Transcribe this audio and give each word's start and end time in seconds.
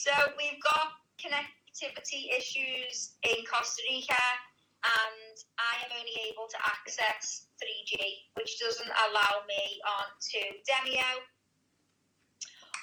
So 0.00 0.12
we've 0.38 0.56
got 0.62 0.96
connectivity 1.20 2.32
issues 2.32 3.16
in 3.22 3.44
Costa 3.44 3.82
Rica, 3.90 4.16
and 4.82 5.36
I 5.58 5.84
am 5.84 5.92
only 5.92 6.16
able 6.32 6.48
to 6.48 6.56
access 6.64 7.48
3G, 7.60 8.00
which 8.32 8.58
doesn't 8.58 8.88
allow 8.88 9.44
me 9.46 9.78
onto 9.84 10.40
Demio 10.64 11.20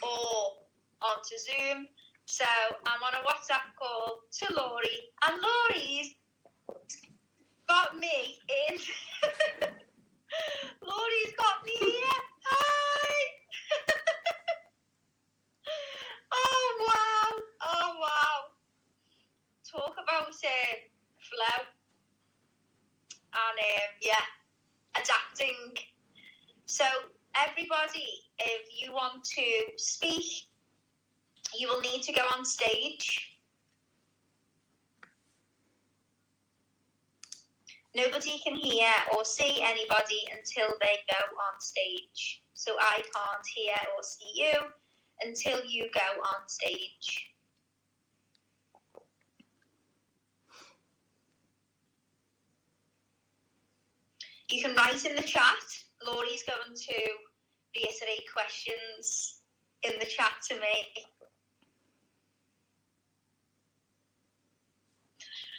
or 0.04 0.62
onto 1.02 1.38
Zoom. 1.40 1.88
So 2.26 2.46
I'm 2.86 3.02
on 3.02 3.14
a 3.16 3.26
WhatsApp 3.26 3.74
call 3.80 4.20
to 4.40 4.54
Laurie, 4.54 5.10
and 5.26 5.42
Laurie's 5.42 6.14
got 7.68 7.98
me 7.98 8.38
in. 8.70 8.78
Laurie's 10.86 11.34
got 11.36 11.66
me 11.66 11.72
here. 11.80 12.22
Hi. 12.46 13.14
oh 16.32 16.68
wow! 16.88 17.42
Oh 17.66 17.96
wow! 18.00 18.38
Talk 19.78 19.94
about 19.94 20.30
uh, 20.30 20.76
flow 21.22 21.66
and 23.34 23.60
um, 23.60 23.90
yeah, 24.02 24.26
adapting. 24.96 25.78
So 26.66 26.84
everybody, 27.36 28.08
if 28.40 28.82
you 28.82 28.92
want 28.92 29.24
to 29.24 29.44
speak, 29.76 30.48
you 31.56 31.68
will 31.68 31.82
need 31.82 32.02
to 32.04 32.12
go 32.12 32.24
on 32.36 32.44
stage. 32.44 33.38
Nobody 37.96 38.42
can 38.44 38.56
hear 38.56 38.90
or 39.16 39.24
see 39.26 39.62
anybody 39.62 40.22
until 40.32 40.76
they 40.82 40.98
go 41.08 41.22
on 41.36 41.62
stage. 41.62 42.42
So 42.56 42.76
I 42.80 42.96
can't 42.96 43.48
hear 43.56 43.76
or 43.96 44.02
see 44.02 44.32
you 44.34 44.54
until 45.22 45.64
you 45.66 45.88
go 45.94 46.22
on 46.22 46.50
stage. 46.50 47.37
You 54.50 54.62
can 54.62 54.76
write 54.76 55.06
in 55.06 55.16
the 55.16 55.22
chat. 55.22 55.44
Laurie's 56.06 56.44
going 56.44 56.76
to 56.76 56.94
reiterate 57.76 58.24
questions 58.32 59.42
in 59.84 59.94
the 60.00 60.06
chat 60.06 60.32
to 60.50 60.56
me. 60.56 60.94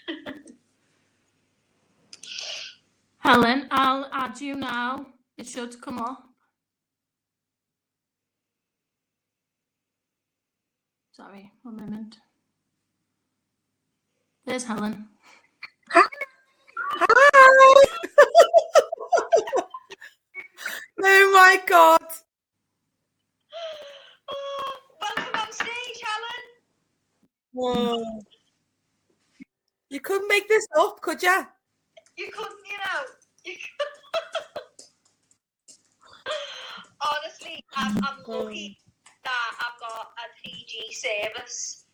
Helen, 3.19 3.69
I'll 3.71 4.09
add 4.13 4.41
you 4.41 4.55
now. 4.55 5.07
It 5.37 5.47
should 5.47 5.81
come 5.83 5.99
up. 5.99 6.25
Sorry, 11.13 11.53
one 11.63 11.77
moment. 11.77 12.17
There's 14.47 14.65
Helen. 14.65 15.09
Hi. 16.91 17.29
oh 21.03 21.31
my 21.35 21.61
god. 21.67 22.01
Oh, 24.31 24.73
welcome 25.01 25.41
on 25.41 25.53
stage, 25.53 26.03
Helen. 26.03 26.45
Whoa. 27.53 28.23
You 29.91 30.01
couldn't 30.01 30.29
make 30.29 30.49
this 30.49 30.67
up, 30.79 31.01
could 31.01 31.23
you? 31.23 31.47
You 32.17 32.31
couldn't, 32.33 32.59
you 32.71 32.79
know. 32.79 33.03
You. 33.45 33.55
Honestly, 37.01 37.65
I'm, 37.77 37.97
I'm 37.99 38.19
oh 38.27 38.43
lucky 38.45 38.77
that 39.25 39.53
I've 39.61 39.79
got 39.81 40.09
a 40.19 40.49
3G 40.49 40.93
service 40.93 41.85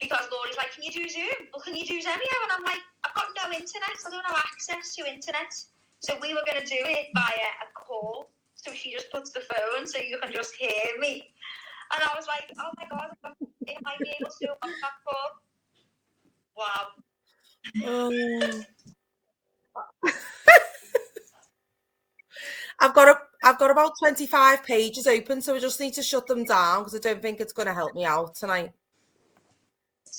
because 0.00 0.26
Laurie's 0.32 0.56
like, 0.56 0.72
"Can 0.72 0.82
you 0.82 0.92
do 0.92 1.08
Zoom? 1.08 1.48
Or 1.54 1.60
can 1.60 1.76
you 1.76 1.84
do 1.84 2.00
Zemio?" 2.00 2.36
And 2.42 2.52
I'm 2.52 2.64
like, 2.64 2.80
"I've 3.04 3.14
got 3.14 3.28
no 3.36 3.52
internet. 3.52 3.96
I 4.06 4.10
don't 4.10 4.26
have 4.26 4.44
access 4.52 4.94
to 4.96 5.06
internet." 5.06 5.52
So 6.00 6.16
we 6.20 6.32
were 6.34 6.42
going 6.46 6.60
to 6.60 6.66
do 6.66 6.80
it 6.80 7.08
via 7.14 7.48
a 7.62 7.72
call. 7.74 8.30
So 8.54 8.72
she 8.72 8.92
just 8.92 9.10
puts 9.12 9.30
the 9.30 9.40
phone 9.40 9.86
so 9.86 9.98
you 9.98 10.18
can 10.18 10.32
just 10.32 10.54
hear 10.54 10.98
me. 10.98 11.32
And 11.94 12.02
I 12.02 12.14
was 12.16 12.26
like, 12.26 12.50
"Oh 12.58 12.70
my 12.78 12.86
god, 12.88 13.10
it 13.66 13.76
I 13.84 13.94
able 13.94 14.30
to 14.30 14.36
do 14.40 14.48
a 14.52 14.68
call." 15.04 15.30
Wow. 16.56 16.86
Oh. 17.84 18.62
I've 22.80 22.94
got 22.94 23.08
a, 23.08 23.18
I've 23.44 23.58
got 23.58 23.70
about 23.70 23.92
25 23.98 24.64
pages 24.64 25.06
open, 25.06 25.42
so 25.42 25.54
I 25.54 25.58
just 25.58 25.78
need 25.80 25.94
to 25.94 26.02
shut 26.02 26.26
them 26.26 26.44
down 26.44 26.80
because 26.80 26.94
I 26.94 26.98
don't 26.98 27.20
think 27.20 27.40
it's 27.40 27.52
going 27.52 27.68
to 27.68 27.74
help 27.74 27.94
me 27.94 28.04
out 28.04 28.34
tonight. 28.34 28.72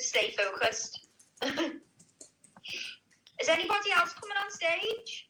To 0.01 0.07
stay 0.07 0.31
focused. 0.31 1.07
Is 1.44 1.50
anybody 3.50 3.91
else 3.95 4.13
coming 4.13 4.38
on 4.44 4.51
stage? 4.51 5.29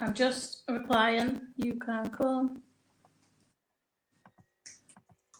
I'm 0.00 0.14
just 0.14 0.62
replying. 0.68 1.40
You 1.56 1.74
can 1.74 2.10
come 2.10 2.62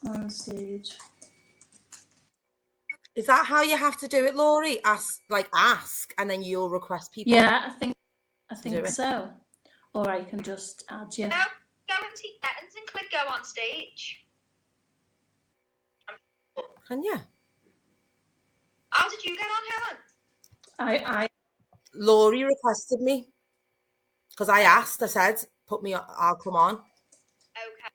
on 0.06 0.30
stage. 0.30 0.96
Is 3.14 3.26
that 3.26 3.44
how 3.44 3.62
you 3.62 3.76
have 3.76 3.98
to 3.98 4.08
do 4.08 4.24
it, 4.24 4.36
Laurie? 4.36 4.82
Ask, 4.84 5.20
like, 5.28 5.48
ask, 5.54 6.14
and 6.16 6.30
then 6.30 6.42
you'll 6.42 6.70
request 6.70 7.12
people. 7.12 7.32
Yeah, 7.32 7.64
I 7.66 7.70
think 7.70 7.94
I 8.50 8.54
think 8.54 8.86
so. 8.86 9.28
Or 9.94 10.08
I 10.08 10.24
can 10.24 10.40
just 10.40 10.84
add 10.88 11.18
you. 11.18 11.28
No, 11.28 11.42
go 11.92 12.06
into 12.06 12.28
settings 12.40 12.74
and 12.76 12.86
click 12.86 13.10
go 13.10 13.30
on 13.30 13.44
stage. 13.44 14.24
Can 16.88 17.02
you? 17.02 17.14
Oh, 17.16 17.20
How 18.90 19.08
did 19.08 19.24
you 19.24 19.36
get 19.36 19.46
on, 19.46 19.62
Helen? 19.70 19.98
I 20.78 21.22
I 21.22 21.28
Laurie 21.94 22.44
requested 22.44 23.00
me 23.00 23.28
because 24.30 24.48
I 24.48 24.62
asked. 24.62 25.02
I 25.02 25.06
said, 25.06 25.44
"Put 25.66 25.82
me. 25.82 25.94
on, 25.94 26.04
I'll 26.18 26.36
come 26.36 26.56
on." 26.56 26.74
Okay. 26.74 27.92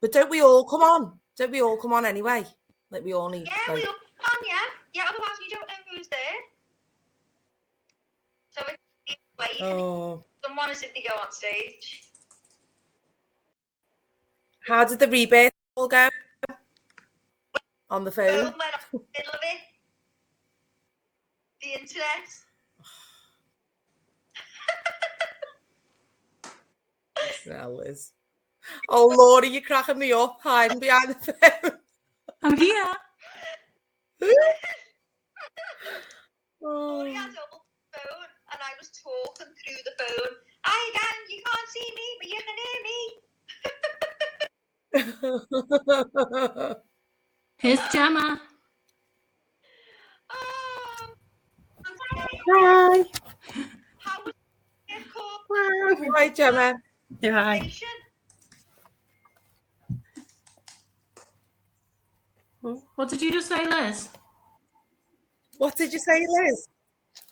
But 0.00 0.12
don't 0.12 0.30
we 0.30 0.42
all 0.42 0.64
come 0.64 0.82
on? 0.82 1.18
Don't 1.36 1.50
we 1.50 1.62
all 1.62 1.76
come 1.76 1.92
on 1.92 2.04
anyway? 2.04 2.44
Like 2.90 3.04
we 3.04 3.12
all 3.12 3.28
need. 3.28 3.46
Yeah, 3.46 3.72
like, 3.72 3.82
we 3.82 3.86
all 3.86 3.94
come 4.22 4.32
on, 4.32 4.46
yeah. 4.46 4.66
Yeah, 4.94 5.02
otherwise 5.08 5.36
we 5.38 5.48
don't 5.48 5.66
know 5.68 5.74
who's 5.90 6.08
there. 6.08 6.38
So 8.50 8.62
it's 9.06 9.16
wait 9.38 9.60
oh, 9.60 10.24
someone 10.44 10.70
is 10.70 10.82
if 10.82 10.94
they 10.94 11.02
go 11.02 11.14
on 11.20 11.30
stage. 11.30 12.05
How 14.66 14.84
did 14.84 14.98
the 14.98 15.08
rebate 15.08 15.52
all 15.76 15.88
go? 15.88 16.08
On 17.90 18.04
the 18.04 18.10
Phone 18.10 18.26
phone. 18.28 18.44
went 18.44 18.74
off 18.74 18.86
in 18.92 18.98
the 19.00 19.06
middle 19.16 19.32
of 19.32 19.40
it. 19.42 19.60
The 21.62 21.80
internet. 21.80 22.28
Now, 27.46 27.70
Liz. 27.70 28.10
Oh, 28.88 29.06
Laurie, 29.16 29.48
you're 29.48 29.62
cracking 29.62 29.98
me 29.98 30.12
up 30.12 30.38
hiding 30.42 30.80
behind 30.80 31.10
the 31.14 31.32
phone. 31.32 31.72
I'm 32.42 32.56
here. 32.56 32.86
Laurie 34.20 34.34
Oh. 36.62 37.04
had 37.14 37.30
a 37.30 37.46
phone 37.94 38.30
and 38.52 38.60
I 38.60 38.72
was 38.80 38.90
talking 38.90 39.46
through 39.54 39.82
the 39.84 39.92
phone. 40.04 40.32
Hi 40.64 40.90
again, 40.90 41.36
you 41.36 41.42
can't 41.46 41.68
see 41.68 41.92
me, 41.94 42.06
but 42.20 42.28
you 42.28 42.38
can 42.38 42.56
hear 42.56 42.82
me. 42.82 42.98
Here's 47.58 47.80
Gemma. 47.92 48.40
Oh, 50.30 51.08
Hi. 52.48 53.04
how 53.98 54.18
was 54.24 54.34
your 54.88 56.14
Hi, 56.16 56.28
Gemma. 56.28 56.74
Hi. 57.22 57.72
What 62.96 63.08
did 63.10 63.22
you 63.22 63.32
just 63.32 63.48
say, 63.48 63.64
Liz? 63.66 64.08
What 65.58 65.76
did 65.76 65.92
you 65.92 65.98
say, 65.98 66.26
Liz? 66.26 66.68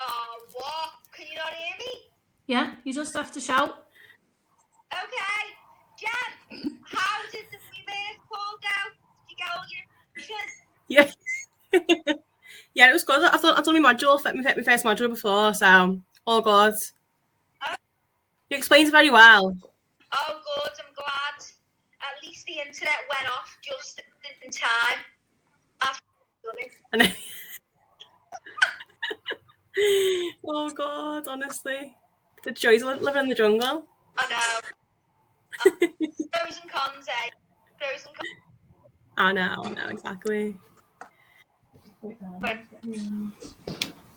Oh, 0.00 0.37
what? 0.52 0.90
Can 1.12 1.26
you 1.31 1.37
not 1.37 1.52
hear 1.55 1.76
me? 1.78 1.93
Yeah, 2.46 2.75
you 2.84 2.93
just 2.93 3.14
have 3.14 3.32
to 3.32 3.40
shout. 3.40 3.87
Okay. 4.93 5.55
Jen, 5.99 6.78
how 6.84 7.22
did 7.32 7.44
the 7.86 7.92
reverse 7.92 8.20
call 8.28 8.58
go? 8.62 8.78
Did 9.26 9.31
you 9.31 9.36
get 9.36 9.48
all 9.54 9.64
your 9.70 9.82
information? 10.16 10.50
Yeah. 10.88 11.10
yeah, 12.75 12.90
it 12.90 12.92
was 12.92 13.04
good. 13.04 13.22
I've 13.22 13.42
done, 13.42 13.56
I've 13.56 13.64
done 13.64 13.82
my 13.82 13.94
module, 13.94 14.22
my, 14.25 14.32
my 14.54 14.62
first 14.62 14.84
module 14.84 15.10
before, 15.10 15.54
so 15.54 16.00
all 16.26 16.40
good. 16.40 16.75
Oh. 17.62 17.75
You 18.50 18.56
explained 18.56 18.90
very 18.90 19.10
well. 19.10 19.56
Oh, 20.12 20.40
good. 20.56 20.72
I'm 20.78 20.94
glad. 20.94 21.44
At 22.00 22.26
least 22.26 22.46
the 22.46 22.54
internet 22.54 22.98
went 23.10 23.28
off 23.32 23.56
just 23.62 24.00
in 24.44 24.50
time. 24.50 24.98
I've 25.81 26.00
done 26.44 26.54
it. 26.58 26.72
And 26.92 27.00
then- 27.02 27.12
oh 30.46 30.70
God, 30.70 31.28
honestly. 31.28 31.96
The 32.44 32.52
joys 32.52 32.82
of 32.82 33.00
living 33.00 33.22
in 33.22 33.28
the 33.31 33.34
jungle. 33.34 33.86
I 34.19 34.28
know. 34.31 34.60
Pros 36.32 36.60
and 36.60 36.70
cons. 36.70 37.08
Eh? 37.08 37.31
I 39.16 39.32
know, 39.32 39.62
I 39.64 39.70
know, 39.70 39.88
exactly. 39.88 40.56
Can 42.02 42.16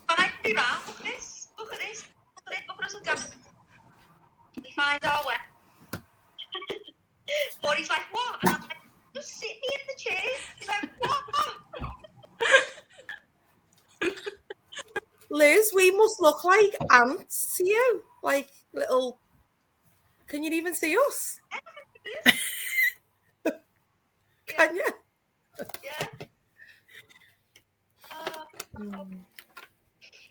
I 0.08 0.30
do 0.44 0.54
that? 0.54 0.82
Look 0.86 0.98
at 0.98 1.04
this. 1.04 1.48
Look 1.58 1.72
at 1.72 1.78
this. 1.80 2.04
Look 2.46 2.54
at 2.54 2.62
this. 2.80 2.94
Look 2.94 3.06
at 3.06 3.14
us 3.14 3.24
and 3.26 4.62
go. 4.62 4.62
We 4.64 4.70
find 4.72 5.04
our 5.04 5.24
way. 5.24 5.34
but 7.62 7.76
he's 7.76 7.88
like, 7.88 8.02
what? 8.12 8.38
And 8.42 8.54
I'm 8.54 8.60
like, 8.62 8.76
just 9.14 9.28
sit 9.38 9.48
me 9.48 9.68
in 9.72 9.80
the 9.88 9.94
chair. 10.02 10.20
He's 10.58 10.68
like, 10.68 10.90
what? 10.98 11.22
Liz, 15.30 15.72
we 15.74 15.90
must 15.92 16.20
look 16.20 16.44
like 16.44 16.74
ants 16.90 17.56
to 17.56 17.66
you, 17.66 18.02
like 18.22 18.50
little. 18.72 19.20
Can 20.26 20.42
you 20.42 20.50
even 20.50 20.74
see 20.74 20.96
us? 21.06 21.40
Can 24.58 24.74
you? 24.74 24.84
Yeah. 25.84 26.06
Uh, 28.10 29.04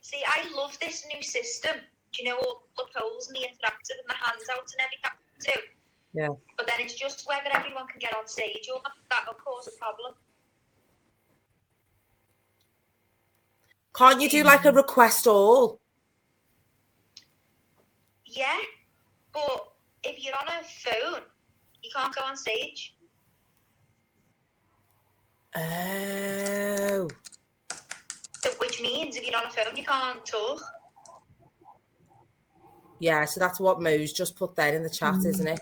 see, 0.01 0.21
I 0.27 0.53
love 0.53 0.77
this 0.81 1.05
new 1.13 1.23
system. 1.23 1.77
Do 2.11 2.23
you 2.23 2.29
know 2.29 2.35
all 2.35 2.63
the 2.75 2.83
polls 2.93 3.29
and 3.29 3.37
the 3.37 3.41
interactive 3.41 3.95
and 4.01 4.09
the 4.09 4.15
handouts 4.15 4.75
and 4.75 4.81
everything 4.81 5.15
too? 5.41 5.61
Yeah. 6.13 6.27
But 6.57 6.67
then 6.67 6.75
it's 6.79 6.95
just 6.95 7.25
whether 7.25 7.49
everyone 7.53 7.87
can 7.87 7.99
get 7.99 8.13
on 8.17 8.27
stage 8.27 8.67
or 8.69 8.81
not. 8.83 8.91
That'll 9.09 9.35
cause 9.35 9.69
a 9.73 9.77
problem. 9.79 10.13
Can't 13.95 14.21
you 14.21 14.29
do 14.29 14.43
like 14.43 14.65
a 14.65 14.73
request 14.73 15.25
all? 15.25 15.79
Yeah, 18.25 18.59
but 19.31 19.71
if 20.03 20.21
you're 20.21 20.35
on 20.35 20.47
a 20.49 20.63
phone, 20.65 21.21
you 21.81 21.89
can't 21.95 22.13
go 22.13 22.23
on 22.25 22.35
stage. 22.35 22.96
Oh, 25.57 27.07
So, 28.43 28.49
which 28.59 28.79
means 28.81 29.15
if 29.15 29.25
you're 29.25 29.35
on 29.37 29.45
a 29.45 29.49
phone, 29.49 29.75
you 29.75 29.83
can't 29.83 30.23
talk. 30.25 30.61
yeah. 32.99 33.25
So 33.25 33.39
that's 33.39 33.59
what 33.59 33.81
Mo's 33.81 34.13
just 34.13 34.35
put 34.35 34.55
there 34.55 34.75
in 34.75 34.83
the 34.83 34.89
chat, 34.89 35.15
isn't 35.25 35.47
it? 35.47 35.59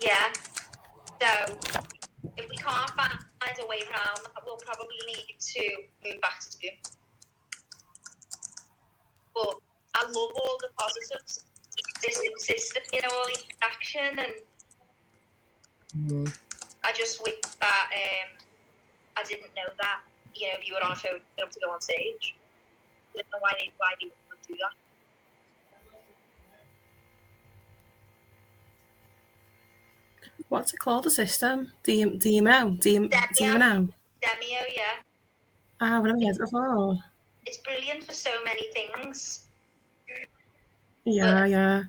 Yeah. 0.00 0.32
So, 1.20 1.56
if 2.36 2.48
we 2.48 2.56
can't 2.56 2.90
find 2.90 3.12
a 3.60 3.66
way 3.66 3.78
around, 3.90 4.18
that, 4.22 4.42
we'll 4.44 4.56
probably 4.56 4.96
need 5.06 5.36
to 5.40 5.70
move 6.04 6.20
back 6.20 6.40
to 6.40 6.52
Zoom. 6.52 6.70
But 9.34 9.54
I 9.94 10.02
love 10.04 10.30
all 10.36 10.58
the 10.60 10.68
positives. 10.78 11.44
This 12.02 12.20
system, 12.38 12.82
you 12.92 13.00
know, 13.02 13.08
all 13.12 13.26
the 13.26 13.40
action, 13.62 14.18
and 14.18 14.32
Mm. 15.96 16.26
I 16.84 16.92
just 16.92 17.22
wish 17.22 17.34
that 17.60 17.90
um, 17.92 18.28
I 19.16 19.22
didn't 19.24 19.50
know 19.56 19.72
that. 19.80 20.00
You 20.34 20.48
know, 20.48 20.54
if 20.60 20.68
you 20.68 20.74
were 20.74 20.84
on 20.84 20.92
a 20.92 20.96
phone, 20.96 21.20
you 21.38 21.44
to 21.48 21.60
go 21.64 21.72
on 21.72 21.80
stage. 21.80 22.34
I 23.14 23.18
don't 23.18 23.26
know 23.32 23.38
why 23.40 23.52
they 23.58 23.70
why 23.78 23.92
they 24.00 24.06
would 24.06 24.38
do 24.48 24.54
that. 24.60 24.74
What's 30.48 30.72
it 30.74 30.78
called? 30.78 31.04
The 31.04 31.10
system? 31.10 31.72
D 31.82 32.04
DMO? 32.04 32.80
D 32.80 32.98
Demio. 32.98 33.10
DMO? 33.10 33.92
Demio, 34.22 34.62
yeah, 34.74 34.82
Ah, 35.80 35.98
I've 35.98 36.04
never 36.04 36.18
heard 36.24 36.38
before. 36.38 36.98
it's 37.46 37.58
brilliant 37.58 38.04
for 38.04 38.14
so 38.14 38.30
many 38.44 38.68
things. 38.72 39.44
Yeah, 41.04 41.44
yeah. 41.44 41.82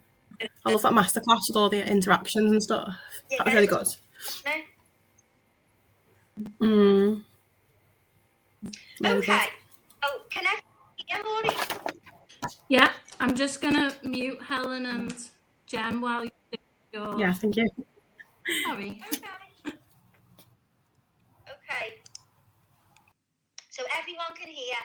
I 0.66 0.72
love 0.72 0.82
that 0.82 0.92
masterclass 0.92 1.48
with 1.48 1.56
all 1.56 1.70
the 1.70 1.86
interactions 1.90 2.52
and 2.52 2.62
stuff. 2.62 2.94
That 3.38 3.46
was 3.46 3.54
really 3.54 3.68
good. 3.68 3.88
No? 4.46 4.52
Mm. 6.40 7.24
Okay. 9.06 9.48
Oh, 10.04 10.22
can 10.30 10.46
I 10.46 10.60
hear 10.98 11.22
Laurie? 11.24 11.56
Yeah, 12.68 12.92
I'm 13.20 13.36
just 13.36 13.62
gonna 13.62 13.94
mute 14.04 14.42
Helen 14.42 14.86
and 14.86 15.14
Jem 15.68 16.02
while 16.02 16.26
you 16.26 16.32
do 16.52 16.58
your. 16.94 17.20
Yeah, 17.20 17.34
thank 17.34 17.56
you. 17.56 17.68
Sorry. 18.66 19.02
Okay. 19.14 19.74
Okay. 21.48 22.02
So 23.70 23.84
everyone 23.98 24.36
can 24.36 24.50
hear. 24.50 24.76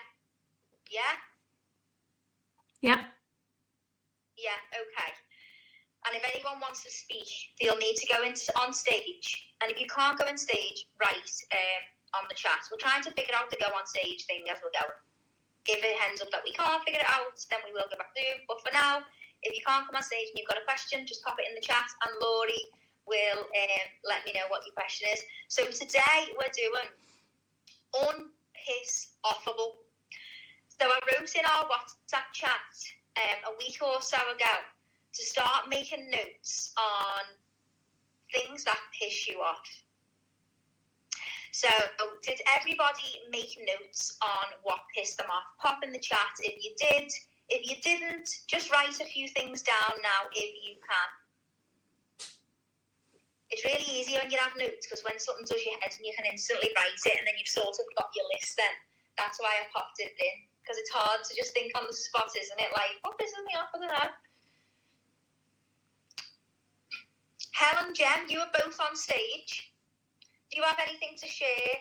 Yeah? 0.91 1.14
Yeah. 2.82 3.05
Yeah, 4.37 4.58
okay. 4.75 5.19
And 6.11 6.19
if 6.19 6.27
anyone 6.27 6.59
wants 6.59 6.83
to 6.83 6.91
speak, 6.91 7.31
they'll 7.62 7.79
need 7.79 7.95
to 8.03 8.07
go 8.11 8.27
into 8.27 8.51
on 8.59 8.75
stage. 8.75 9.47
And 9.62 9.71
if 9.71 9.79
you 9.79 9.87
can't 9.87 10.19
go 10.19 10.27
on 10.27 10.35
stage, 10.35 10.91
write 10.99 11.31
um, 11.55 11.83
on 12.19 12.27
the 12.27 12.35
chat. 12.35 12.67
We're 12.67 12.83
trying 12.83 13.07
to 13.07 13.15
figure 13.15 13.31
out 13.39 13.47
the 13.47 13.62
go 13.62 13.71
on 13.71 13.87
stage 13.87 14.27
thing 14.27 14.43
as 14.51 14.59
we're 14.59 14.75
going. 14.75 14.99
Give 15.62 15.79
a 15.79 15.95
hands 16.03 16.19
up 16.19 16.35
that 16.35 16.43
we 16.43 16.51
can't 16.51 16.83
figure 16.83 16.99
it 16.99 17.07
out, 17.07 17.39
then 17.47 17.62
we 17.62 17.71
will 17.71 17.87
go 17.87 17.95
back 17.95 18.11
to. 18.11 18.27
But 18.51 18.59
for 18.59 18.75
now, 18.75 19.07
if 19.47 19.55
you 19.55 19.62
can't 19.62 19.87
come 19.87 19.95
on 19.95 20.03
stage 20.03 20.35
and 20.35 20.43
you've 20.43 20.51
got 20.51 20.59
a 20.59 20.67
question, 20.67 21.07
just 21.07 21.23
pop 21.23 21.39
it 21.39 21.47
in 21.47 21.55
the 21.55 21.62
chat 21.62 21.87
and 22.03 22.11
Laurie 22.19 22.67
will 23.07 23.47
um, 23.47 23.87
let 24.03 24.27
me 24.27 24.35
know 24.35 24.51
what 24.51 24.67
your 24.67 24.75
question 24.75 25.07
is. 25.15 25.23
So 25.47 25.62
today 25.71 26.35
we're 26.35 26.51
doing 26.51 26.91
unpiss 27.95 29.15
offable. 29.23 29.79
So 30.75 30.91
I 30.91 30.99
wrote 31.07 31.31
in 31.39 31.47
our 31.47 31.71
WhatsApp 31.71 32.35
chat 32.35 32.67
um, 33.15 33.55
a 33.55 33.59
week 33.62 33.79
or 33.79 34.03
so 34.03 34.19
ago 34.35 34.59
to 35.12 35.23
start 35.25 35.69
making 35.69 36.11
notes 36.11 36.73
on 36.79 37.25
things 38.33 38.65
that 38.65 38.79
piss 38.99 39.29
you 39.29 39.41
off. 39.41 39.67
So, 41.53 41.69
did 42.23 42.39
everybody 42.57 43.19
make 43.31 43.59
notes 43.67 44.17
on 44.23 44.55
what 44.62 44.79
pissed 44.95 45.19
them 45.19 45.27
off? 45.31 45.45
Pop 45.59 45.83
in 45.83 45.93
the 45.93 45.99
chat 45.99 46.39
if 46.39 46.62
you 46.62 46.73
did. 46.79 47.11
If 47.51 47.67
you 47.67 47.75
didn't, 47.83 48.31
just 48.47 48.71
write 48.71 48.95
a 49.01 49.05
few 49.05 49.27
things 49.29 49.62
down 49.62 49.99
now 49.99 50.31
if 50.31 50.55
you 50.62 50.79
can. 50.79 51.09
It's 53.51 53.67
really 53.67 53.83
easy 53.91 54.15
when 54.15 54.31
you 54.31 54.39
have 54.39 54.55
notes 54.55 54.87
because 54.87 55.03
when 55.03 55.19
something 55.19 55.43
does 55.43 55.59
your 55.67 55.75
head 55.83 55.91
and 55.91 56.07
you 56.07 56.15
can 56.15 56.31
instantly 56.31 56.71
write 56.79 57.03
it 57.03 57.19
and 57.19 57.27
then 57.27 57.35
you've 57.35 57.51
sort 57.51 57.75
of 57.75 57.85
got 57.99 58.15
your 58.15 58.31
list 58.31 58.55
then. 58.55 58.71
That's 59.19 59.43
why 59.43 59.50
I 59.59 59.67
popped 59.75 59.99
it 59.99 60.14
in 60.14 60.37
because 60.62 60.79
it's 60.79 60.95
hard 60.95 61.26
to 61.26 61.33
just 61.35 61.50
think 61.50 61.75
on 61.75 61.83
the 61.90 61.93
spot, 61.93 62.31
isn't 62.31 62.61
it? 62.62 62.71
Like, 62.71 63.02
what 63.02 63.19
pisses 63.19 63.43
me 63.43 63.59
off? 63.59 63.75
I 63.75 63.79
don't 63.83 63.90
know. 63.90 64.11
Helen, 67.61 67.93
Jen, 67.95 68.26
you 68.29 68.40
are 68.40 68.49
both 68.59 68.81
on 68.81 68.97
stage. 68.97 69.71
Do 70.50 70.57
you 70.57 70.62
have 70.62 70.79
anything 70.81 71.11
to 71.21 71.26
share 71.26 71.76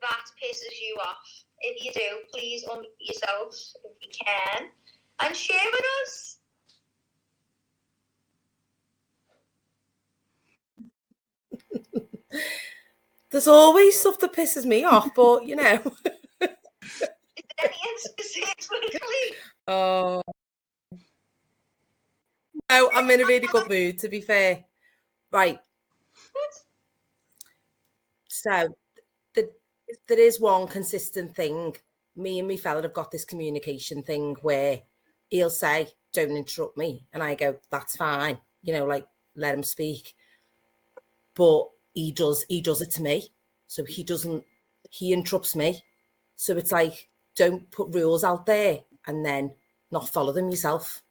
that 0.00 0.24
pisses 0.42 0.80
you 0.80 0.96
off? 1.02 1.18
If 1.60 1.84
you 1.84 1.92
do, 1.92 2.20
please 2.32 2.64
unmute 2.64 2.84
yourselves 2.98 3.76
if 3.84 3.92
you 4.00 4.08
can 4.24 4.68
and 5.20 5.36
share 5.36 5.60
with 5.70 5.84
us. 6.02 6.38
There's 13.30 13.48
always 13.48 14.00
stuff 14.00 14.18
that 14.20 14.32
pisses 14.32 14.64
me 14.64 14.84
off, 14.84 15.10
but 15.14 15.44
you 15.44 15.56
know. 15.56 15.82
Is 16.40 16.40
there 16.40 16.48
any 17.60 17.98
specifically? 17.98 19.36
Oh. 19.66 20.22
No, 22.70 22.90
I'm 22.94 23.10
in 23.10 23.20
a 23.20 23.26
really 23.26 23.46
good 23.46 23.68
mood, 23.68 23.98
to 23.98 24.08
be 24.08 24.22
fair. 24.22 24.64
Right. 25.30 25.58
So, 28.28 28.68
the, 29.34 29.50
there 30.06 30.18
is 30.18 30.40
one 30.40 30.68
consistent 30.68 31.34
thing. 31.34 31.76
Me 32.16 32.38
and 32.38 32.48
my 32.48 32.56
fella 32.56 32.82
have 32.82 32.94
got 32.94 33.10
this 33.10 33.24
communication 33.24 34.02
thing 34.02 34.36
where 34.42 34.80
he'll 35.28 35.50
say, 35.50 35.88
Don't 36.12 36.36
interrupt 36.36 36.76
me. 36.76 37.06
And 37.12 37.22
I 37.22 37.34
go, 37.34 37.56
That's 37.70 37.96
fine. 37.96 38.38
You 38.62 38.74
know, 38.74 38.86
like, 38.86 39.06
let 39.34 39.54
him 39.54 39.62
speak. 39.62 40.14
But 41.34 41.68
he 41.94 42.12
does, 42.12 42.44
he 42.48 42.60
does 42.60 42.80
it 42.80 42.90
to 42.92 43.02
me. 43.02 43.28
So 43.66 43.84
he 43.84 44.02
doesn't, 44.02 44.44
he 44.90 45.12
interrupts 45.12 45.54
me. 45.54 45.82
So 46.36 46.56
it's 46.56 46.72
like, 46.72 47.08
don't 47.36 47.70
put 47.70 47.94
rules 47.94 48.24
out 48.24 48.46
there 48.46 48.80
and 49.06 49.24
then 49.24 49.52
not 49.90 50.08
follow 50.08 50.32
them 50.32 50.50
yourself. 50.50 51.02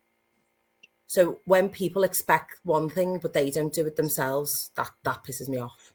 So 1.08 1.40
when 1.46 1.70
people 1.70 2.04
expect 2.04 2.60
one 2.64 2.90
thing 2.90 3.18
but 3.22 3.34
they 3.34 3.50
don't 3.50 3.74
do 3.74 3.88
it 3.88 3.96
themselves, 3.96 4.72
that 4.76 4.92
that 5.04 5.24
pisses 5.24 5.48
me 5.48 5.58
off. 5.58 5.94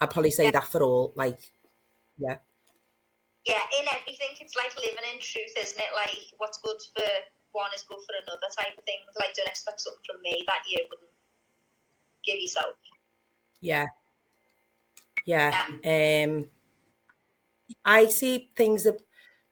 I'd 0.00 0.10
probably 0.10 0.30
say 0.30 0.50
that 0.50 0.66
for 0.68 0.82
all. 0.82 1.12
Like, 1.14 1.38
yeah, 2.18 2.36
Yeah, 3.46 3.60
in 3.78 3.86
everything, 3.88 4.28
it's 4.40 4.56
like 4.56 4.74
living 4.76 5.04
in 5.12 5.20
truth, 5.20 5.52
isn't 5.58 5.78
it? 5.78 5.90
Like, 5.94 6.18
what's 6.38 6.58
good 6.58 6.76
for 6.94 7.04
one 7.52 7.70
is 7.74 7.84
good 7.88 7.98
for 7.98 8.14
another 8.22 8.48
type 8.56 8.76
of 8.76 8.84
thing. 8.84 8.96
Like, 9.18 9.34
don't 9.34 9.48
expect 9.48 9.80
something 9.80 10.00
from 10.10 10.22
me 10.22 10.44
that 10.46 10.60
you 10.68 10.78
wouldn't 10.90 11.10
give 12.24 12.40
yourself. 12.40 12.74
yeah, 13.60 13.86
yeah. 15.26 15.66
Um, 15.84 16.46
I 17.84 18.06
see 18.06 18.50
things 18.56 18.84
that 18.84 19.00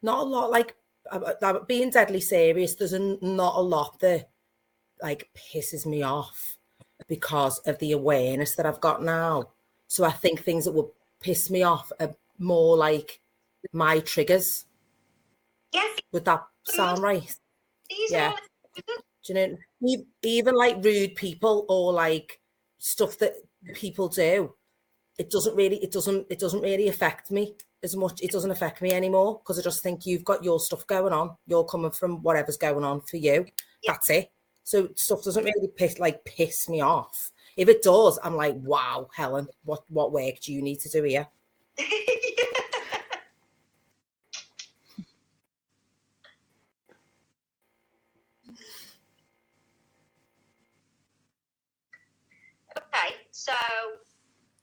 not 0.03 0.21
a 0.21 0.25
lot. 0.25 0.51
Like 0.51 0.77
uh, 1.11 1.33
uh, 1.43 1.61
being 1.67 1.91
deadly 1.91 2.21
serious, 2.21 2.75
there's 2.75 2.93
a, 2.93 2.99
not 2.99 3.57
a 3.57 3.61
lot 3.61 3.99
that 4.01 4.31
like 5.03 5.29
pisses 5.35 5.87
me 5.87 6.03
off. 6.03 6.57
because 7.09 7.59
of 7.67 7.79
the 7.81 7.93
awareness 7.93 8.55
that 8.57 8.67
I've 8.67 8.81
got 8.81 9.03
now. 9.03 9.51
So 9.89 10.05
I 10.05 10.13
think 10.13 10.41
things 10.41 10.65
that 10.65 10.73
would 10.73 10.89
piss 11.21 11.51
me 11.51 11.63
off 11.63 11.93
are 12.01 12.15
more 12.39 12.77
like 12.77 13.21
my 13.73 14.01
triggers. 14.01 14.65
Yes, 15.73 15.99
Would 16.13 16.25
that 16.25 16.45
sound 16.65 17.03
right? 17.03 17.37
these 17.91 18.11
Yeah. 18.13 18.33
are 18.33 18.39
Do 19.25 19.33
you 19.33 19.35
know, 19.83 20.05
even 20.23 20.55
like 20.55 20.85
rude 20.85 21.15
people 21.17 21.67
or 21.69 21.93
like 21.93 22.41
stuff 22.79 23.19
that 23.19 23.35
people 23.75 24.09
do, 24.09 24.55
it 25.19 25.31
doesn't 25.31 25.57
really, 25.57 25.83
it 25.83 25.93
doesn't, 25.93 26.27
it 26.31 26.39
doesn't 26.39 26.61
really 26.63 26.89
affect 26.89 27.31
me 27.31 27.55
as 27.83 27.97
much. 27.97 28.21
It 28.23 28.31
doesn't 28.31 28.51
affect 28.51 28.83
me 28.83 28.93
anymore 28.93 29.39
because 29.41 29.59
I 29.59 29.63
just 29.63 29.83
think 29.83 30.07
you've 30.07 30.25
got 30.25 30.45
your 30.45 30.61
stuff 30.61 30.87
going 30.87 31.13
on. 31.13 31.37
You're 31.47 31.65
coming 31.65 31.91
from 31.91 32.23
whatever's 32.23 32.57
going 32.57 32.85
on 32.85 33.01
for 33.03 33.17
you. 33.17 33.47
That's 33.87 34.11
it. 34.11 34.31
So 34.65 34.89
stuff 34.97 35.23
doesn't 35.23 35.45
really 35.45 35.69
piss 35.69 35.99
like 35.99 36.25
piss 36.25 36.69
me 36.69 36.81
off. 36.81 37.31
If 37.57 37.69
it 37.69 37.83
does, 37.83 38.19
I'm 38.25 38.35
like, 38.35 38.55
wow, 38.57 39.09
Helen, 39.15 39.47
what 39.65 39.85
what 39.89 40.11
work 40.13 40.41
do 40.41 40.53
you 40.53 40.63
need 40.63 40.81
to 40.81 40.89
do 40.89 41.03
here? 41.03 41.29
okay, 52.79 53.15
so 53.31 53.53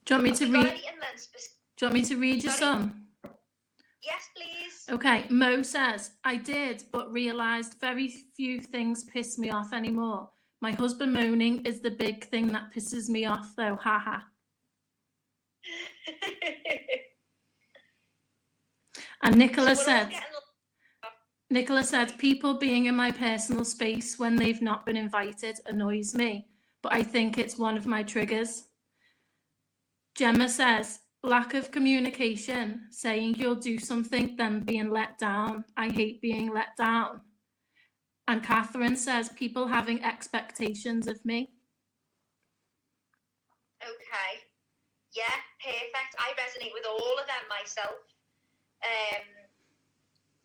Do 0.04 0.14
you 0.14 0.20
want 0.20 0.24
me 0.24 0.36
to 0.36 0.44
have 0.44 0.48
you 0.48 0.54
got 0.54 0.64
read? 0.64 0.72
anything 0.72 0.98
then 1.00 1.18
spec- 1.18 1.40
Do 1.76 1.86
you 1.86 1.90
want 1.90 1.94
me 1.94 2.04
to 2.08 2.16
read 2.16 2.44
you 2.44 2.50
Sorry? 2.50 2.58
some? 2.60 3.01
Yes, 4.04 4.28
please. 4.36 4.84
Okay, 4.94 5.26
Mo 5.30 5.62
says, 5.62 6.12
I 6.24 6.36
did, 6.36 6.84
but 6.92 7.12
realised 7.12 7.74
very 7.80 8.08
few 8.36 8.60
things 8.60 9.04
piss 9.04 9.38
me 9.38 9.50
off 9.50 9.72
anymore. 9.72 10.30
My 10.60 10.72
husband 10.72 11.12
moaning 11.12 11.64
is 11.66 11.80
the 11.80 11.90
big 11.90 12.24
thing 12.24 12.48
that 12.48 12.72
pisses 12.74 13.08
me 13.08 13.26
off, 13.26 13.54
though. 13.56 13.76
Haha. 13.76 14.20
And 19.22 19.36
Nicola 19.36 19.76
So 19.76 19.84
said, 19.84 20.10
Nicola 21.50 21.84
said, 21.84 22.18
people 22.18 22.54
being 22.54 22.86
in 22.86 22.96
my 22.96 23.12
personal 23.12 23.64
space 23.64 24.18
when 24.18 24.36
they've 24.36 24.62
not 24.62 24.84
been 24.84 24.96
invited 24.96 25.60
annoys 25.66 26.14
me, 26.14 26.48
but 26.82 26.92
I 26.92 27.02
think 27.04 27.38
it's 27.38 27.56
one 27.58 27.76
of 27.76 27.86
my 27.86 28.02
triggers. 28.02 28.64
Gemma 30.16 30.48
says, 30.48 31.00
lack 31.22 31.54
of 31.54 31.70
communication, 31.70 32.82
saying 32.90 33.36
you'll 33.36 33.54
do 33.54 33.78
something, 33.78 34.34
then 34.36 34.60
being 34.60 34.90
let 34.90 35.18
down. 35.18 35.64
I 35.76 35.88
hate 35.88 36.20
being 36.20 36.52
let 36.52 36.76
down. 36.76 37.20
And 38.28 38.42
Catherine 38.42 38.96
says, 38.96 39.28
people 39.30 39.66
having 39.66 40.02
expectations 40.04 41.06
of 41.06 41.24
me. 41.24 41.50
Okay. 43.82 44.32
Yeah, 45.14 45.34
perfect. 45.62 46.16
I 46.18 46.32
resonate 46.32 46.72
with 46.72 46.84
all 46.88 47.18
of 47.18 47.26
them 47.26 47.44
myself. 47.48 47.96
Um, 48.84 49.26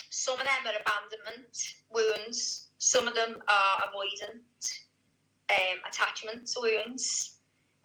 some 0.10 0.40
of 0.40 0.46
them 0.46 0.66
are 0.66 0.82
abandonment 0.82 1.58
wounds. 1.90 2.70
Some 2.78 3.08
of 3.08 3.16
them 3.16 3.38
are 3.48 3.84
avoidant 3.88 4.42
um, 5.50 5.78
attachment 5.88 6.50
wounds. 6.58 7.37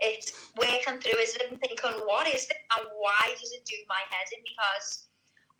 It's 0.02 0.50
working 0.56 0.98
through 1.00 1.20
is 1.20 1.38
and 1.48 1.60
thinking, 1.60 1.92
what 2.06 2.26
is 2.26 2.44
it 2.50 2.56
and 2.76 2.88
why 2.98 3.34
does 3.40 3.52
it 3.52 3.64
do 3.64 3.76
my 3.88 4.02
head 4.10 4.26
in? 4.36 4.42
Because 4.42 5.06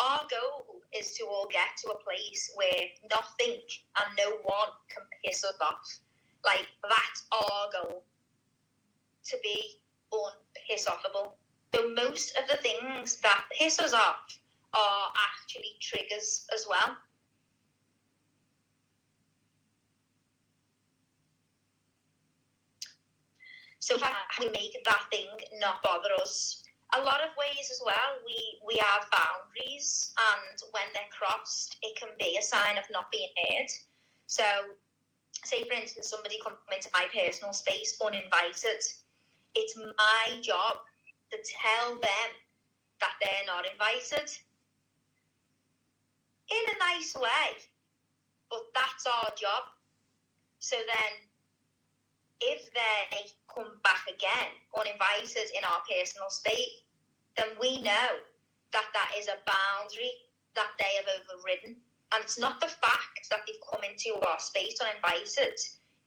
our 0.01 0.27
goal 0.29 0.81
is 0.93 1.13
to 1.17 1.25
all 1.27 1.47
get 1.51 1.77
to 1.85 1.91
a 1.91 2.03
place 2.03 2.51
where 2.57 2.89
nothing 3.09 3.61
and 4.01 4.19
no 4.19 4.37
one 4.43 4.75
can 4.93 5.05
piss 5.25 5.45
us 5.45 5.55
off. 5.61 6.01
Like 6.45 6.67
that's 6.83 7.25
our 7.31 7.71
goal. 7.73 8.05
To 9.27 9.37
be 9.45 9.79
unpiss 10.13 10.87
offable. 10.87 11.35
So 11.73 11.89
most 11.95 12.37
of 12.37 12.49
the 12.49 12.57
things 12.57 13.17
that 13.21 13.45
piss 13.57 13.79
us 13.79 13.95
off 13.95 14.39
are 14.75 15.13
actually 15.31 15.77
triggers 15.81 16.47
as 16.53 16.67
well. 16.69 16.97
So 23.83 23.99
how 23.99 24.15
we 24.39 24.49
make 24.51 24.79
that 24.85 25.03
thing 25.11 25.27
not 25.59 25.83
bother 25.83 26.15
us. 26.21 26.63
A 26.95 27.03
lot 27.03 27.21
of 27.21 27.31
ways 27.37 27.69
as 27.69 27.83
well, 27.85 28.15
we, 28.25 28.61
we 28.65 28.77
have 28.79 29.11
boundaries 29.11 30.15
and 30.17 30.63
when 30.71 30.85
they're 30.95 31.11
crossed, 31.11 31.79
it 31.83 31.99
can 31.99 32.11
be 32.17 32.37
a 32.39 32.43
sign 32.43 32.79
of 32.79 32.85
not 32.93 33.11
being 33.11 33.29
heard. 33.43 33.67
So 34.29 34.45
say 35.45 35.65
for 35.65 35.75
instance 35.75 36.09
somebody 36.09 36.39
come 36.45 36.53
into 36.73 36.91
my 36.95 37.07
personal 37.13 37.53
space 37.53 37.99
uninvited, 38.01 38.87
it's 39.57 39.77
my 39.77 40.41
job 40.43 40.77
to 41.33 41.39
tell 41.43 41.95
them 41.95 42.29
that 43.01 43.15
they're 43.21 43.47
not 43.49 43.65
invited 43.67 44.31
in 46.51 46.63
a 46.71 46.79
nice 46.79 47.17
way. 47.17 47.59
But 48.49 48.63
that's 48.77 49.07
our 49.07 49.33
job. 49.35 49.65
So 50.61 50.77
then, 50.77 51.13
if 52.41 52.73
they 52.75 53.33
come 53.55 53.79
back 53.85 54.05
again 54.09 54.53
uninvited 54.77 55.51
in 55.57 55.65
our 55.65 55.81
personal 55.89 56.31
space, 56.31 56.83
then 57.37 57.49
we 57.61 57.83
know 57.83 58.21
that 58.73 58.89
that 58.93 59.11
is 59.19 59.29
a 59.29 59.41
boundary 59.45 60.13
that 60.55 60.73
they 60.79 60.93
have 60.97 61.09
overridden. 61.09 61.77
And 62.13 62.25
it's 62.25 62.39
not 62.39 62.61
the 62.61 62.69
fact 62.69 63.29
that 63.31 63.41
they've 63.47 63.65
come 63.71 63.81
into 63.85 64.17
our 64.27 64.39
space 64.39 64.79
uninvited, 64.81 65.57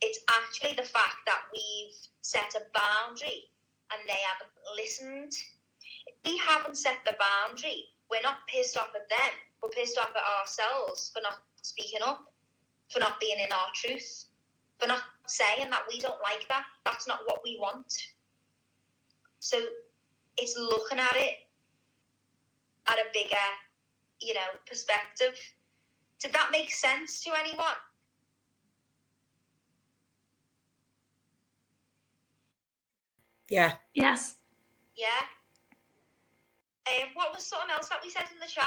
it's 0.02 0.20
actually 0.30 0.76
the 0.76 0.88
fact 0.88 1.26
that 1.26 1.50
we've 1.54 1.96
set 2.22 2.54
a 2.56 2.62
boundary 2.74 3.50
and 3.92 4.02
they 4.08 4.20
haven't 4.22 4.54
listened. 4.76 5.34
If 6.06 6.16
we 6.26 6.38
haven't 6.38 6.78
set 6.78 6.98
the 7.06 7.16
boundary, 7.18 7.86
we're 8.10 8.22
not 8.22 8.46
pissed 8.48 8.78
off 8.78 8.94
at 8.96 9.10
them, 9.10 9.34
we're 9.62 9.70
pissed 9.70 9.98
off 9.98 10.12
at 10.16 10.40
ourselves 10.40 11.12
for 11.14 11.22
not 11.22 11.42
speaking 11.62 12.02
up, 12.06 12.32
for 12.90 13.00
not 13.00 13.20
being 13.20 13.40
in 13.40 13.52
our 13.52 13.70
truth, 13.74 14.26
for 14.78 14.88
not 14.88 15.02
saying 15.30 15.70
that 15.70 15.84
we 15.92 16.00
don't 16.00 16.22
like 16.22 16.48
that. 16.50 16.64
That's 16.86 17.08
not 17.08 17.20
what 17.26 17.42
we 17.44 17.58
want. 17.60 17.92
So 19.40 19.60
it's 20.38 20.58
looking 20.58 21.00
at 21.00 21.16
it 21.16 21.36
at 22.88 22.98
a 22.98 23.06
bigger, 23.14 23.36
you 24.22 24.34
know, 24.34 24.48
perspective. 24.68 25.40
Did 26.20 26.34
that 26.34 26.50
make 26.52 26.72
sense 26.72 27.24
to 27.24 27.32
anyone? 27.38 27.66
Yeah. 33.50 33.74
Yes. 33.94 34.36
Yeah. 34.96 35.06
Um, 36.88 37.10
what 37.14 37.34
was 37.34 37.46
something 37.46 37.70
else 37.72 37.90
that 37.90 38.00
we 38.04 38.10
said 38.10 38.26
in 38.34 38.40
the 38.40 38.48
chat? 38.48 38.66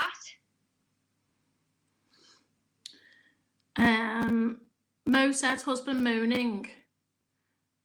Um, 3.77 4.61
Mo 5.09 5.33
said 5.33 5.63
husband 5.63 6.05
moaning. 6.05 6.69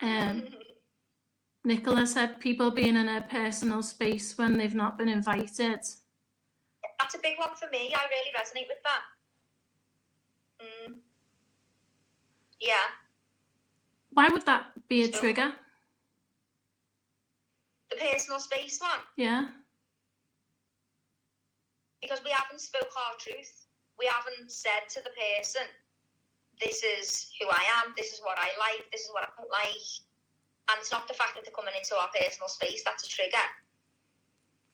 Um, 0.02 0.44
Nicola 1.64 2.06
said 2.06 2.42
people 2.42 2.70
being 2.70 2.98
in 2.98 3.08
a 3.08 3.22
personal 3.22 3.82
space 3.82 4.38
when 4.38 4.58
they've 4.58 4.76
not 4.76 4.98
been 4.98 5.08
invited. 5.08 5.80
That's 7.00 7.16
a 7.16 7.20
big 7.24 7.40
one 7.40 7.56
for 7.56 7.70
me. 7.72 7.94
I 7.96 8.04
really 8.10 8.32
resonate 8.38 8.68
with 8.68 8.84
that. 8.84 9.02
Mm. 10.62 10.96
Yeah. 12.60 12.92
Why 14.12 14.28
would 14.28 14.46
that 14.46 14.72
be 14.90 15.04
a 15.04 15.08
trigger? 15.08 15.54
The 17.90 17.96
personal 17.96 18.42
space 18.42 18.80
one. 18.82 19.00
Yeah. 19.16 19.48
because 22.02 22.20
we 22.26 22.32
haven't 22.32 22.60
spoke 22.60 22.92
our 22.98 23.16
truth. 23.18 23.66
We 23.98 24.12
haven't 24.12 24.52
said 24.52 24.90
to 24.90 25.00
the 25.02 25.12
person, 25.16 25.64
"This 26.62 26.84
is 26.84 27.32
who 27.40 27.48
I 27.50 27.64
am. 27.82 27.94
This 27.98 28.14
is 28.14 28.22
what 28.22 28.38
I 28.38 28.50
like. 28.60 28.90
This 28.92 29.02
is 29.02 29.12
what 29.12 29.24
I 29.24 29.30
don't 29.38 29.52
like." 29.52 29.88
And 30.70 30.80
it's 30.80 30.92
not 30.92 31.08
the 31.08 31.14
fact 31.14 31.36
that 31.36 31.44
they're 31.44 31.54
coming 31.54 31.76
into 31.78 31.98
our 31.98 32.10
personal 32.10 32.48
space 32.48 32.84
that's 32.84 33.06
a 33.06 33.10
trigger. 33.10 33.48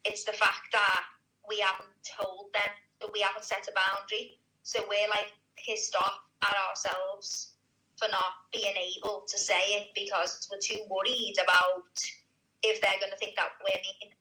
It's 0.05 0.23
the 0.23 0.33
fact 0.33 0.71
that 0.71 1.03
we 1.47 1.59
haven't 1.59 1.89
told 2.05 2.53
them 2.53 2.69
that 3.01 3.11
we 3.11 3.21
haven't 3.21 3.43
set 3.43 3.67
a 3.67 3.73
boundary. 3.73 4.39
So 4.63 4.85
we're 4.87 5.09
like 5.09 5.33
pissed 5.57 5.95
off 5.95 6.19
at 6.43 6.55
ourselves 6.69 7.53
for 7.97 8.07
not 8.09 8.33
being 8.53 8.75
able 8.75 9.25
to 9.27 9.37
say 9.37 9.59
it 9.77 9.87
because 9.95 10.47
we're 10.51 10.59
too 10.59 10.83
worried 10.89 11.35
about 11.43 11.99
if 12.63 12.79
they're 12.81 12.99
going 12.99 13.11
to 13.11 13.17
think 13.17 13.35
that 13.35 13.49
we're 13.63 13.81
mean. 13.81 14.13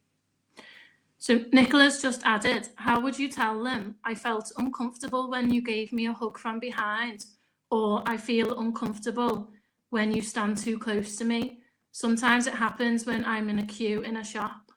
So 1.18 1.44
Nicola's 1.52 2.00
just 2.00 2.22
added, 2.24 2.68
how 2.76 3.00
would 3.00 3.18
you 3.18 3.28
tell 3.28 3.62
them? 3.62 3.96
I 4.04 4.14
felt 4.14 4.52
uncomfortable 4.56 5.28
when 5.30 5.52
you 5.52 5.60
gave 5.60 5.92
me 5.92 6.06
a 6.06 6.12
hug 6.12 6.38
from 6.38 6.60
behind, 6.60 7.26
or 7.70 8.02
I 8.06 8.16
feel 8.16 8.58
uncomfortable 8.58 9.50
when 9.90 10.12
you 10.12 10.22
stand 10.22 10.58
too 10.58 10.78
close 10.78 11.16
to 11.16 11.24
me. 11.24 11.60
Sometimes 11.92 12.46
it 12.46 12.54
happens 12.54 13.06
when 13.06 13.24
I'm 13.24 13.48
in 13.48 13.58
a 13.58 13.66
queue 13.66 14.02
in 14.02 14.16
a 14.16 14.24
shop. 14.24 14.70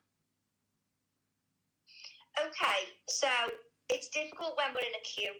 Okay, 2.40 2.90
so 3.08 3.28
it's 3.90 4.10
difficult 4.10 4.56
when 4.58 4.74
we're 4.74 4.88
in 4.88 4.96
a 4.96 5.04
queue 5.04 5.34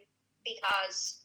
because, 0.44 1.24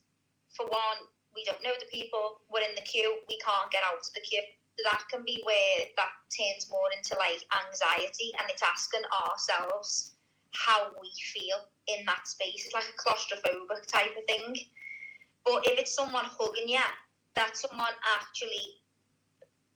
for 0.56 0.66
one, 0.66 0.98
we 1.34 1.44
don't 1.44 1.62
know 1.62 1.74
the 1.78 1.90
people. 1.92 2.40
We're 2.50 2.64
in 2.64 2.74
the 2.74 2.82
queue. 2.82 3.18
We 3.28 3.38
can't 3.44 3.70
get 3.70 3.82
out 3.84 3.98
of 3.98 4.14
the 4.14 4.20
queue. 4.20 4.42
that 4.84 5.02
can 5.10 5.24
be 5.24 5.42
where 5.44 5.88
that 5.96 6.12
turns 6.32 6.70
more 6.70 6.88
into 6.96 7.16
like 7.18 7.40
anxiety 7.64 8.32
and 8.38 8.48
it's 8.50 8.62
asking 8.62 9.04
ourselves 9.08 10.16
how 10.52 10.92
we 11.00 11.10
feel 11.32 11.56
in 11.88 12.04
that 12.06 12.26
space. 12.28 12.64
It's 12.64 12.74
like 12.74 12.88
a 12.88 12.96
claustrophobic 12.96 13.86
type 13.86 14.16
of 14.16 14.24
thing. 14.28 14.54
But 15.46 15.64
if 15.66 15.78
it's 15.78 15.94
someone 15.94 16.24
hugging 16.26 16.68
you, 16.68 16.80
that's 17.34 17.60
someone 17.60 17.94
actually 18.18 18.82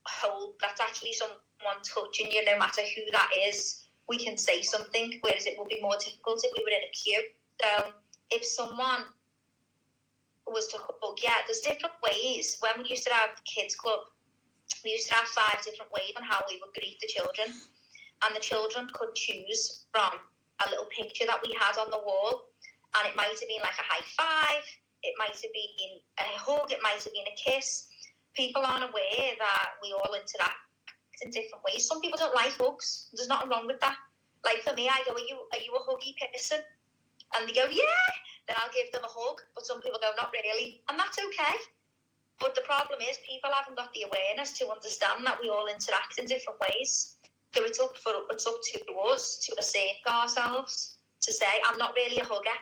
hold 0.05 0.55
that's 0.59 0.81
actually 0.81 1.13
someone 1.13 1.39
touching 1.83 2.31
you, 2.31 2.43
no 2.45 2.57
matter 2.57 2.81
who 2.81 3.01
that 3.11 3.29
is, 3.47 3.87
we 4.09 4.17
can 4.17 4.37
say 4.37 4.61
something, 4.61 5.19
whereas 5.21 5.45
it 5.45 5.57
would 5.57 5.69
be 5.69 5.79
more 5.81 5.95
difficult 5.99 6.43
if 6.43 6.51
we 6.57 6.63
were 6.63 6.75
in 6.75 6.83
a 6.83 6.91
queue. 6.91 7.23
So 7.61 7.93
if 8.31 8.43
someone 8.43 9.05
was 10.47 10.67
to 10.69 10.77
hug, 10.79 11.19
yeah, 11.23 11.45
there's 11.47 11.61
different 11.61 11.95
ways. 12.03 12.57
When 12.59 12.83
we 12.83 12.89
used 12.89 13.05
to 13.07 13.13
have 13.13 13.29
kids 13.45 13.75
club, 13.75 13.99
we 14.83 14.91
used 14.91 15.07
to 15.09 15.15
have 15.15 15.27
five 15.27 15.63
different 15.63 15.91
ways 15.93 16.11
on 16.17 16.23
how 16.23 16.41
we 16.49 16.59
would 16.59 16.73
greet 16.73 16.99
the 16.99 17.07
children. 17.07 17.55
And 18.25 18.35
the 18.35 18.39
children 18.39 18.89
could 18.93 19.15
choose 19.15 19.85
from 19.91 20.13
a 20.65 20.69
little 20.69 20.85
picture 20.85 21.25
that 21.25 21.41
we 21.45 21.55
had 21.59 21.77
on 21.77 21.89
the 21.89 21.97
wall. 21.97 22.49
And 22.97 23.07
it 23.07 23.15
might 23.15 23.29
have 23.29 23.39
been 23.39 23.63
like 23.63 23.79
a 23.79 23.87
high 23.87 24.03
five, 24.17 24.63
it 25.03 25.15
might 25.17 25.33
have 25.33 25.53
been 25.53 25.99
a 26.19 26.37
hug, 26.37 26.71
it 26.71 26.79
might 26.81 27.01
have 27.03 27.13
been 27.13 27.27
a 27.27 27.37
kiss. 27.37 27.87
People 28.35 28.63
aren't 28.65 28.89
aware 28.89 29.33
that 29.39 29.69
we 29.81 29.93
all 29.93 30.13
interact 30.13 30.71
in 31.21 31.31
different 31.31 31.63
ways. 31.65 31.87
Some 31.87 32.01
people 32.01 32.17
don't 32.17 32.35
like 32.35 32.53
hugs. 32.57 33.09
There's 33.13 33.27
nothing 33.27 33.49
wrong 33.49 33.67
with 33.67 33.79
that. 33.81 33.97
Like 34.43 34.63
for 34.63 34.73
me, 34.73 34.89
I 34.89 35.03
go, 35.05 35.13
Are 35.13 35.19
you 35.19 35.37
are 35.53 35.61
you 35.61 35.73
a 35.75 35.81
huggy 35.85 36.13
person? 36.17 36.59
And 37.35 37.47
they 37.47 37.53
go, 37.53 37.65
Yeah, 37.69 38.07
then 38.47 38.57
I'll 38.57 38.73
give 38.73 38.91
them 38.91 39.03
a 39.03 39.11
hug. 39.11 39.41
But 39.55 39.65
some 39.65 39.81
people 39.81 39.99
go, 40.01 40.11
Not 40.17 40.31
really. 40.33 40.81
And 40.89 40.97
that's 40.97 41.19
okay. 41.19 41.57
But 42.39 42.55
the 42.55 42.61
problem 42.61 42.99
is 43.01 43.17
people 43.27 43.51
haven't 43.53 43.77
got 43.77 43.93
the 43.93 44.09
awareness 44.09 44.57
to 44.57 44.69
understand 44.69 45.25
that 45.25 45.37
we 45.41 45.49
all 45.49 45.67
interact 45.67 46.17
in 46.17 46.25
different 46.25 46.59
ways. 46.59 47.17
So 47.53 47.63
it's 47.63 47.79
up 47.79 47.95
for 47.97 48.13
it's 48.31 48.47
up 48.47 48.55
to 48.73 48.93
us 49.13 49.37
to 49.45 49.55
assert 49.59 50.01
ourselves 50.07 50.97
to 51.21 51.31
say 51.31 51.61
I'm 51.65 51.77
not 51.77 51.93
really 51.95 52.17
a 52.17 52.25
hugger, 52.25 52.57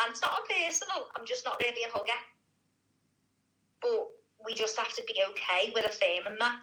and 0.00 0.10
it's 0.10 0.22
not 0.22 0.40
a 0.40 0.52
personal. 0.52 1.08
I'm 1.16 1.26
just 1.26 1.44
not 1.44 1.60
really 1.60 1.84
a 1.84 1.92
hugger. 1.92 2.20
But 3.80 4.08
we 4.44 4.54
just 4.54 4.78
have 4.78 4.92
to 4.94 5.02
be 5.06 5.22
okay 5.30 5.72
with 5.74 5.84
affirming 5.84 6.38
that. 6.38 6.58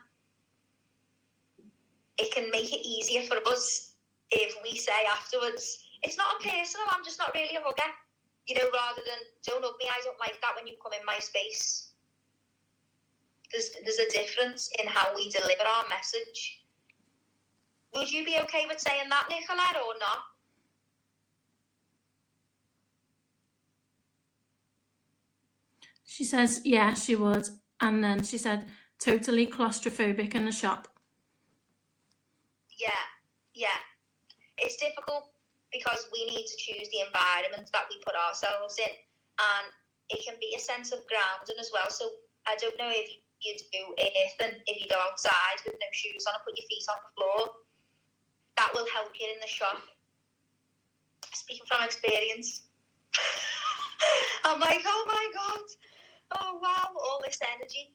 It 2.18 2.34
can 2.34 2.52
make 2.52 2.74
it 2.74 2.86
easier 2.86 3.24
for 3.24 3.38
us 3.48 3.94
if 4.32 4.56
we 4.64 4.78
say 4.78 5.06
afterwards, 5.06 5.86
"It's 6.04 6.18
not 6.18 6.36
a 6.40 6.50
personal. 6.50 6.88
I'm 6.90 7.04
just 7.04 7.20
not 7.20 7.34
really 7.34 7.56
a 7.56 7.62
hugger." 7.62 7.94
You 8.48 8.56
know, 8.56 8.70
rather 8.72 9.02
than 9.06 9.20
"Don't 9.44 9.64
hug 9.64 9.78
me. 9.80 9.90
I 9.90 10.02
don't 10.02 10.20
like 10.20 10.42
that 10.42 10.56
when 10.56 10.68
you 10.68 10.76
come 10.84 10.94
in 10.94 11.06
my 11.06 11.20
space." 11.20 11.92
There's 13.52 13.72
there's 13.84 14.00
a 14.00 14.10
difference 14.10 14.70
in 14.80 14.88
how 14.88 15.16
we 15.16 15.30
deliver 15.30 15.64
our 15.64 15.88
message 15.88 16.60
would 17.94 18.12
you 18.12 18.24
be 18.24 18.38
okay 18.40 18.66
with 18.68 18.80
saying 18.80 19.10
that, 19.10 19.28
Nicola, 19.30 19.74
or 19.86 19.96
not? 20.00 20.20
She 26.10 26.24
says, 26.24 26.62
yeah, 26.66 26.96
she 26.96 27.16
would. 27.16 27.48
And 27.80 28.04
then 28.04 28.24
she 28.24 28.40
said, 28.40 28.66
totally 28.98 29.46
claustrophobic 29.46 30.34
in 30.34 30.46
the 30.46 30.52
shop. 30.52 30.88
Yeah, 32.82 33.06
yeah. 33.54 33.78
It's 34.58 34.76
difficult 34.78 35.30
because 35.72 36.10
we 36.12 36.26
need 36.26 36.50
to 36.50 36.58
choose 36.58 36.90
the 36.90 37.06
environment 37.06 37.70
that 37.72 37.86
we 37.94 38.02
put 38.02 38.16
ourselves 38.18 38.82
in. 38.82 38.90
And 39.38 39.70
it 40.10 40.26
can 40.26 40.34
be 40.42 40.58
a 40.58 40.60
sense 40.60 40.92
of 40.92 41.06
grounding 41.06 41.62
as 41.62 41.70
well. 41.72 41.94
So 41.94 42.10
I 42.48 42.58
don't 42.58 42.78
know 42.80 42.90
if 42.90 43.08
you 43.46 43.54
do 43.72 43.94
anything 44.02 44.60
if 44.66 44.82
you 44.82 44.90
go 44.90 44.98
outside 45.00 45.62
with 45.64 45.76
no 45.78 45.88
shoes 45.94 46.26
on 46.28 46.34
and 46.34 46.44
put 46.44 46.58
your 46.58 46.66
feet 46.68 46.90
on 46.90 46.98
the 47.06 47.12
floor 47.22 47.54
that 48.58 48.74
will 48.74 48.88
help 48.92 49.14
you 49.14 49.30
in 49.32 49.40
the 49.40 49.48
shop. 49.48 49.78
Speaking 51.34 51.70
from 51.70 51.86
experience, 51.86 52.66
I'm 54.44 54.60
like, 54.60 54.82
oh 54.84 55.06
my 55.08 55.26
god, 55.38 55.64
oh 56.32 56.60
wow, 56.62 56.90
all 56.96 57.22
this 57.24 57.40
energy. 57.58 57.94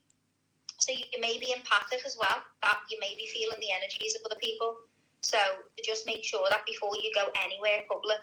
So 0.78 0.92
you, 0.92 1.20
may 1.20 1.38
be 1.38 1.54
empathic 1.54 2.04
as 2.04 2.16
well. 2.18 2.42
That 2.62 2.78
you 2.90 2.98
may 3.00 3.14
be 3.16 3.28
feeling 3.32 3.58
the 3.60 3.72
energies 3.72 4.16
of 4.16 4.22
other 4.26 4.40
people. 4.40 4.76
So 5.22 5.38
just 5.84 6.06
make 6.06 6.24
sure 6.24 6.46
that 6.50 6.66
before 6.66 6.96
you 6.96 7.10
go 7.14 7.28
anywhere 7.42 7.86
public, 7.88 8.20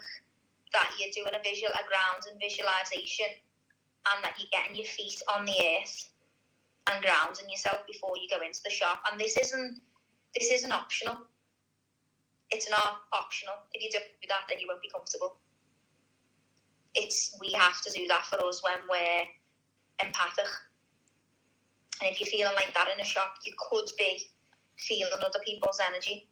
that 0.74 0.92
you're 1.00 1.12
doing 1.16 1.34
a 1.34 1.42
visual, 1.42 1.72
a 1.74 1.84
ground 1.88 2.30
and 2.30 2.40
visualization, 2.40 3.34
and 4.14 4.24
that 4.24 4.36
you're 4.38 4.52
getting 4.54 4.76
your 4.76 4.86
feet 4.86 5.22
on 5.34 5.46
the 5.46 5.58
earth 5.58 6.10
and 6.92 7.02
grounding 7.02 7.50
yourself 7.50 7.88
before 7.88 8.14
you 8.18 8.30
go 8.30 8.46
into 8.46 8.60
the 8.64 8.70
shop. 8.70 9.02
And 9.10 9.20
this 9.20 9.38
isn't 9.38 9.82
this 10.36 10.52
isn't 10.52 10.72
optional 10.72 11.18
it's 12.52 12.70
not 12.70 13.08
optional. 13.14 13.56
If 13.74 13.82
you 13.82 13.90
don't 13.90 14.04
do 14.22 14.28
that, 14.28 14.44
then 14.50 14.60
you 14.60 14.68
won't 14.68 14.82
be 14.82 14.90
comfortable. 14.90 15.38
It's 16.94 17.36
we 17.40 17.52
have 17.54 17.82
to 17.82 17.92
do 17.92 18.06
that 18.08 18.26
for 18.26 18.46
us 18.46 18.62
when 18.62 18.78
we're 18.90 19.24
empathic. 20.04 20.48
And 22.02 22.12
if 22.12 22.20
you're 22.20 22.28
feeling 22.28 22.56
like 22.56 22.74
that 22.74 22.90
in 22.94 23.00
a 23.00 23.06
shop, 23.06 23.36
you 23.46 23.54
could 23.58 23.90
be 23.98 24.30
feeling 24.78 25.14
other 25.14 25.40
people's 25.46 25.80
energy. 25.86 26.28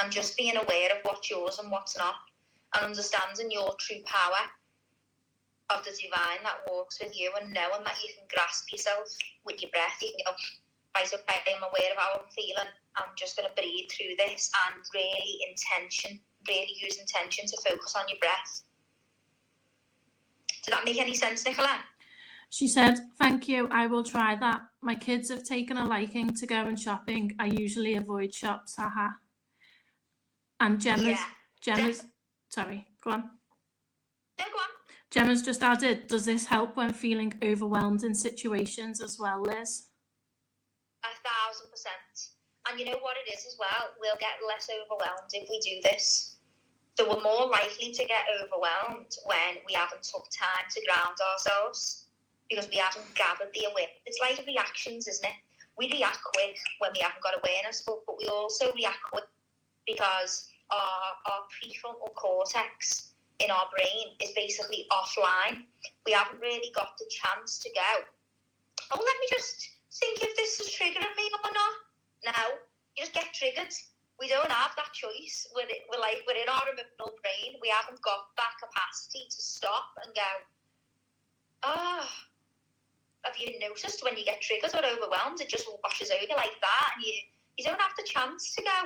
And 0.00 0.10
just 0.10 0.36
being 0.36 0.56
aware 0.56 0.90
of 0.90 0.98
what's 1.02 1.30
yours 1.30 1.58
and 1.58 1.70
what's 1.70 1.98
not, 1.98 2.14
and 2.74 2.86
understanding 2.86 3.50
your 3.50 3.74
true 3.78 4.00
power 4.06 4.48
of 5.68 5.84
the 5.84 5.90
divine 5.90 6.42
that 6.44 6.64
walks 6.66 6.98
with 7.00 7.18
you, 7.18 7.30
and 7.40 7.52
knowing 7.52 7.84
that 7.84 8.02
you 8.02 8.08
can 8.16 8.26
grasp 8.34 8.72
yourself 8.72 9.08
with 9.44 9.60
your 9.60 9.70
breath. 9.70 10.00
You 10.00 10.12
can 10.16 10.24
go, 10.24 10.32
right, 10.96 11.08
I'm 11.46 11.62
aware 11.62 11.92
of 11.92 11.98
how 11.98 12.20
I'm 12.20 12.30
feeling 12.34 12.68
I'm 12.96 13.12
just 13.16 13.36
going 13.36 13.48
to 13.48 13.54
breathe 13.54 13.90
through 13.90 14.16
this 14.18 14.50
and 14.68 14.82
really 14.94 15.40
intention, 15.48 16.20
really 16.48 16.72
use 16.80 16.98
intention 16.98 17.46
to 17.46 17.56
focus 17.68 17.94
on 17.96 18.08
your 18.08 18.18
breath. 18.18 18.62
Did 20.64 20.74
that 20.74 20.84
make 20.84 20.98
any 20.98 21.14
sense, 21.14 21.44
Nicola? 21.44 21.80
She 22.52 22.68
said, 22.68 22.98
Thank 23.18 23.48
you, 23.48 23.66
I 23.70 23.86
will 23.86 24.04
try 24.04 24.36
that. 24.36 24.60
My 24.82 24.94
kids 24.94 25.30
have 25.30 25.42
taken 25.42 25.78
a 25.78 25.86
liking 25.86 26.34
to 26.34 26.46
going 26.46 26.76
shopping. 26.76 27.34
I 27.38 27.46
usually 27.46 27.94
avoid 27.94 28.34
shops, 28.34 28.76
haha. 28.76 29.08
And 30.60 30.78
Gemma's, 30.78 31.06
Yeah. 31.06 31.24
Gemma's, 31.62 32.04
sorry, 32.50 32.86
go 33.02 33.12
on. 33.12 33.30
No, 34.38 34.44
go 34.44 34.58
on. 34.58 34.68
Gemma's 35.10 35.40
just 35.40 35.62
added, 35.62 36.08
Does 36.08 36.26
this 36.26 36.44
help 36.44 36.76
when 36.76 36.92
feeling 36.92 37.32
overwhelmed 37.42 38.04
in 38.04 38.14
situations 38.14 39.00
as 39.00 39.18
well, 39.18 39.40
Liz? 39.40 39.86
A 41.04 41.08
thousand 41.24 41.70
percent. 41.70 42.36
And 42.68 42.78
you 42.78 42.84
know 42.84 42.98
what 43.00 43.16
it 43.16 43.32
is 43.32 43.46
as 43.46 43.56
well? 43.58 43.92
We'll 43.98 44.20
get 44.20 44.32
less 44.46 44.68
overwhelmed 44.68 45.30
if 45.32 45.48
we 45.48 45.58
do 45.60 45.80
this. 45.88 46.36
So 46.98 47.08
we're 47.08 47.22
more 47.22 47.48
likely 47.48 47.92
to 47.92 48.04
get 48.04 48.24
overwhelmed 48.42 49.10
when 49.24 49.56
we 49.66 49.72
haven't 49.72 50.02
took 50.02 50.26
time 50.38 50.66
to 50.70 50.82
ground 50.86 51.16
ourselves 51.32 52.01
because 52.52 52.68
we 52.68 52.76
haven't 52.76 53.08
gathered 53.16 53.48
the 53.56 53.64
awareness. 53.64 53.96
It's 54.04 54.20
like 54.20 54.36
reactions, 54.46 55.08
isn't 55.08 55.24
it? 55.24 55.36
We 55.80 55.88
react 55.88 56.20
quick 56.36 56.60
when 56.84 56.92
we 56.92 57.00
haven't 57.00 57.24
got 57.24 57.32
awareness, 57.40 57.80
but, 57.80 58.04
but 58.04 58.20
we 58.20 58.28
also 58.28 58.68
react 58.76 59.00
quick 59.08 59.24
because 59.88 60.52
our, 60.68 61.16
our 61.32 61.48
prefrontal 61.48 62.12
cortex 62.12 63.16
in 63.40 63.50
our 63.50 63.72
brain 63.72 64.20
is 64.20 64.36
basically 64.36 64.84
offline. 64.92 65.64
We 66.04 66.12
haven't 66.12 66.44
really 66.44 66.68
got 66.76 66.92
the 66.98 67.08
chance 67.08 67.58
to 67.64 67.70
go, 67.72 68.04
oh, 68.92 69.00
let 69.00 69.16
me 69.16 69.26
just 69.32 69.72
think 69.96 70.20
if 70.20 70.36
this 70.36 70.60
is 70.60 70.68
triggering 70.68 71.16
me 71.16 71.24
or 71.32 71.52
not 71.56 72.36
No, 72.36 72.60
You 72.96 73.08
just 73.08 73.14
get 73.14 73.32
triggered. 73.32 73.72
We 74.20 74.28
don't 74.28 74.52
have 74.52 74.76
that 74.76 74.92
choice. 74.92 75.48
We're, 75.56 75.64
we're 75.88 75.98
like 75.98 76.20
we're 76.28 76.36
in 76.36 76.52
our 76.52 76.68
emotional 76.68 77.16
brain. 77.24 77.56
We 77.64 77.72
haven't 77.72 78.00
got 78.02 78.28
that 78.36 78.60
capacity 78.60 79.24
to 79.24 79.40
stop 79.40 79.88
and 80.04 80.14
go. 80.14 80.30
Ah, 81.64 82.04
oh, 82.04 82.31
have 83.24 83.36
you 83.38 83.58
noticed 83.58 84.02
when 84.04 84.16
you 84.16 84.24
get 84.24 84.40
triggered 84.40 84.74
or 84.74 84.84
overwhelmed, 84.84 85.40
it 85.40 85.48
just 85.48 85.68
washes 85.82 86.10
over 86.10 86.22
you 86.22 86.36
like 86.36 86.58
that, 86.60 86.92
and 86.96 87.04
you 87.04 87.12
you 87.58 87.64
don't 87.64 87.80
have 87.80 87.92
the 87.96 88.04
chance 88.04 88.54
to 88.54 88.62
go. 88.62 88.78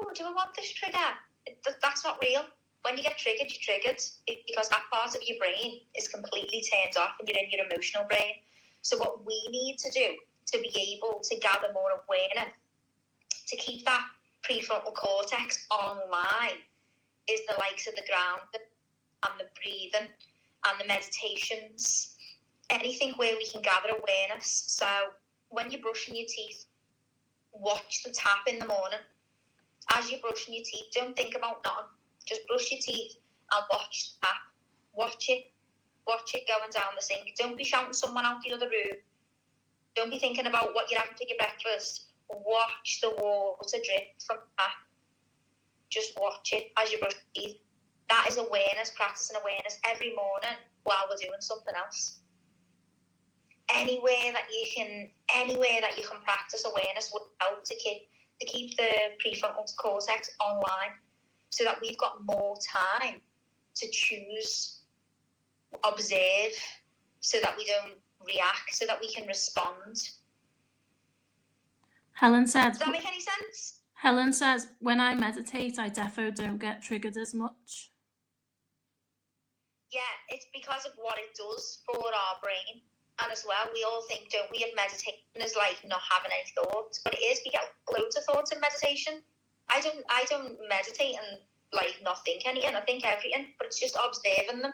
Oh, 0.00 0.10
do 0.14 0.24
I 0.24 0.32
want 0.32 0.54
this 0.54 0.70
trigger? 0.72 0.98
It, 1.46 1.58
that's 1.82 2.04
not 2.04 2.18
real. 2.22 2.44
When 2.82 2.96
you 2.96 3.02
get 3.02 3.18
triggered, 3.18 3.48
you're 3.50 3.62
triggered 3.62 4.02
because 4.26 4.68
that 4.68 4.82
part 4.92 5.14
of 5.14 5.22
your 5.26 5.38
brain 5.38 5.80
is 5.96 6.08
completely 6.08 6.62
turned 6.62 6.96
off, 6.96 7.16
and 7.18 7.28
you're 7.28 7.38
in 7.38 7.50
your 7.50 7.66
emotional 7.66 8.04
brain. 8.08 8.34
So 8.82 8.98
what 8.98 9.24
we 9.24 9.40
need 9.50 9.78
to 9.78 9.90
do 9.90 10.16
to 10.46 10.58
be 10.58 10.98
able 10.98 11.20
to 11.22 11.36
gather 11.38 11.72
more 11.72 11.90
awareness, 12.04 12.52
to 13.48 13.56
keep 13.56 13.84
that 13.86 14.04
prefrontal 14.42 14.94
cortex 14.94 15.66
online, 15.70 16.58
is 17.28 17.40
the 17.48 17.54
likes 17.58 17.86
of 17.86 17.94
the 17.94 18.02
ground 18.08 18.42
and 19.22 19.32
the 19.38 19.46
breathing 19.54 20.08
and 20.66 20.80
the 20.80 20.86
meditations, 20.86 22.11
anything 22.70 23.12
where 23.16 23.36
we 23.36 23.46
can 23.46 23.62
gather 23.62 23.90
awareness. 23.90 24.64
So 24.68 24.86
when 25.50 25.70
you're 25.70 25.82
brushing 25.82 26.16
your 26.16 26.26
teeth, 26.28 26.66
watch 27.52 28.02
the 28.04 28.10
tap 28.12 28.40
in 28.48 28.58
the 28.60 28.66
morning. 28.66 29.00
As 29.94 30.10
you're 30.10 30.20
brushing 30.20 30.54
your 30.54 30.64
teeth, 30.64 30.86
don't 30.94 31.16
think 31.16 31.36
about 31.36 31.64
nothing. 31.64 31.86
Just 32.26 32.46
brush 32.48 32.70
your 32.72 32.80
teeth 32.82 33.14
and 33.52 33.64
watch 33.72 34.14
the 34.20 34.26
tap. 34.26 34.36
Watch 34.94 35.26
it. 35.30 35.52
Watch 36.06 36.34
it 36.34 36.48
going 36.48 36.70
down 36.72 36.92
the 36.96 37.02
sink. 37.02 37.34
Don't 37.38 37.56
be 37.58 37.64
shouting 37.64 37.92
someone 37.94 38.26
out 38.26 38.42
the 38.44 38.54
other 38.54 38.68
room 38.68 38.98
Don't 39.96 40.10
be 40.10 40.18
thinking 40.20 40.46
about 40.46 40.74
what 40.74 40.90
you're 40.90 41.00
having 41.00 41.16
for 41.16 41.26
your 41.28 41.38
breakfast. 41.38 42.08
Watch 42.30 43.00
the 43.02 43.10
water 43.10 43.78
drip 43.84 44.08
from 44.26 44.38
the 44.38 44.50
tap. 44.58 44.72
Just 45.90 46.18
watch 46.20 46.52
it 46.54 46.72
as 46.78 46.92
you 46.92 46.98
brush 47.00 47.14
your 47.34 47.48
teeth. 47.48 47.58
That 48.10 48.26
is 48.30 48.38
awareness, 48.38 48.92
practicing 48.96 49.36
awareness 49.42 49.80
every 49.86 50.14
morning 50.16 50.58
while 50.84 51.06
we're 51.10 51.18
doing 51.18 51.40
something 51.40 51.74
else. 51.76 52.21
Anywhere 53.74 54.32
that 54.32 54.44
you 54.50 54.66
can, 54.74 55.08
anywhere 55.34 55.80
that 55.80 55.96
you 55.96 56.04
can 56.06 56.20
practice 56.22 56.64
awareness 56.64 57.10
would 57.12 57.22
help 57.40 57.64
to 57.64 57.74
keep 57.76 58.08
to 58.40 58.46
keep 58.46 58.76
the 58.76 58.88
prefrontal 59.24 59.64
cortex 59.76 60.30
online, 60.40 60.90
so 61.50 61.64
that 61.64 61.80
we've 61.80 61.98
got 61.98 62.24
more 62.24 62.56
time 62.70 63.20
to 63.76 63.88
choose, 63.90 64.80
observe, 65.84 66.52
so 67.20 67.38
that 67.40 67.56
we 67.56 67.64
don't 67.64 67.94
react, 68.26 68.74
so 68.74 68.84
that 68.86 68.98
we 69.00 69.12
can 69.12 69.26
respond. 69.26 70.10
Helen 72.14 72.46
says 72.46 72.78
Does 72.78 72.86
that 72.86 72.92
make 72.92 73.06
any 73.06 73.20
sense? 73.20 73.80
Helen 73.94 74.32
says, 74.32 74.66
when 74.80 75.00
I 75.00 75.14
meditate, 75.14 75.78
I 75.78 75.88
defo 75.88 76.34
don't 76.34 76.58
get 76.58 76.82
triggered 76.82 77.16
as 77.16 77.34
much. 77.34 77.92
Yeah, 79.92 80.00
it's 80.28 80.46
because 80.52 80.84
of 80.84 80.92
what 80.96 81.18
it 81.18 81.36
does 81.36 81.82
for 81.86 81.96
our 81.96 82.36
brain. 82.42 82.82
As 83.30 83.44
well, 83.46 83.70
we 83.72 83.84
all 83.84 84.02
think, 84.08 84.30
don't 84.30 84.50
we, 84.50 84.62
of 84.64 84.70
meditation 84.76 85.14
is 85.36 85.54
like 85.56 85.78
not 85.86 86.00
having 86.10 86.30
any 86.32 86.48
thoughts, 86.54 87.00
but 87.02 87.14
it 87.14 87.22
is. 87.22 87.40
We 87.44 87.50
get 87.50 87.64
loads 87.90 88.16
of 88.16 88.24
thoughts 88.24 88.52
in 88.52 88.60
meditation. 88.60 89.22
I 89.70 89.80
don't, 89.80 90.04
I 90.10 90.24
don't 90.28 90.58
meditate 90.68 91.16
and 91.16 91.40
like 91.72 91.96
not 92.04 92.24
think 92.24 92.46
anything. 92.46 92.74
I 92.74 92.80
think 92.80 93.04
everything, 93.06 93.46
but 93.58 93.66
it's 93.66 93.80
just 93.80 93.96
observing 93.96 94.62
them, 94.62 94.72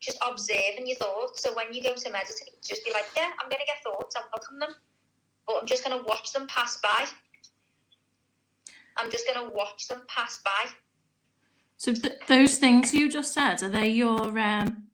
just 0.00 0.18
observing 0.26 0.86
your 0.86 0.96
thoughts. 0.96 1.42
So 1.42 1.54
when 1.54 1.72
you 1.72 1.82
go 1.82 1.94
to 1.94 2.10
meditate, 2.10 2.62
just 2.62 2.84
be 2.84 2.92
like, 2.92 3.06
yeah, 3.16 3.30
I'm 3.40 3.48
gonna 3.48 3.66
get 3.66 3.82
thoughts. 3.84 4.16
I 4.16 4.22
welcome 4.32 4.58
them, 4.58 4.74
but 5.46 5.56
I'm 5.60 5.66
just 5.66 5.84
gonna 5.84 6.02
watch 6.04 6.32
them 6.32 6.46
pass 6.46 6.78
by. 6.78 7.06
I'm 8.96 9.10
just 9.10 9.26
gonna 9.26 9.50
watch 9.50 9.88
them 9.88 10.02
pass 10.08 10.40
by. 10.44 10.70
So 11.76 11.92
th- 11.92 12.20
those 12.28 12.58
things 12.58 12.94
you 12.94 13.10
just 13.10 13.32
said, 13.32 13.62
are 13.62 13.68
they 13.68 13.88
your 13.88 14.38
um, 14.38 14.84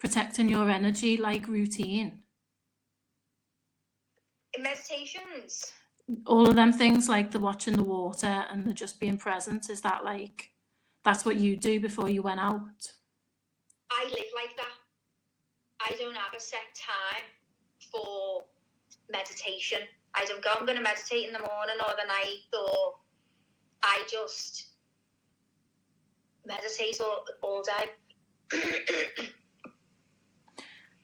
protecting 0.00 0.48
your 0.48 0.68
energy 0.68 1.16
like 1.16 1.46
routine? 1.46 2.21
In 4.54 4.62
meditations, 4.62 5.72
All 6.26 6.46
of 6.48 6.56
them 6.56 6.72
things 6.72 7.08
like 7.08 7.30
the 7.30 7.40
watching 7.40 7.74
the 7.74 7.84
water 7.84 8.44
and 8.50 8.64
the 8.66 8.74
just 8.74 9.00
being 9.00 9.16
present, 9.16 9.70
is 9.70 9.80
that 9.82 10.04
like, 10.04 10.50
that's 11.04 11.24
what 11.24 11.36
you 11.36 11.56
do 11.56 11.80
before 11.80 12.08
you 12.08 12.22
went 12.22 12.40
out? 12.40 12.92
I 13.90 14.04
live 14.04 14.32
like 14.34 14.56
that. 14.56 14.76
I 15.80 15.96
don't 15.98 16.14
have 16.14 16.34
a 16.36 16.40
set 16.40 16.60
time 16.74 17.24
for 17.90 18.44
meditation. 19.10 19.80
I 20.14 20.24
don't 20.26 20.42
go, 20.42 20.50
I'm 20.58 20.66
going 20.66 20.78
to 20.78 20.84
meditate 20.84 21.26
in 21.26 21.32
the 21.32 21.38
morning 21.38 21.76
or 21.80 21.94
the 22.00 22.06
night, 22.06 22.44
or 22.52 22.94
I 23.82 24.04
just 24.10 24.66
meditate 26.46 27.00
all, 27.00 27.24
all 27.42 27.62
day. 27.62 29.28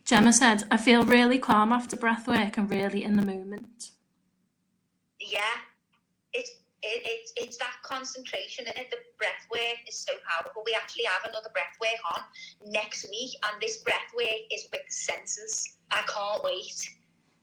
Gemma 0.09 0.33
said, 0.33 0.65
I 0.71 0.79
feel 0.79 1.05
really 1.05 1.39
calm 1.39 1.71
after 1.71 1.95
breath 1.95 2.27
work 2.27 2.57
and 2.57 2.71
really 2.71 3.05
in 3.05 3.17
the 3.17 3.27
moment. 3.27 3.91
yeah, 5.21 5.61
it's 6.33 6.51
it, 6.83 7.03
it's 7.05 7.33
it's 7.37 7.57
that 7.59 7.75
concentration 7.83 8.67
and 8.69 8.87
the 8.91 8.97
breath 9.19 9.47
work 9.53 9.79
is 9.87 9.99
so 9.99 10.15
powerful. 10.27 10.63
We 10.65 10.75
actually 10.75 11.05
have 11.05 11.29
another 11.29 11.51
breath 11.53 11.77
work 11.79 12.01
on 12.17 12.23
next 12.73 13.07
week, 13.11 13.33
and 13.45 13.61
this 13.61 13.79
breath 13.83 14.11
work 14.17 14.41
is 14.51 14.67
with 14.73 14.81
the 14.87 14.93
senses. 14.93 15.77
I 15.91 16.01
can't 16.07 16.43
wait. 16.43 16.89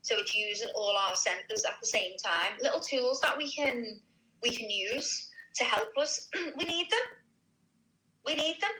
So 0.01 0.15
it's 0.17 0.33
using 0.35 0.69
all 0.75 0.95
our 0.97 1.15
senses 1.15 1.65
at 1.65 1.79
the 1.81 1.87
same 1.87 2.17
time. 2.23 2.57
Little 2.63 2.79
tools 2.79 3.21
that 3.21 3.37
we 3.37 3.51
can 3.51 3.99
we 4.41 4.49
can 4.49 4.69
use 4.71 5.29
to 5.57 5.63
help 5.65 5.89
us. 6.01 6.29
we 6.57 6.65
need 6.65 6.89
them. 6.89 7.07
We 8.25 8.33
need 8.33 8.59
them. 8.59 8.71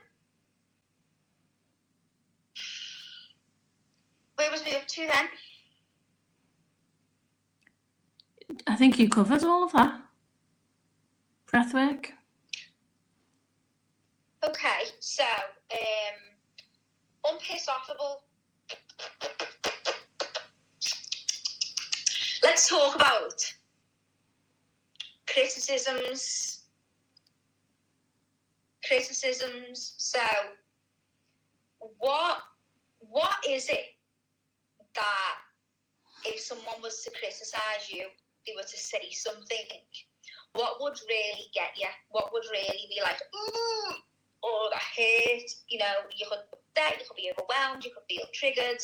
Where 4.36 4.52
was 4.52 4.64
we 4.66 4.76
up 4.76 4.86
to 4.88 5.08
then? 5.08 5.28
I 8.68 8.76
think 8.76 9.00
you 9.00 9.10
covered 9.10 9.44
all 9.44 9.64
of 9.64 9.72
that. 9.72 10.02
Breath 11.50 11.74
work. 11.74 12.14
Okay, 14.44 14.84
so 15.00 15.24
um, 15.74 17.34
unpissoffable. 17.34 18.18
Let's 22.44 22.70
talk 22.70 22.96
about 22.96 23.54
criticisms. 25.28 26.64
Criticisms. 28.86 29.96
So, 29.98 30.20
what 31.98 32.40
what 33.00 33.34
is 33.48 33.70
it 33.70 33.95
that 34.96 35.36
if 36.26 36.40
someone 36.40 36.82
was 36.82 37.04
to 37.04 37.12
criticize 37.12 37.90
you, 37.90 38.06
they 38.46 38.54
were 38.56 38.64
to 38.64 38.78
say 38.78 39.10
something? 39.12 39.66
What 40.54 40.78
would 40.82 40.98
really 41.10 41.48
get 41.54 41.72
you? 41.78 41.88
What 42.10 42.32
would 42.32 42.44
really 42.52 42.88
be 42.90 43.02
like, 43.02 43.20
ooh, 43.36 43.94
or 44.42 44.70
that 44.72 44.82
hurt? 44.82 45.50
You 45.68 45.80
know, 45.80 45.94
you 46.16 46.26
could 46.30 46.40
that 46.76 46.96
you 47.00 47.06
could 47.08 47.16
be 47.16 47.32
overwhelmed, 47.32 47.84
you 47.84 47.92
could 47.92 48.04
feel 48.10 48.26
triggered. 48.34 48.82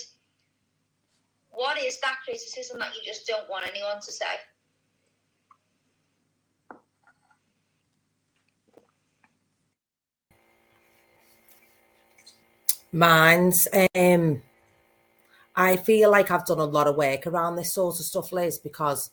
What 1.52 1.78
is 1.82 2.00
that 2.02 2.16
criticism 2.24 2.80
that 2.80 2.96
you 2.96 3.02
just 3.06 3.28
don't 3.28 3.50
want 3.50 3.68
anyone 3.68 4.00
to 4.02 4.12
say? 4.12 4.26
Mine's 12.94 13.68
um 13.96 14.42
I 15.56 15.78
feel 15.78 16.10
like 16.12 16.32
I've 16.32 16.46
done 16.46 16.60
a 16.60 16.66
lot 16.66 16.88
of 16.88 16.96
work 16.96 17.28
around 17.28 17.56
this 17.56 17.74
sort 17.74 18.00
of 18.00 18.06
stuff, 18.06 18.32
Liz, 18.32 18.58
because 18.58 19.12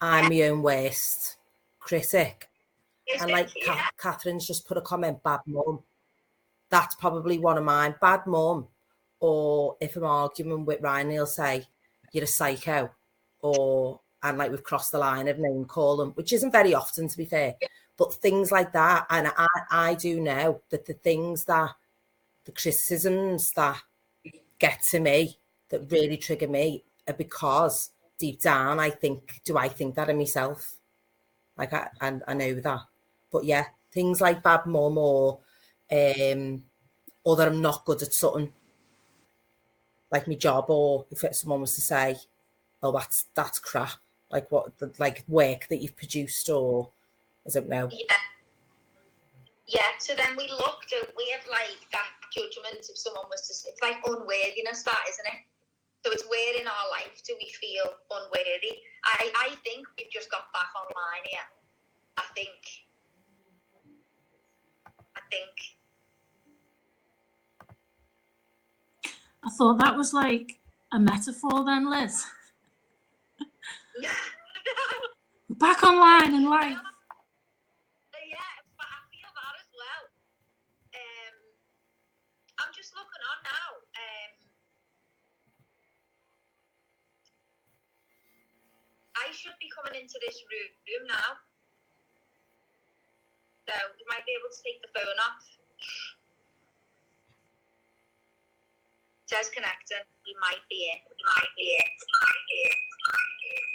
I'm 0.00 0.28
my 0.28 0.42
own 0.42 0.62
worst 0.62 1.36
critic. 1.78 2.48
And 3.20 3.30
like 3.30 3.50
yeah. 3.54 3.74
Ca- 3.74 3.90
Catherine's 3.98 4.46
just 4.46 4.66
put 4.66 4.78
a 4.78 4.82
comment, 4.82 5.22
bad 5.22 5.40
mum. 5.46 5.80
That's 6.70 6.94
probably 6.94 7.38
one 7.38 7.58
of 7.58 7.64
mine. 7.64 7.94
Bad 8.00 8.26
mum. 8.26 8.68
Or 9.20 9.76
if 9.80 9.96
I'm 9.96 10.04
arguing 10.04 10.64
with 10.64 10.80
Ryan, 10.80 11.10
he'll 11.10 11.26
say, 11.26 11.66
You're 12.12 12.24
a 12.24 12.28
psycho. 12.28 12.90
Or 13.40 14.00
and 14.22 14.38
like 14.38 14.50
we've 14.50 14.62
crossed 14.62 14.92
the 14.92 14.98
line 14.98 15.28
of 15.28 15.38
name 15.38 15.64
call 15.64 15.96
them, 15.96 16.10
which 16.12 16.32
isn't 16.32 16.52
very 16.52 16.74
often 16.74 17.08
to 17.08 17.16
be 17.16 17.24
fair. 17.24 17.54
But 17.96 18.14
things 18.14 18.50
like 18.50 18.72
that. 18.72 19.06
And 19.10 19.28
I, 19.36 19.46
I 19.70 19.94
do 19.94 20.20
know 20.20 20.62
that 20.70 20.86
the 20.86 20.94
things 20.94 21.44
that 21.44 21.72
the 22.44 22.52
criticisms 22.52 23.52
that 23.52 23.80
get 24.58 24.82
to 24.90 25.00
me, 25.00 25.38
that 25.72 25.90
really 25.90 26.16
trigger 26.16 26.46
me, 26.46 26.84
are 27.08 27.14
because 27.14 27.90
deep 28.18 28.40
down 28.40 28.78
I 28.78 28.90
think, 28.90 29.40
do 29.44 29.58
I 29.58 29.66
think 29.66 29.96
that 29.96 30.08
of 30.08 30.16
myself? 30.16 30.76
Like 31.58 31.72
I 31.72 31.88
and 32.00 32.22
I 32.28 32.34
know 32.34 32.54
that. 32.54 32.82
But 33.32 33.44
yeah, 33.44 33.64
things 33.92 34.20
like 34.20 34.42
bad 34.42 34.66
mum 34.66 34.96
or 34.96 35.40
um 35.90 36.62
or 37.24 37.36
that 37.36 37.48
I'm 37.48 37.60
not 37.60 37.84
good 37.84 38.02
at 38.02 38.14
something 38.14 38.52
like 40.12 40.28
my 40.28 40.34
job 40.34 40.66
or 40.68 41.06
if 41.10 41.24
someone 41.34 41.62
was 41.62 41.74
to 41.74 41.80
say, 41.80 42.16
Oh, 42.82 42.92
that's 42.92 43.26
that's 43.34 43.58
crap. 43.58 43.94
Like 44.30 44.50
what 44.52 44.78
the 44.78 44.92
like 44.98 45.24
work 45.26 45.66
that 45.68 45.78
you've 45.78 45.96
produced 45.96 46.48
or 46.48 46.90
I 47.46 47.50
don't 47.50 47.68
know. 47.68 47.88
Yeah. 47.90 48.16
Yeah, 49.66 49.96
so 49.98 50.14
then 50.14 50.36
we 50.36 50.48
look, 50.50 50.82
don't 50.90 51.08
we, 51.16 51.34
of 51.38 51.48
like 51.48 51.80
that 51.92 52.10
judgment 52.30 52.84
if 52.90 52.98
someone 52.98 53.24
was 53.30 53.46
to, 53.48 53.54
say 53.54 53.70
it's 53.70 53.80
like 53.80 53.96
unworthiness, 54.04 54.82
that, 54.82 55.00
isn't 55.08 55.26
it? 55.26 55.40
So 56.04 56.10
it's 56.10 56.24
where 56.28 56.60
in 56.60 56.66
our 56.66 56.90
life 56.90 57.22
do 57.26 57.34
we 57.38 57.48
feel 57.60 57.94
unworthy? 58.10 58.80
I, 59.04 59.30
I 59.36 59.54
think 59.64 59.86
we've 59.96 60.10
just 60.10 60.30
got 60.30 60.52
back 60.52 60.70
online 60.74 61.22
here. 61.30 61.46
I 62.16 62.24
think, 62.34 62.50
I 65.16 65.20
think, 65.30 65.50
I 69.44 69.50
thought 69.56 69.78
that 69.78 69.96
was 69.96 70.12
like 70.12 70.60
a 70.92 70.98
metaphor 70.98 71.64
then, 71.64 71.90
Liz. 71.90 72.24
Back 75.50 75.82
online 75.82 76.34
in 76.34 76.44
life. 76.48 76.78
yeah, 78.14 78.52
but 78.78 78.86
I 78.86 78.98
feel 79.10 79.30
that 79.30 79.54
as 79.58 79.70
well. 79.74 80.02
Um, 80.94 81.34
I'm 82.58 82.72
just 82.74 82.94
looking 82.94 83.22
on 83.30 83.38
now. 83.44 83.68
Um, 83.94 84.32
I 89.16 89.21
should 89.34 89.56
be 89.60 89.72
coming 89.72 89.98
into 90.00 90.20
this 90.20 90.40
room, 90.46 90.70
room 90.86 91.04
now. 91.08 91.40
So 93.68 93.74
you 93.96 94.06
might 94.08 94.26
be 94.26 94.36
able 94.36 94.50
to 94.52 94.60
take 94.62 94.82
the 94.84 94.90
phone 94.92 95.18
off. 95.22 95.42
disconnecting. 99.32 100.04
We 100.26 100.36
might. 100.40 100.60
We 100.68 101.16
might 101.24 101.48
be 101.56 101.72
it. 101.72 101.88
We 101.96 102.04
might 102.20 102.36
be 102.36 102.52
it. 102.60 102.76
We 102.84 102.96
might 103.08 103.32
be 103.40 103.48
it. 103.48 103.72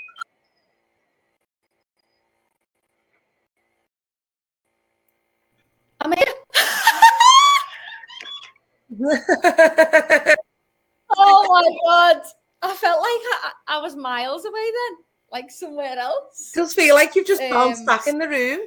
I'm 5.99 6.13
here. 6.13 6.35
oh 11.17 11.41
my 11.49 11.65
god. 11.85 12.21
I 12.61 12.73
felt 12.75 12.99
like 12.99 13.07
I, 13.07 13.51
I 13.67 13.81
was 13.81 13.95
miles 13.95 14.45
away 14.45 14.53
then, 14.53 14.97
like 15.31 15.51
somewhere 15.51 15.97
else. 15.97 16.51
Does 16.53 16.73
feel 16.73 16.95
like 16.95 17.15
you've 17.15 17.27
just 17.27 17.41
bounced 17.49 17.81
Um, 17.81 17.85
back 17.85 18.07
in 18.07 18.17
the 18.17 18.27
room. 18.27 18.59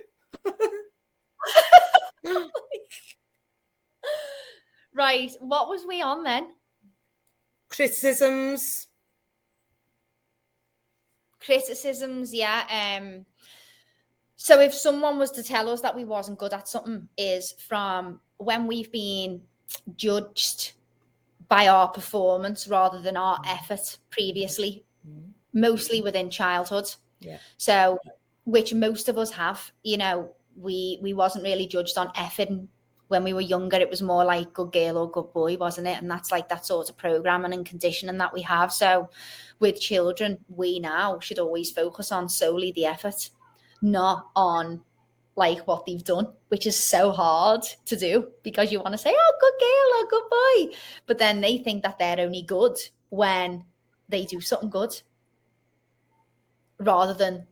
Right, 4.92 5.31
what 5.40 5.68
was 5.68 5.87
we 5.87 6.03
on 6.03 6.25
then? 6.25 6.49
Criticisms. 7.70 8.88
Criticisms, 11.40 12.35
yeah. 12.35 12.99
Um 12.99 13.25
so 14.37 14.59
if 14.61 14.75
someone 14.75 15.18
was 15.18 15.31
to 15.33 15.42
tell 15.42 15.68
us 15.68 15.81
that 15.83 15.94
we 15.94 16.05
wasn't 16.05 16.38
good 16.38 16.53
at 16.53 16.66
something 16.66 17.09
is 17.16 17.55
from 17.68 18.20
when 18.38 18.66
we've 18.66 18.90
been 18.90 19.42
judged 19.96 20.73
by 21.49 21.68
our 21.68 21.88
performance 21.88 22.66
rather 22.66 23.01
than 23.01 23.16
our 23.16 23.38
effort 23.46 23.99
previously. 24.11 24.85
Mostly 25.53 26.01
within 26.01 26.31
childhood. 26.31 26.87
Yeah. 27.21 27.39
So 27.57 27.99
which 28.45 28.75
most 28.75 29.09
of 29.09 29.19
us 29.19 29.31
have, 29.33 29.73
you 29.83 29.97
know, 29.97 30.31
we 30.57 30.99
we 31.03 31.13
wasn't 31.13 31.45
really 31.45 31.67
judged 31.67 31.97
on 31.97 32.13
effort 32.17 32.49
when 33.09 33.25
we 33.25 33.33
were 33.33 33.41
younger 33.41 33.77
it 33.77 33.91
was 33.91 34.03
more 34.03 34.25
like 34.25 34.53
good 34.53 34.71
girl 34.73 34.97
or 34.97 35.11
good 35.11 35.33
boy 35.33 35.57
wasn't 35.57 35.87
it? 35.87 36.01
And 36.01 36.11
that's 36.11 36.31
like 36.31 36.49
that 36.49 36.65
sort 36.65 36.89
of 36.89 36.97
programming 36.97 37.53
and 37.53 37.67
conditioning 37.67 38.19
that 38.19 38.33
we 38.33 38.43
have. 38.43 38.73
So 38.73 39.11
with 39.59 39.81
children 39.81 40.39
we 40.49 40.79
now 40.79 41.19
should 41.21 41.39
always 41.39 41.71
focus 41.71 42.13
on 42.13 42.29
solely 42.29 42.73
the 42.73 42.87
effort 42.87 43.31
not 43.83 44.27
on 44.37 44.83
like 45.37 45.67
what 45.67 45.87
they've 45.87 46.05
done 46.05 46.27
which 46.49 46.67
is 46.67 46.77
so 46.77 47.11
hard 47.13 47.63
to 47.87 47.97
do 47.97 48.29
because 48.43 48.71
you 48.71 48.79
want 48.79 48.93
to 48.93 48.99
say 48.99 49.15
oh 49.17 49.33
good 49.41 49.59
girl 49.61 50.01
or 50.01 50.11
good 50.11 50.31
boy. 50.31 50.77
But 51.07 51.19
then 51.19 51.41
they 51.41 51.59
think 51.59 51.83
that 51.83 51.99
they're 51.99 52.21
only 52.21 52.43
good 52.43 52.77
when 53.09 53.65
they 54.09 54.25
do 54.25 54.41
something 54.41 54.71
good 54.71 55.01
rather 56.81 57.14
than 57.14 57.47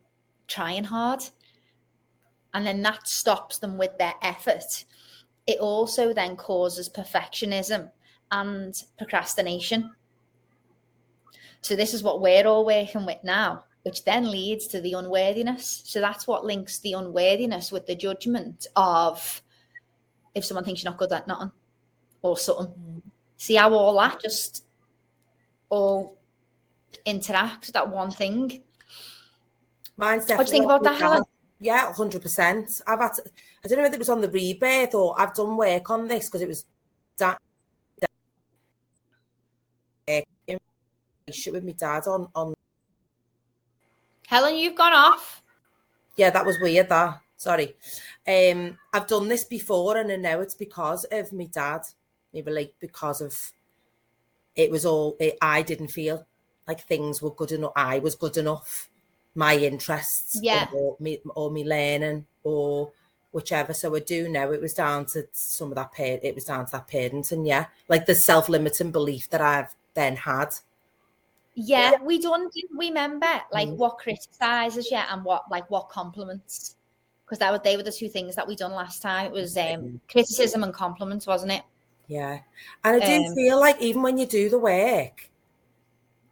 trying 0.47 0.85
hard. 0.85 1.23
And 2.55 2.67
then 2.67 2.83
that 2.83 3.07
stops 3.07 3.59
them 3.59 3.79
with 3.79 3.97
their 3.99 4.15
effort. 4.23 4.85
It 5.47 5.59
also 5.59 6.13
then 6.13 6.37
causes 6.37 6.89
perfectionism 6.89 7.91
and 8.31 8.83
procrastination. 8.97 9.91
So 11.61 11.77
this 11.77 11.95
is 11.95 12.03
what 12.03 12.21
we're 12.21 12.47
all 12.47 12.65
working 12.65 13.07
with 13.07 13.23
now 13.23 13.65
which 13.89 14.05
then 14.05 14.31
leads 14.31 14.67
to 14.67 14.83
the 14.83 14.93
unworthiness. 14.93 15.83
So 15.87 15.99
that's 16.01 16.27
what 16.27 16.45
links 16.45 16.79
the 16.81 16.93
unworthiness 16.93 17.73
with 17.73 17.87
the 17.87 17.95
judgment 17.95 18.67
of 18.77 19.43
if 20.35 20.45
someone 20.45 20.65
thinks 20.65 20.83
you're 20.85 20.91
not 20.91 20.99
good 20.99 21.11
at 21.11 21.27
nothing 21.27 21.53
or 22.21 22.37
something. 22.37 22.67
Mm-hmm. 22.67 22.99
See 23.39 23.55
how 23.55 23.73
all 23.73 23.97
that 23.99 24.21
just 24.21 24.67
all 25.71 26.19
interact 27.07 27.73
that 27.73 27.89
one 27.89 28.11
thing 28.11 28.63
Mine's 29.99 30.27
definitely. 30.27 30.37
what 30.37 30.47
do 30.47 30.53
you 30.53 30.61
think 30.61 30.65
about 30.65 30.83
that 30.85 31.01
helen. 31.01 31.25
Yeah, 31.61 31.93
hundred 31.93 32.23
percent. 32.23 32.81
I've 32.87 33.01
had. 33.01 33.15
To, 33.15 33.25
I 33.65 33.69
don't 33.69 33.79
know 33.79 33.85
if 33.85 33.93
it 33.93 33.99
was 33.99 34.09
on 34.09 34.21
the 34.21 34.31
rebirth 34.31 34.95
or 34.95 35.21
I've 35.21 35.35
done 35.35 35.57
work 35.57 35.91
on 35.91 36.07
this 36.07 36.27
because 36.27 36.41
it 36.41 36.49
was 36.49 36.65
that. 37.19 37.39
Shit 41.31 41.53
with 41.53 41.65
my 41.65 41.73
dad 41.73 42.07
on 42.07 42.27
on. 42.35 42.55
helen 44.27 44.57
you've 44.57 44.75
gone 44.75 44.95
off 44.95 45.43
Yeah, 46.17 46.31
that 46.31 46.47
was 46.47 46.59
weird. 46.59 46.89
That 46.89 47.21
sorry. 47.37 47.77
Um, 48.27 48.79
I've 48.95 49.07
done 49.07 49.29
this 49.29 49.45
before, 49.45 49.99
and 49.99 50.11
I 50.11 50.17
know 50.17 50.41
it's 50.41 50.55
because 50.55 51.05
of 51.05 51.33
my 51.35 51.45
dad. 51.45 51.83
Maybe 52.33 52.51
like 52.51 52.75
because 52.81 53.21
of 53.21 53.37
it 54.57 54.71
was 54.71 54.87
all. 54.87 55.17
It, 55.21 55.37
I 55.43 55.61
didn't 55.61 55.89
feel 55.89 56.27
like 56.67 56.81
things 56.81 57.21
were 57.21 57.35
good 57.35 57.53
enough. 57.53 57.73
I 57.77 57.99
was 57.99 58.15
good 58.15 58.39
enough. 58.39 58.89
My 59.35 59.57
interests, 59.57 60.39
Yeah. 60.43 60.69
or 60.75 60.97
me, 60.99 61.21
or 61.35 61.51
me 61.51 61.65
learning, 61.65 62.27
or 62.43 62.91
whichever. 63.33 63.73
So 63.75 63.95
I 63.95 64.01
do 64.01 64.29
know 64.29 64.53
it 64.53 64.61
was 64.61 64.75
down 64.75 65.07
to 65.07 65.29
some 65.33 65.69
of 65.69 65.77
that. 65.77 65.93
Par- 65.93 66.19
it 66.23 66.35
was 66.35 66.45
down 66.45 66.67
to 66.67 66.73
that 66.73 66.89
parenting. 66.89 67.47
Yeah, 67.47 67.67
like 67.89 68.07
the 68.07 68.15
self-limiting 68.15 68.91
belief 68.91 69.31
that 69.31 69.41
I've 69.41 69.75
then 69.95 70.17
had. 70.17 70.55
Yeah, 71.55 72.01
we 72.03 72.21
done. 72.21 72.49
Didn't 72.55 72.77
we 72.79 72.89
remember 72.89 73.27
like 73.53 73.69
Mm. 73.69 73.77
what 73.77 73.99
criticizes 73.99 74.91
yeah, 74.91 75.07
and 75.13 75.25
what 75.25 75.51
like 75.51 75.69
what 75.71 75.89
compliments? 75.89 76.77
Because 77.25 77.39
that 77.41 77.51
was 77.53 77.61
they 77.63 77.77
were 77.77 77.83
the 77.83 77.93
two 77.93 78.09
things 78.09 78.35
that 78.37 78.47
we 78.49 78.57
done 78.57 78.73
last 78.73 79.03
time. 79.03 79.27
It 79.27 79.33
was 79.33 79.57
um 79.57 80.01
criticism 80.11 80.63
and 80.65 80.73
compliments, 80.73 81.27
wasn't 81.27 81.53
it? 81.53 81.63
Yeah. 82.07 82.41
And 82.85 83.03
I 83.03 83.07
do 83.07 83.25
Um, 83.27 83.35
feel 83.35 83.61
like 83.61 83.81
even 83.83 84.03
when 84.03 84.17
you 84.19 84.25
do 84.27 84.49
the 84.49 84.59
work, 84.59 85.29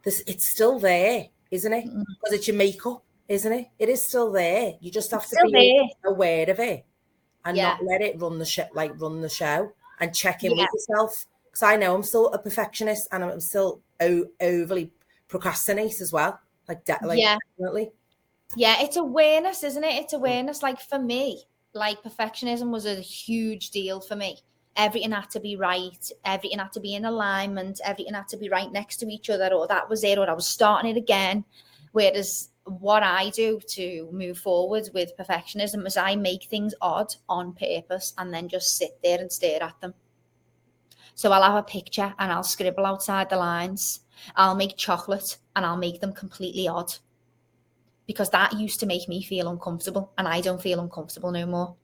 this 0.03 0.23
it's 0.25 0.49
still 0.49 0.79
there, 0.79 1.27
isn't 1.51 1.73
it? 1.73 1.85
Mm. 1.85 2.03
Because 2.21 2.33
it's 2.37 2.47
your 2.47 2.57
makeup, 2.57 3.03
isn't 3.27 3.51
it? 3.51 3.67
It 3.79 3.89
is 3.89 4.05
still 4.05 4.31
there. 4.31 4.73
You 4.79 4.91
just 4.91 5.11
have 5.11 5.21
It's 5.23 5.31
to 5.31 5.43
be 5.51 5.87
there. 6.03 6.11
aware 6.13 6.49
of 6.49 6.59
it 6.59 6.85
and 7.45 7.57
Yeah. 7.57 7.69
not 7.73 7.83
let 7.85 8.01
it 8.01 8.19
run 8.19 8.39
the 8.39 8.45
show 8.45 8.67
like 8.73 8.99
run 8.99 9.21
the 9.21 9.29
show 9.29 9.71
and 9.99 10.13
check 10.15 10.43
in 10.43 10.51
Yeah. 10.55 10.63
with 10.63 10.69
yourself. 10.73 11.25
Because 11.45 11.63
I 11.63 11.75
know 11.75 11.95
I'm 11.95 12.03
still 12.03 12.27
a 12.33 12.39
perfectionist 12.39 13.07
and 13.11 13.23
I'm 13.23 13.39
still 13.39 13.81
o- 13.99 14.27
overly 14.41 14.91
procrastinate 15.27 15.99
as 16.01 16.11
well. 16.13 16.39
Like, 16.67 16.85
de- 16.85 16.99
like 17.03 17.19
Yeah. 17.19 17.37
definitely. 17.57 17.91
Yeah, 18.55 18.81
it's 18.81 18.95
awareness, 18.97 19.63
isn't 19.63 19.83
it? 19.83 20.01
It's 20.03 20.13
awareness. 20.13 20.61
Like 20.63 20.79
for 20.79 20.99
me, 20.99 21.43
like 21.73 22.01
perfectionism 22.01 22.69
was 22.71 22.85
a 22.85 22.95
huge 22.95 23.71
deal 23.71 23.99
for 23.99 24.15
me. 24.15 24.39
Everything 24.77 25.11
had 25.11 25.29
to 25.31 25.39
be 25.39 25.55
right. 25.55 26.11
Everything 26.23 26.59
had 26.59 26.71
to 26.73 26.79
be 26.79 26.95
in 26.95 27.05
alignment. 27.05 27.81
Everything 27.83 28.13
had 28.13 28.27
to 28.29 28.37
be 28.37 28.47
right 28.47 28.71
next 28.71 28.97
to 28.97 29.07
each 29.07 29.29
other, 29.29 29.49
or 29.53 29.67
that 29.67 29.89
was 29.89 30.03
it, 30.03 30.17
or 30.17 30.29
I 30.29 30.33
was 30.33 30.47
starting 30.47 30.91
it 30.91 30.97
again. 30.97 31.43
Whereas 31.91 32.49
what 32.65 33.01
I 33.01 33.29
do 33.29 33.59
to 33.69 34.09
move 34.11 34.37
forward 34.37 34.89
with 34.93 35.17
perfectionism 35.17 35.85
is 35.87 35.97
I 35.97 36.15
make 36.15 36.43
things 36.43 36.75
odd 36.81 37.15
on 37.27 37.53
purpose 37.53 38.13
and 38.17 38.33
then 38.33 38.49
just 38.49 38.77
sit 38.77 38.99
there 39.01 39.19
and 39.19 39.31
stare 39.31 39.63
at 39.63 39.79
them. 39.81 39.93
So 41.15 41.31
I'll 41.31 41.41
have 41.41 41.55
a 41.55 41.63
picture 41.63 42.13
and 42.19 42.31
I'll 42.31 42.43
scribble 42.43 42.85
outside 42.85 43.29
the 43.29 43.37
lines. 43.37 44.01
I'll 44.35 44.55
make 44.55 44.77
chocolate 44.77 45.37
and 45.55 45.65
I'll 45.65 45.77
make 45.77 46.01
them 46.01 46.13
completely 46.13 46.67
odd 46.67 46.93
because 48.05 48.29
that 48.29 48.53
used 48.53 48.79
to 48.81 48.85
make 48.85 49.07
me 49.09 49.23
feel 49.23 49.47
uncomfortable 49.49 50.11
and 50.17 50.27
I 50.27 50.41
don't 50.41 50.61
feel 50.61 50.79
uncomfortable 50.79 51.31
no 51.31 51.45
more. 51.45 51.75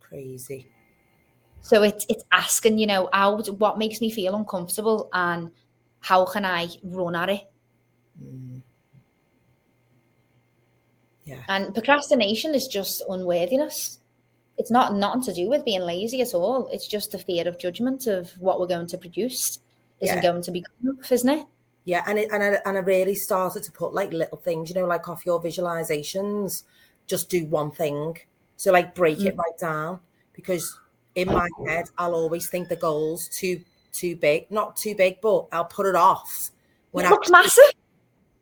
Crazy. 0.00 0.68
So 1.64 1.82
it's 1.82 2.04
it's 2.10 2.24
asking, 2.30 2.78
you 2.78 2.86
know, 2.86 3.08
how 3.14 3.40
what 3.42 3.78
makes 3.78 4.02
me 4.02 4.10
feel 4.10 4.34
uncomfortable 4.36 5.08
and 5.14 5.50
how 6.00 6.26
can 6.26 6.44
I 6.44 6.68
run 6.82 7.16
at 7.16 7.30
it? 7.30 7.50
Mm. 8.22 8.60
Yeah. 11.24 11.42
And 11.48 11.72
procrastination 11.72 12.54
is 12.54 12.68
just 12.68 13.02
unworthiness. 13.08 13.98
It's 14.58 14.70
not 14.70 14.94
nothing 14.94 15.22
to 15.22 15.32
do 15.32 15.48
with 15.48 15.64
being 15.64 15.80
lazy 15.80 16.20
at 16.20 16.34
all. 16.34 16.68
It's 16.68 16.86
just 16.86 17.12
the 17.12 17.18
fear 17.18 17.48
of 17.48 17.58
judgment 17.58 18.08
of 18.08 18.30
what 18.38 18.60
we're 18.60 18.66
going 18.66 18.86
to 18.88 18.98
produce 18.98 19.58
isn't 20.00 20.16
Yeah. 20.16 20.22
going 20.22 20.42
to 20.42 20.50
be 20.50 20.60
good 20.60 20.92
enough, 20.92 21.10
isn't 21.10 21.30
it? 21.30 21.46
Yeah, 21.86 22.04
and 22.06 22.18
it, 22.18 22.28
and 22.30 22.42
I, 22.42 22.58
and 22.66 22.76
I 22.76 22.80
really 22.82 23.14
started 23.14 23.62
to 23.62 23.72
put 23.72 23.94
like 23.94 24.12
little 24.12 24.36
things, 24.36 24.68
you 24.68 24.74
know, 24.74 24.84
like 24.86 25.08
off 25.08 25.24
your 25.24 25.42
visualizations, 25.42 26.64
just 27.06 27.30
do 27.30 27.46
one 27.46 27.70
thing. 27.70 28.18
So 28.56 28.70
like 28.70 28.94
break 28.94 29.22
it 29.22 29.34
right 29.34 29.58
down 29.58 30.00
because 30.34 30.78
in 31.14 31.28
my 31.32 31.48
head 31.66 31.86
I'll 31.98 32.14
always 32.14 32.48
think 32.48 32.68
the 32.68 32.76
goal's 32.76 33.28
too 33.28 33.60
too 33.92 34.16
big, 34.16 34.50
not 34.50 34.76
too 34.76 34.94
big, 34.96 35.20
but 35.20 35.46
I'll 35.52 35.64
put 35.66 35.86
it 35.86 35.94
off 35.94 36.50
when 36.90 37.04
It 37.06 37.10
looks 37.10 37.30
massive. 37.30 37.64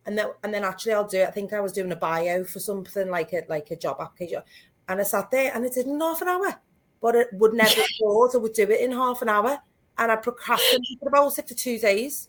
and 0.06 0.16
then 0.18 0.28
and 0.42 0.52
then 0.52 0.64
actually 0.64 0.92
I'll 0.94 1.06
do 1.06 1.18
it. 1.18 1.28
I 1.28 1.30
think 1.30 1.52
I 1.52 1.60
was 1.60 1.72
doing 1.72 1.92
a 1.92 1.96
bio 1.96 2.44
for 2.44 2.58
something 2.60 3.08
like 3.10 3.32
a 3.32 3.42
like 3.48 3.70
a 3.70 3.76
job 3.76 3.98
application, 4.00 4.42
and 4.88 5.00
I 5.00 5.04
sat 5.04 5.30
there 5.30 5.52
and 5.54 5.64
it 5.64 5.74
did 5.74 5.86
in 5.86 6.00
half 6.00 6.22
an 6.22 6.28
hour, 6.28 6.56
but 7.00 7.14
it 7.14 7.28
would 7.34 7.52
never 7.54 7.82
thought 7.98 8.34
I 8.34 8.38
would 8.38 8.52
do 8.54 8.62
it 8.64 8.80
in 8.80 8.92
half 8.92 9.22
an 9.22 9.28
hour, 9.28 9.58
and 9.98 10.10
I 10.12 10.16
procrastinated 10.16 11.06
about 11.06 11.38
it 11.38 11.48
for 11.48 11.54
two 11.54 11.78
days. 11.78 12.28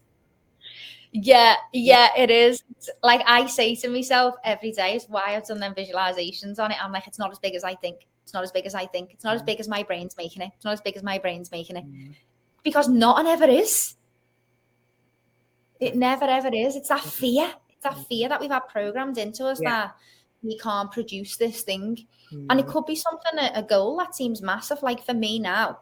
Yeah, 1.11 1.55
yeah. 1.73 2.09
It's 2.17 2.63
like 3.03 3.21
I 3.27 3.45
say 3.45 3.75
to 3.75 3.89
myself 3.89 4.35
every 4.43 4.71
day, 4.71 4.95
is 4.95 5.05
why 5.07 5.35
I've 5.35 5.45
done 5.45 5.59
them 5.59 5.75
visualizations 5.75 6.59
on 6.59 6.71
it. 6.71 6.83
I'm 6.83 6.91
like, 6.91 7.07
it's 7.07 7.19
not 7.19 7.31
as 7.31 7.39
big 7.39 7.55
as 7.55 7.63
I 7.63 7.75
think. 7.75 8.07
It's 8.23 8.33
not 8.33 8.43
as 8.43 8.51
big 8.51 8.65
as 8.65 8.75
I 8.75 8.85
think. 8.85 9.11
It's 9.13 9.23
not 9.23 9.35
as 9.35 9.41
mm. 9.41 9.47
big 9.47 9.59
as 9.59 9.67
my 9.67 9.83
brain's 9.83 10.15
making 10.17 10.41
it. 10.41 10.51
It's 10.55 10.65
not 10.65 10.73
as 10.73 10.81
big 10.81 10.95
as 10.95 11.03
my 11.03 11.19
brain's 11.19 11.51
making 11.51 11.75
it. 11.75 11.85
Mm. 11.85 12.15
Because 12.63 12.87
not 12.87 13.23
nothing 13.23 13.31
ever 13.31 13.51
is. 13.51 13.95
It 15.79 15.95
never 15.95 16.25
ever 16.25 16.49
is. 16.53 16.75
It's 16.75 16.89
that 16.89 17.01
fear. 17.01 17.53
It's 17.69 17.83
that 17.83 17.97
fear 18.07 18.29
that 18.29 18.39
we've 18.39 18.49
had 18.49 18.67
programmed 18.69 19.17
into 19.17 19.45
us 19.45 19.59
Yeah. 19.61 19.69
that 19.69 19.95
we 20.41 20.57
can't 20.57 20.91
produce 20.91 21.37
this 21.37 21.63
thing. 21.63 22.07
And 22.31 22.59
it 22.59 22.65
mm. 22.65 22.69
could 22.69 22.85
be 22.85 22.95
something, 22.95 23.37
a, 23.37 23.59
a 23.59 23.63
goal 23.63 23.97
that 23.97 24.15
seems 24.15 24.41
massive. 24.41 24.81
Like 24.81 25.05
for 25.05 25.13
me 25.13 25.39
now, 25.39 25.79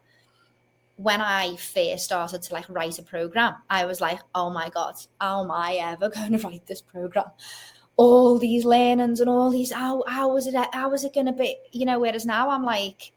when 0.98 1.22
I 1.22 1.56
first 1.56 2.04
started 2.06 2.42
to 2.44 2.54
like 2.54 2.70
write 2.70 3.00
a 3.00 3.04
program, 3.04 3.56
I 3.70 3.86
was 3.86 4.02
like, 4.02 4.20
oh 4.36 4.50
my 4.50 4.70
God, 4.70 4.96
how 5.20 5.44
am 5.44 5.52
I 5.52 5.76
ever 5.76 6.10
going 6.16 6.38
to 6.38 6.48
write 6.48 6.66
this 6.68 6.82
program? 6.82 7.26
All 8.02 8.40
these 8.40 8.66
learnings 8.66 9.20
and 9.22 9.30
all 9.30 9.52
these, 9.52 9.72
how, 9.72 10.04
how 10.08 10.34
was 10.34 10.48
it, 10.48 10.56
how 10.74 10.90
was 10.90 11.04
it 11.04 11.14
going 11.14 11.28
to 11.28 11.38
be? 11.44 11.56
You 11.72 11.86
know, 11.86 12.00
whereas 12.00 12.26
now 12.26 12.50
I'm 12.50 12.64
like, 12.64 13.12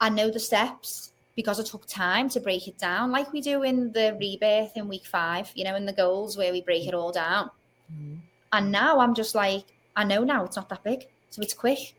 I 0.00 0.08
know 0.08 0.30
the 0.30 0.40
steps 0.40 1.12
because 1.36 1.60
I 1.60 1.64
took 1.64 1.86
time 1.86 2.28
to 2.30 2.40
break 2.40 2.66
it 2.66 2.78
down, 2.78 3.12
like 3.12 3.32
we 3.32 3.40
do 3.40 3.62
in 3.62 3.92
the 3.92 4.16
rebirth 4.18 4.72
in 4.76 4.88
week 4.88 5.06
five, 5.06 5.50
you 5.54 5.64
know, 5.64 5.76
in 5.76 5.86
the 5.86 5.92
goals 5.92 6.36
where 6.36 6.52
we 6.52 6.62
break 6.62 6.86
it 6.88 6.94
all 6.94 7.12
down. 7.12 7.50
And 8.52 8.72
now 8.72 8.98
I'm 9.00 9.14
just 9.14 9.34
like, 9.34 9.64
I 9.96 10.04
know 10.04 10.24
now 10.24 10.44
it's 10.44 10.56
not 10.56 10.68
that 10.70 10.82
big, 10.82 11.06
so 11.30 11.42
it's 11.42 11.54
quick. 11.54 11.94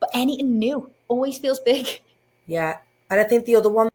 But 0.00 0.10
anything 0.14 0.58
new 0.58 0.90
always 1.08 1.38
feels 1.38 1.60
big. 1.60 1.86
Yeah. 2.48 2.78
And 3.10 3.18
I 3.18 3.24
think 3.24 3.44
the 3.44 3.56
other 3.56 3.68
one 3.68 3.88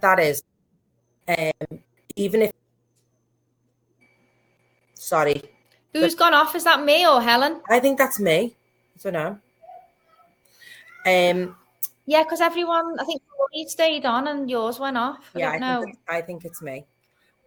that 0.00 0.18
is 0.18 0.42
um 1.28 1.78
even 2.16 2.40
if 2.40 2.52
sorry, 5.02 5.42
Who's 5.92 6.14
gone 6.14 6.34
off? 6.34 6.54
Is 6.54 6.64
that 6.64 6.82
me 6.82 7.06
or 7.06 7.20
Helen? 7.20 7.60
I 7.68 7.78
think 7.78 7.98
that's 7.98 8.18
me. 8.18 8.56
I 8.96 9.00
don't 9.02 9.12
know. 9.12 9.38
Um 11.04 11.56
Yeah, 12.06 12.22
because 12.22 12.40
everyone, 12.40 12.98
I 12.98 13.04
think 13.04 13.22
you 13.52 13.68
stayed 13.68 14.06
on 14.06 14.28
and 14.28 14.50
yours 14.50 14.80
went 14.80 14.96
off. 14.96 15.30
I 15.34 15.38
yeah, 15.38 15.50
I 15.50 15.58
know. 15.58 15.82
think, 15.82 15.94
it's, 15.94 16.02
I 16.08 16.20
think 16.22 16.44
it's 16.44 16.62
me. 16.62 16.86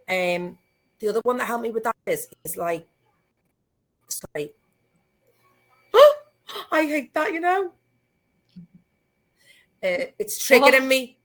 Um 0.08 0.58
the 1.00 1.08
other 1.08 1.20
one 1.24 1.38
that 1.38 1.46
helped 1.46 1.62
me 1.62 1.70
with 1.70 1.84
that 1.84 1.96
is 2.06 2.28
is 2.44 2.56
like 2.56 2.86
sorry. 4.08 4.52
I 6.70 6.84
hate 6.84 7.12
that, 7.14 7.32
you 7.32 7.40
know. 7.40 7.72
Uh, 9.82 10.06
it's 10.18 10.48
triggering 10.48 10.86
me. 10.86 11.18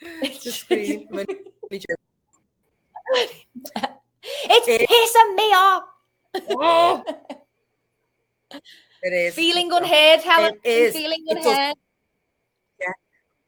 to 0.00 0.52
scream. 0.52 1.08
when 4.22 4.32
we 4.48 4.54
joke. 4.56 4.62
it's 4.68 4.68
It- 4.68 4.88
pissing 4.90 5.34
me 5.34 5.52
off. 5.54 5.84
Oh! 6.50 7.04
It 9.02 9.14
is. 9.14 9.34
Feeling 9.34 9.72
unheard, 9.72 10.20
Helen. 10.20 10.58
It 10.62 10.68
is. 10.70 10.94
Feeling 10.94 11.24
unheard. 11.28 11.74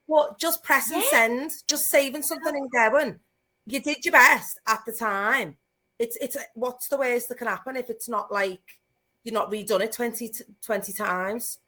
Well, 0.06 0.34
just 0.38 0.62
press 0.62 0.90
and 0.90 1.02
Yeah. 1.02 1.08
send, 1.10 1.50
just 1.66 1.88
saving 1.90 2.22
something 2.22 2.54
and 2.54 2.70
going. 2.70 3.20
You 3.66 3.80
did 3.80 4.04
your 4.04 4.12
best 4.12 4.60
at 4.66 4.84
the 4.86 4.92
time. 4.92 5.56
It's 5.98 6.16
it's 6.20 6.36
what's 6.54 6.88
the 6.88 6.96
worst 6.96 7.28
that 7.28 7.38
can 7.38 7.46
happen 7.48 7.76
if 7.76 7.88
it's 7.90 8.08
not 8.08 8.32
like 8.32 8.78
you're 9.24 9.32
not 9.34 9.50
redone 9.50 9.80
it 9.82 9.92
20, 9.92 10.30
20 10.62 10.92
times. 10.92 11.58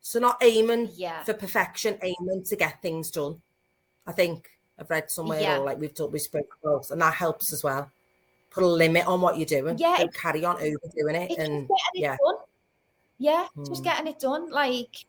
So 0.00 0.18
not 0.18 0.38
aiming 0.42 0.90
Yeah. 0.94 1.22
for 1.24 1.34
perfection, 1.34 1.98
aiming 2.02 2.44
to 2.44 2.56
get 2.56 2.82
things 2.82 3.10
done. 3.10 3.42
I 4.06 4.12
think 4.12 4.48
I've 4.78 4.90
read 4.90 5.10
somewhere 5.10 5.40
Yeah. 5.40 5.58
or 5.58 5.64
like 5.64 5.78
we've 5.78 5.94
talked, 5.94 6.12
we 6.12 6.18
spoke 6.18 6.56
about, 6.62 6.90
and 6.90 7.00
that 7.00 7.14
helps 7.14 7.52
as 7.52 7.62
well. 7.64 7.90
Put 8.52 8.62
a 8.64 8.66
limit 8.66 9.06
on 9.06 9.20
what 9.20 9.36
you're 9.38 9.46
doing. 9.46 9.78
Yeah, 9.78 9.96
Don't 9.98 10.14
carry 10.14 10.44
on 10.44 10.56
overdoing 10.56 11.14
it. 11.16 11.38
And 11.38 11.68
getting 11.68 11.68
yeah. 11.94 12.14
it 12.14 12.18
done. 12.24 12.34
Yeah, 13.18 13.46
just 13.66 13.78
Hmm. 13.78 13.84
getting 13.84 14.06
it 14.08 14.18
done. 14.18 14.50
Like, 14.50 15.06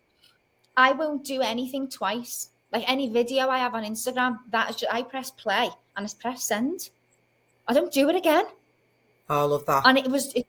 I 0.78 0.92
won't 0.94 1.24
do 1.26 1.42
anything 1.42 1.90
twice. 1.90 2.50
Like 2.72 2.90
any 2.90 3.10
video 3.10 3.50
I 3.50 3.58
have 3.60 3.76
on 3.76 3.84
Instagram, 3.84 4.40
that 4.52 4.70
is 4.70 4.76
just, 4.78 4.94
I 4.94 5.04
press 5.04 5.30
play 5.32 5.70
and 5.96 6.04
it's 6.06 6.14
press 6.14 6.44
send. 6.44 6.90
I 7.68 7.74
don't 7.74 7.92
do 7.94 8.10
it 8.10 8.16
again. 8.16 8.46
I 9.30 9.42
love 9.44 9.66
that. 9.68 9.84
And 9.86 9.98
it 9.98 10.10
was, 10.10 10.34
it, 10.34 10.48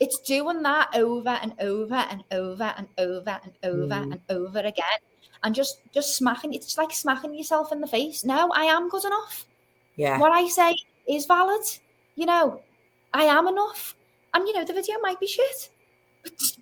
it's 0.00 0.18
doing 0.20 0.62
that 0.62 0.90
over 0.94 1.28
and 1.30 1.54
over 1.60 1.94
and 1.94 2.24
over 2.32 2.74
and 2.76 2.88
over 2.98 3.40
and 3.44 3.52
over 3.62 3.94
Mm. 3.94 4.12
and 4.12 4.20
over 4.30 4.58
again, 4.58 4.98
and 5.44 5.54
just 5.54 5.80
just 5.92 6.16
smacking. 6.16 6.52
It's 6.54 6.76
like 6.76 6.92
smacking 6.92 7.34
yourself 7.34 7.70
in 7.72 7.80
the 7.80 7.86
face. 7.86 8.24
No, 8.24 8.50
I 8.52 8.64
am 8.64 8.88
good 8.88 9.04
enough. 9.04 9.46
yeah. 9.96 10.18
What 10.18 10.32
I 10.32 10.48
say 10.48 10.74
is 11.08 11.26
valid. 11.26 11.62
You 12.14 12.26
know, 12.26 12.60
I 13.12 13.24
am 13.24 13.48
enough. 13.48 13.96
And 14.34 14.46
you 14.46 14.54
know, 14.54 14.64
the 14.64 14.72
video 14.72 14.98
might 15.00 15.20
be 15.20 15.26
shit. 15.26 15.70
But 16.22 16.56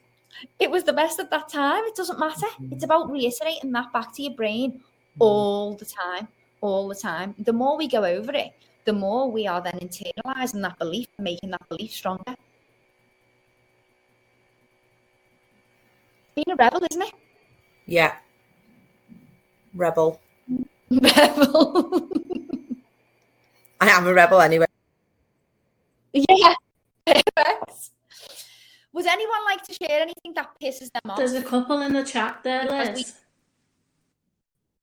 it 0.58 0.70
was 0.70 0.84
the 0.84 0.92
best 0.92 1.20
at 1.20 1.30
that 1.30 1.48
time. 1.48 1.84
It 1.84 1.94
doesn't 1.94 2.18
matter. 2.18 2.46
Mm-hmm. 2.46 2.72
It's 2.72 2.84
about 2.84 3.10
reiterating 3.10 3.72
that 3.72 3.92
back 3.92 4.14
to 4.14 4.22
your 4.22 4.34
brain 4.34 4.72
mm-hmm. 4.72 5.22
all 5.22 5.74
the 5.74 5.84
time. 5.84 6.28
All 6.60 6.88
the 6.88 6.94
time. 6.94 7.34
The 7.38 7.52
more 7.52 7.76
we 7.76 7.88
go 7.88 8.04
over 8.04 8.32
it, 8.32 8.52
the 8.84 8.92
more 8.92 9.30
we 9.30 9.46
are 9.46 9.60
then 9.60 9.78
internalizing 9.80 10.62
that 10.62 10.78
belief 10.78 11.06
and 11.16 11.24
making 11.24 11.50
that 11.50 11.68
belief 11.68 11.92
stronger. 11.92 12.34
Being 16.34 16.50
a 16.50 16.56
rebel, 16.56 16.80
isn't 16.90 17.02
it? 17.02 17.12
Yeah. 17.86 18.16
Rebel. 19.74 20.20
Rebel. 20.90 22.08
I 23.80 23.88
am 23.88 24.06
a 24.06 24.12
rebel 24.12 24.40
anyway. 24.40 24.66
Yeah. 26.12 26.54
Perfect. 27.06 27.90
Would 28.92 29.06
anyone 29.06 29.44
like 29.44 29.62
to 29.64 29.72
share 29.74 30.00
anything 30.02 30.34
that 30.34 30.50
pisses 30.60 30.90
them 30.92 31.10
off? 31.10 31.16
There's 31.16 31.34
a 31.34 31.42
couple 31.42 31.80
in 31.82 31.92
the 31.92 32.04
chat 32.04 32.40
there, 32.42 32.62
Because 32.62 32.88
we- 32.88 32.94
Liz. 32.94 33.14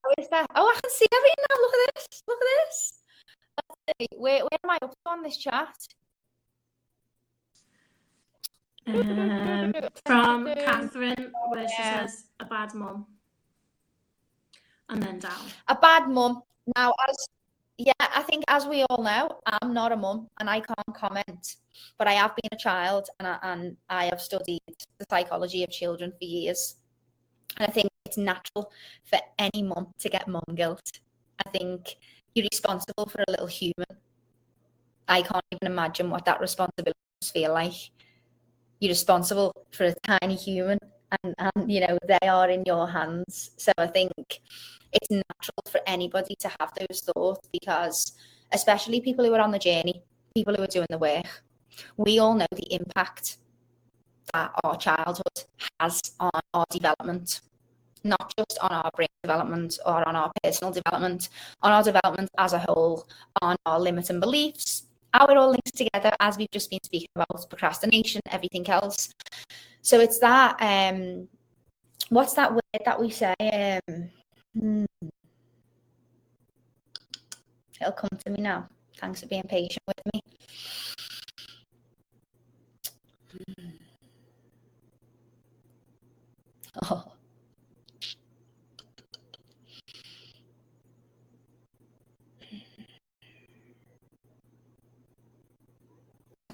Oh, 0.05 0.13
is 0.17 0.29
that? 0.29 0.47
Oh, 0.55 0.67
I 0.67 0.79
can 0.79 0.89
see 0.89 1.07
everything 1.13 1.43
now. 1.49 1.55
Look 1.61 1.73
at 1.73 1.95
this. 1.95 2.23
Look 2.27 2.37
at 2.41 2.47
this. 2.65 2.93
Let's 3.57 3.99
see. 3.99 4.07
Where, 4.17 4.39
where 4.39 4.59
am 4.63 4.69
I 4.69 4.77
up 4.81 4.91
to 4.91 4.97
on 5.11 5.23
this 5.23 5.37
chat? 5.37 5.75
Um, 8.87 9.73
from 10.05 10.45
Catherine, 10.45 11.33
where 11.49 11.67
she 11.67 11.83
says 11.83 12.25
a 12.39 12.45
bad 12.45 12.73
mum. 12.73 13.05
And 14.89 15.03
then 15.03 15.19
down. 15.19 15.33
A 15.67 15.75
bad 15.75 16.07
mum. 16.07 16.41
Now, 16.75 16.93
as 17.09 17.27
yeah, 17.77 17.93
I 17.99 18.23
think 18.23 18.43
as 18.47 18.65
we 18.65 18.83
all 18.89 19.03
know, 19.03 19.39
I'm 19.45 19.73
not 19.73 19.91
a 19.91 19.95
mum 19.95 20.27
and 20.39 20.49
I 20.49 20.61
can't 20.61 20.95
comment, 20.95 21.55
but 21.97 22.07
I 22.07 22.13
have 22.13 22.35
been 22.35 22.49
a 22.51 22.57
child 22.57 23.09
and 23.19 23.27
I, 23.27 23.37
and 23.43 23.77
I 23.89 24.05
have 24.05 24.19
studied 24.19 24.61
the 24.97 25.05
psychology 25.09 25.63
of 25.63 25.69
children 25.69 26.11
for 26.11 26.25
years. 26.25 26.77
And 27.57 27.69
I 27.69 27.71
think 27.71 27.89
it's 28.05 28.17
natural 28.17 28.71
for 29.03 29.19
any 29.37 29.63
mum 29.63 29.93
to 29.99 30.09
get 30.09 30.27
mum 30.27 30.43
guilt. 30.55 30.99
I 31.45 31.49
think 31.49 31.97
you're 32.33 32.47
responsible 32.51 33.05
for 33.05 33.23
a 33.27 33.31
little 33.31 33.47
human. 33.47 33.85
I 35.07 35.21
can't 35.21 35.45
even 35.51 35.71
imagine 35.71 36.09
what 36.09 36.25
that 36.25 36.41
responsibility 36.41 36.99
must 37.21 37.33
feel 37.33 37.53
like. 37.53 37.91
You're 38.79 38.89
responsible 38.89 39.53
for 39.71 39.85
a 39.85 39.95
tiny 40.03 40.35
human 40.35 40.79
and, 41.11 41.35
and 41.37 41.71
you 41.71 41.79
know 41.81 41.97
they 42.07 42.27
are 42.27 42.49
in 42.49 42.63
your 42.65 42.87
hands. 42.87 43.51
So 43.57 43.71
I 43.77 43.87
think 43.87 44.11
it's 44.93 45.09
natural 45.09 45.63
for 45.69 45.81
anybody 45.85 46.35
to 46.39 46.49
have 46.59 46.71
those 46.79 47.01
thoughts 47.01 47.47
because 47.51 48.13
especially 48.51 49.01
people 49.01 49.25
who 49.25 49.33
are 49.33 49.41
on 49.41 49.51
the 49.51 49.59
journey, 49.59 50.03
people 50.35 50.55
who 50.55 50.63
are 50.63 50.67
doing 50.67 50.87
the 50.89 50.97
work, 50.97 51.43
we 51.97 52.19
all 52.19 52.33
know 52.33 52.47
the 52.55 52.73
impact 52.73 53.37
that 54.33 54.51
our 54.63 54.77
childhood 54.77 55.43
has 55.79 56.01
on 56.19 56.41
our 56.53 56.65
development, 56.69 57.41
not 58.03 58.33
just 58.37 58.57
on 58.61 58.71
our 58.71 58.91
brain 58.95 59.07
development 59.23 59.79
or 59.85 60.07
on 60.07 60.15
our 60.15 60.31
personal 60.43 60.71
development, 60.71 61.29
on 61.61 61.71
our 61.71 61.83
development 61.83 62.29
as 62.37 62.53
a 62.53 62.59
whole, 62.59 63.07
on 63.41 63.55
our 63.65 63.79
limits 63.79 64.09
and 64.09 64.21
beliefs, 64.21 64.86
how 65.17 65.25
it 65.27 65.37
all 65.37 65.49
links 65.49 65.71
together 65.71 66.11
as 66.19 66.37
we've 66.37 66.51
just 66.51 66.69
been 66.69 66.83
speaking 66.83 67.07
about 67.15 67.49
procrastination, 67.49 68.21
everything 68.29 68.67
else. 68.69 69.11
So 69.81 69.99
it's 69.99 70.19
that 70.19 70.57
um 70.61 71.27
what's 72.09 72.33
that 72.33 72.51
word 72.51 72.61
that 72.85 72.99
we 72.99 73.09
say? 73.09 73.33
Um 73.41 74.09
hmm. 74.59 74.85
It'll 77.81 77.93
come 77.93 78.09
to 78.25 78.31
me 78.31 78.41
now. 78.41 78.67
Thanks 78.99 79.21
for 79.21 79.27
being 79.27 79.43
patient 79.43 79.83
with 79.87 80.01
me. 80.13 80.21
Oh. 86.83 87.11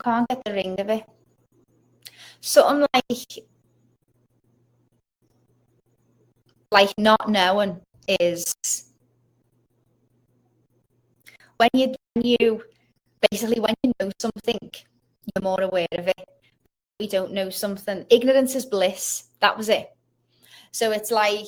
Can't 0.03 0.27
get 0.27 0.41
the 0.43 0.53
ring 0.53 0.79
of 0.79 0.89
it. 0.89 1.05
Something 2.41 2.85
like 2.93 3.45
like 6.71 6.93
not 6.97 7.29
knowing 7.29 7.79
is 8.19 8.53
when 11.57 11.69
you 11.73 11.93
when 12.13 12.25
you 12.25 12.63
basically 13.29 13.61
when 13.61 13.75
you 13.83 13.93
know 13.99 14.11
something 14.19 14.59
you're 14.63 15.43
more 15.43 15.61
aware 15.61 15.87
of 15.93 16.07
it. 16.07 16.27
We 16.99 17.07
don't 17.07 17.31
know 17.31 17.49
something. 17.49 18.05
Ignorance 18.09 18.55
is 18.55 18.65
bliss. 18.65 19.25
That 19.39 19.57
was 19.57 19.69
it. 19.69 19.89
So 20.71 20.91
it's 20.91 21.11
like 21.11 21.47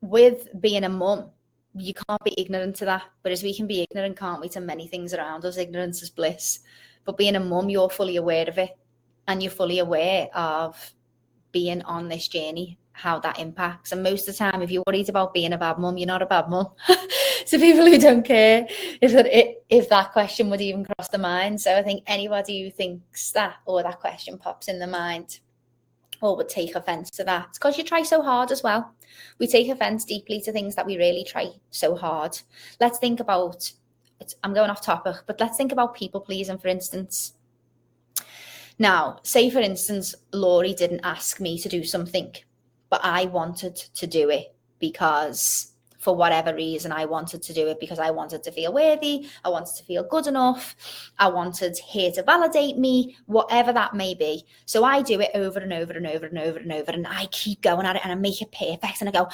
with 0.00 0.48
being 0.60 0.84
a 0.84 0.88
mum 0.88 1.30
you 1.74 1.94
can't 1.94 2.22
be 2.24 2.34
ignorant 2.38 2.76
to 2.76 2.84
that. 2.84 3.04
Whereas 3.22 3.42
we 3.42 3.54
can 3.54 3.66
be 3.66 3.86
ignorant 3.90 4.16
can't 4.16 4.40
we 4.40 4.48
to 4.50 4.60
many 4.60 4.86
things 4.86 5.14
around 5.14 5.44
us 5.44 5.56
ignorance 5.56 6.00
is 6.00 6.10
bliss 6.10 6.60
but 7.10 7.16
being 7.16 7.34
a 7.34 7.40
mum 7.40 7.68
you're 7.68 7.90
fully 7.90 8.14
aware 8.14 8.48
of 8.48 8.56
it 8.56 8.70
and 9.26 9.42
you're 9.42 9.50
fully 9.50 9.80
aware 9.80 10.28
of 10.32 10.94
being 11.50 11.82
on 11.82 12.08
this 12.08 12.28
journey 12.28 12.78
how 12.92 13.18
that 13.18 13.40
impacts. 13.40 13.90
And 13.90 14.02
most 14.02 14.28
of 14.28 14.34
the 14.34 14.38
time, 14.38 14.62
if 14.62 14.70
you're 14.70 14.84
worried 14.86 15.08
about 15.08 15.34
being 15.34 15.52
a 15.52 15.58
bad 15.58 15.78
mum, 15.78 15.96
you're 15.96 16.06
not 16.06 16.22
a 16.22 16.26
bad 16.26 16.48
mum. 16.48 16.68
so 17.46 17.58
people 17.58 17.84
who 17.86 17.98
don't 17.98 18.24
care 18.24 18.66
if 19.00 19.12
that 19.12 19.26
if 19.68 19.88
that 19.88 20.12
question 20.12 20.50
would 20.50 20.60
even 20.60 20.84
cross 20.84 21.08
the 21.08 21.18
mind. 21.18 21.60
So 21.60 21.76
I 21.76 21.82
think 21.82 22.04
anybody 22.06 22.62
who 22.62 22.70
thinks 22.70 23.32
that 23.32 23.56
or 23.64 23.82
that 23.82 23.98
question 23.98 24.38
pops 24.38 24.68
in 24.68 24.78
the 24.78 24.86
mind 24.86 25.40
or 26.20 26.36
would 26.36 26.48
take 26.48 26.74
offense 26.76 27.10
to 27.10 27.24
that, 27.24 27.48
because 27.54 27.78
you 27.78 27.82
try 27.82 28.02
so 28.02 28.22
hard 28.22 28.52
as 28.52 28.62
well. 28.62 28.94
We 29.38 29.46
take 29.48 29.68
offense 29.68 30.04
deeply 30.04 30.40
to 30.42 30.52
things 30.52 30.76
that 30.76 30.86
we 30.86 30.98
really 30.98 31.24
try 31.24 31.48
so 31.70 31.96
hard. 31.96 32.38
Let's 32.78 32.98
think 32.98 33.18
about. 33.18 33.72
I'm 34.42 34.54
going 34.54 34.70
off 34.70 34.82
topic, 34.84 35.16
but 35.26 35.40
let's 35.40 35.56
think 35.56 35.72
about 35.72 35.94
people 35.94 36.20
pleasing, 36.20 36.58
for 36.58 36.68
instance. 36.68 37.34
Now, 38.78 39.18
say 39.22 39.50
for 39.50 39.60
instance, 39.60 40.14
Laurie 40.32 40.74
didn't 40.74 41.00
ask 41.04 41.40
me 41.40 41.58
to 41.58 41.68
do 41.68 41.84
something 41.84 42.34
but 42.90 43.00
I 43.04 43.24
wanted 43.26 43.76
to 43.76 44.06
do 44.06 44.28
it 44.28 44.54
because 44.80 45.68
for 45.98 46.16
whatever 46.16 46.54
reason 46.54 46.92
I 46.92 47.04
wanted 47.04 47.42
to 47.42 47.52
do 47.52 47.68
it 47.68 47.78
because 47.78 47.98
I 47.98 48.10
wanted 48.10 48.42
to 48.44 48.50
feel 48.50 48.72
worthy, 48.72 49.28
I 49.44 49.50
wanted 49.50 49.76
to 49.76 49.84
feel 49.84 50.02
good 50.02 50.26
enough, 50.26 50.74
I 51.18 51.28
wanted 51.28 51.76
here 51.78 52.10
to 52.12 52.22
validate 52.22 52.78
me, 52.78 53.16
whatever 53.26 53.72
that 53.74 53.94
may 53.94 54.14
be. 54.14 54.44
So 54.64 54.82
I 54.82 55.02
do 55.02 55.20
it 55.20 55.30
over 55.34 55.58
and 55.60 55.72
over 55.72 55.92
and 55.92 56.06
over 56.06 56.26
and 56.26 56.38
over 56.38 56.58
and 56.58 56.72
over 56.72 56.90
and 56.90 57.06
I 57.06 57.26
keep 57.26 57.60
going 57.60 57.86
at 57.86 57.96
it 57.96 58.02
and 58.02 58.12
I 58.12 58.16
make 58.16 58.42
it 58.42 58.50
perfect 58.50 59.00
and 59.00 59.08
I 59.08 59.12
go, 59.12 59.28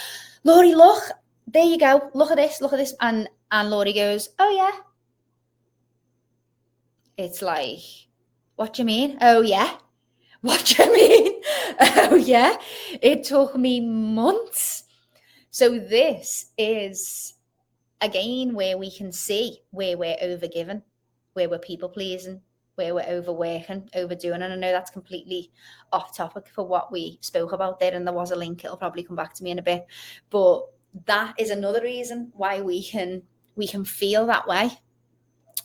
Laurie, 0.44 0.74
look, 0.74 1.04
there 1.46 1.64
you 1.64 1.78
go, 1.78 2.10
look 2.14 2.32
at 2.32 2.36
this, 2.36 2.60
look 2.60 2.72
at 2.72 2.78
this. 2.78 2.94
And 3.00 3.28
and 3.50 3.70
Laurie 3.70 3.92
goes, 3.92 4.30
Oh 4.38 4.50
yeah. 4.50 4.80
It's 7.16 7.40
like, 7.40 7.80
what 8.56 8.74
do 8.74 8.82
you 8.82 8.86
mean? 8.86 9.18
Oh 9.20 9.40
yeah. 9.42 9.76
What 10.42 10.64
do 10.64 10.84
you 10.84 10.92
mean? 10.92 11.42
oh, 11.80 12.14
yeah. 12.14 12.56
It 13.02 13.24
took 13.24 13.56
me 13.56 13.80
months. 13.80 14.84
So, 15.50 15.78
this 15.78 16.52
is 16.56 17.34
again 18.00 18.54
where 18.54 18.78
we 18.78 18.90
can 18.90 19.10
see 19.10 19.62
where 19.70 19.96
we're 19.96 20.16
overgiven, 20.22 20.82
where 21.32 21.48
we're 21.48 21.58
people 21.58 21.88
pleasing, 21.88 22.40
where 22.76 22.94
we're 22.94 23.08
overworking, 23.08 23.88
overdoing. 23.94 24.42
And 24.42 24.52
I 24.52 24.56
know 24.56 24.70
that's 24.70 24.90
completely 24.90 25.50
off 25.92 26.16
topic 26.16 26.48
for 26.54 26.64
what 26.64 26.92
we 26.92 27.18
spoke 27.22 27.52
about 27.52 27.80
there. 27.80 27.94
And 27.94 28.06
there 28.06 28.14
was 28.14 28.30
a 28.30 28.36
link, 28.36 28.64
it'll 28.64 28.76
probably 28.76 29.02
come 29.02 29.16
back 29.16 29.34
to 29.34 29.42
me 29.42 29.50
in 29.50 29.58
a 29.58 29.62
bit. 29.62 29.86
But 30.30 30.62
that 31.06 31.34
is 31.38 31.50
another 31.50 31.82
reason 31.82 32.30
why 32.34 32.60
we 32.60 32.84
can 32.84 33.22
we 33.56 33.66
can 33.66 33.84
feel 33.84 34.26
that 34.26 34.46
way. 34.46 34.70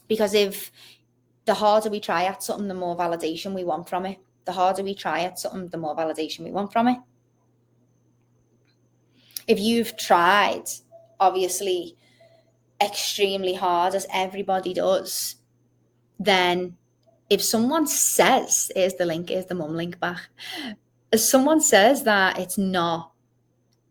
Because 0.08 0.34
if 0.34 0.72
the 1.46 1.54
harder 1.54 1.90
we 1.90 2.00
try 2.00 2.26
at 2.26 2.44
something, 2.44 2.68
the 2.68 2.74
more 2.74 2.98
validation 2.98 3.54
we 3.54 3.64
want 3.64 3.88
from 3.88 4.06
it 4.06 4.18
the 4.46 4.52
harder 4.52 4.84
we 4.84 4.96
try 4.96 5.22
at 5.22 5.40
something, 5.40 5.70
the 5.70 5.78
more 5.78 5.96
validation 5.96 6.40
we 6.40 6.52
want 6.52 6.72
from 6.72 6.88
it. 6.88 6.98
If 9.48 9.60
you've 9.60 9.98
tried, 9.98 10.66
obviously, 11.20 11.98
extremely 12.82 13.54
hard, 13.54 13.96
as 13.96 14.08
everybody 14.14 14.74
does, 14.74 15.36
then 16.20 16.78
if 17.30 17.42
someone 17.42 17.88
says, 17.88 18.72
here's 18.76 18.96
the 18.96 19.06
link, 19.06 19.30
here's 19.30 19.46
the 19.46 19.56
mum 19.56 19.76
link 19.76 20.00
back, 20.00 20.30
if 21.12 21.20
someone 21.20 21.62
says 21.62 22.04
that 22.04 22.40
it's 22.40 22.58
not, 22.58 23.12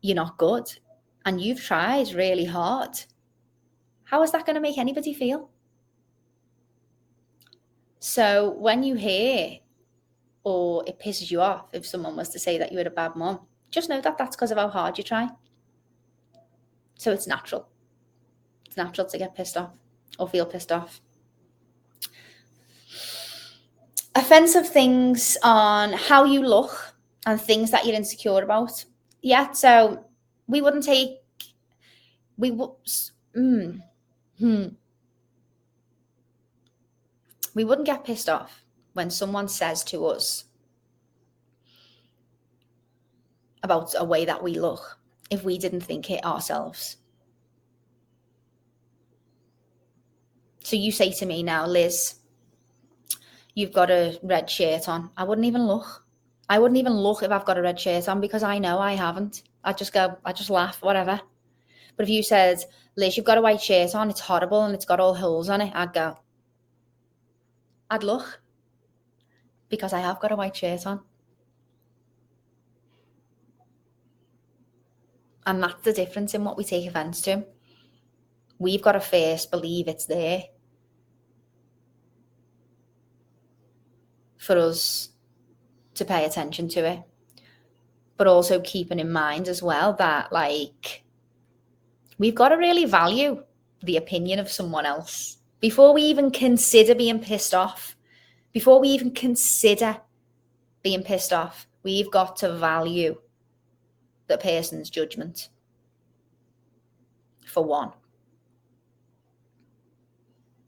you're 0.01 0.17
not 0.17 0.39
good, 0.39 0.67
and 1.25 1.41
you've 1.41 1.63
tried 1.63 2.13
really 2.15 2.47
hard, 2.47 2.99
how 4.11 4.25
is 4.25 4.33
that 4.33 4.45
going 4.45 4.57
to 4.57 4.61
make 4.61 4.77
anybody 4.77 5.15
feel? 5.15 5.51
So 8.01 8.57
when 8.59 8.83
you 8.83 8.97
hear 8.97 9.59
or 10.43 10.83
it 10.89 10.99
pisses 10.99 11.31
you 11.31 11.41
off 11.41 11.67
if 11.73 11.87
someone 11.87 12.17
was 12.17 12.29
to 12.31 12.39
say 12.39 12.59
that 12.59 12.73
you 12.73 12.79
had 12.79 12.89
a 12.89 12.91
bad 12.91 13.15
mom, 13.15 13.41
just 13.71 13.89
know 13.89 14.01
that 14.01 14.19
that's 14.19 14.35
because 14.35 14.51
of 14.51 14.59
how 14.59 14.69
hard 14.69 14.99
you 14.99 15.05
try. 15.05 15.29
So 16.97 17.13
it's 17.13 17.29
natural. 17.29 17.69
It's 18.67 18.77
natural 18.77 19.07
to 19.07 19.19
get 19.19 19.37
pissed 19.37 19.57
off 19.57 19.71
or 20.19 20.29
feel 20.29 20.45
pissed 20.45 20.73
off. 20.73 21.01
Offensive 24.17 24.69
things 24.69 25.37
on 25.45 25.93
how 25.93 26.25
you 26.25 26.43
look 26.43 26.97
and 27.27 27.41
things 27.41 27.71
that 27.71 27.87
you're 27.87 27.95
insecure 27.95 28.43
about. 28.43 28.85
Yeah, 29.23 29.53
so 29.53 30.05
we 30.49 30.63
wouldn't 30.63 30.85
take, 30.85 31.19
we 32.39 32.51
would, 32.51 32.71
mm, 33.37 33.81
hmm. 34.41 34.69
We 37.55 37.65
wouldn't 37.65 37.87
get 37.87 38.05
pissed 38.05 38.29
off 38.29 38.63
when 38.95 39.11
someone 39.11 39.49
says 39.49 39.85
to 39.85 40.07
us 40.07 40.45
about 43.63 43.95
a 43.97 44.05
way 44.05 44.25
that 44.25 44.43
we 44.43 44.59
look 44.59 44.99
if 45.31 45.45
we 45.45 45.59
didn't 45.59 45.83
think 45.83 46.11
it 46.11 46.25
ourselves. 46.25 46.97
So 50.63 50.77
you 50.77 50.93
say 50.93 51.13
to 51.13 51.27
me 51.27 51.43
now, 51.43 51.67
Liz, 51.67 52.17
you've 53.55 53.73
got 53.73 53.91
a 53.91 54.19
red 54.23 54.49
shirt 54.49 54.89
on. 54.89 55.11
I 55.17 55.25
wouldn't 55.25 55.47
even 55.47 55.67
look. 55.67 56.05
I 56.49 56.59
wouldn't 56.59 56.79
even 56.79 56.95
look 56.95 57.23
if 57.23 57.31
I've 57.31 57.45
got 57.45 57.59
a 57.59 57.63
red 57.63 57.79
shirt 57.79 58.09
on 58.09 58.21
because 58.21 58.43
I 58.43 58.59
know 58.59 58.79
I 58.79 58.95
haven't. 58.95 59.43
I 59.63 59.73
just 59.73 59.93
go, 59.93 60.17
I 60.25 60.33
just 60.33 60.51
laugh, 60.51 60.83
whatever. 60.83 61.21
But 61.97 62.05
if 62.05 62.11
you 62.11 62.23
said, 62.23 62.65
Liz, 62.97 63.17
you've 63.17 63.27
got 63.27 63.39
a 63.39 63.43
white 63.43 63.61
shirt 63.61 63.95
on, 63.95 64.11
it's 64.11 64.21
horrible 64.21 64.65
and 64.65 64.75
it's 64.75 64.85
got 64.85 65.01
all 65.01 65.15
holes 65.15 65.49
on 65.49 65.61
it, 65.61 65.73
I'd 65.75 65.93
go, 65.93 66.19
I'd 67.91 68.03
look 68.03 68.41
because 69.69 69.93
I 69.93 70.01
have 70.01 70.21
got 70.21 70.33
a 70.33 70.37
white 70.37 70.57
shirt 70.57 70.87
on. 70.87 71.01
And 75.47 75.63
that's 75.63 75.83
the 75.83 75.93
difference 75.93 76.35
in 76.35 76.45
what 76.45 76.57
we 76.57 76.65
take 76.65 76.87
offence 76.87 77.23
to. 77.23 77.45
We've 78.59 78.83
got 78.83 78.93
to 78.93 79.01
first 79.01 79.51
believe 79.51 79.89
it's 79.89 80.07
there 80.07 80.45
for 84.37 84.59
us 84.59 85.11
to 85.95 86.05
pay 86.05 86.25
attention 86.25 86.69
to 86.69 86.81
it. 86.87 87.03
But 88.17 88.27
also 88.27 88.61
keeping 88.61 88.99
in 88.99 89.11
mind 89.11 89.49
as 89.49 89.63
well 89.63 89.95
that, 89.95 90.31
like, 90.31 91.05
we've 92.21 92.37
got 92.37 92.51
to 92.51 92.57
really 92.57 92.85
value 92.85 93.43
the 93.83 93.97
opinion 93.97 94.39
of 94.39 94.49
someone 94.49 94.87
else 94.87 95.39
before 95.59 95.93
we 95.93 96.03
even 96.03 96.31
consider 96.31 96.95
being 96.95 97.19
pissed 97.19 97.55
off 97.55 97.97
before 98.53 98.81
we 98.81 98.89
even 98.89 99.13
consider 99.13 100.01
being 100.83 101.03
pissed 101.03 101.33
off, 101.33 101.69
we've 101.83 102.11
got 102.11 102.37
to 102.37 102.57
value 102.57 103.21
the 104.27 104.39
person's 104.39 104.91
judgment 104.91 105.49
for 107.47 107.65
one. 107.65 107.93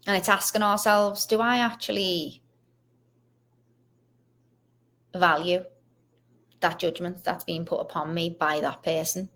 And 0.07 0.17
it's 0.17 0.29
asking 0.29 0.63
ourselves 0.63 1.27
do 1.27 1.41
I 1.41 1.59
actually 1.59 2.43
value 5.15 5.65
that 6.61 6.79
judgment 6.79 7.23
that's 7.25 7.45
being 7.45 7.65
put 7.65 7.81
upon 7.81 8.15
me 8.15 8.37
by 8.39 8.61
that 8.61 8.83
person? 8.83 9.29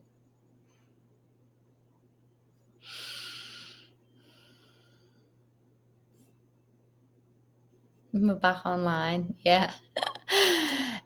We're 8.19 8.35
back 8.35 8.65
online. 8.65 9.35
Yeah. 9.45 9.73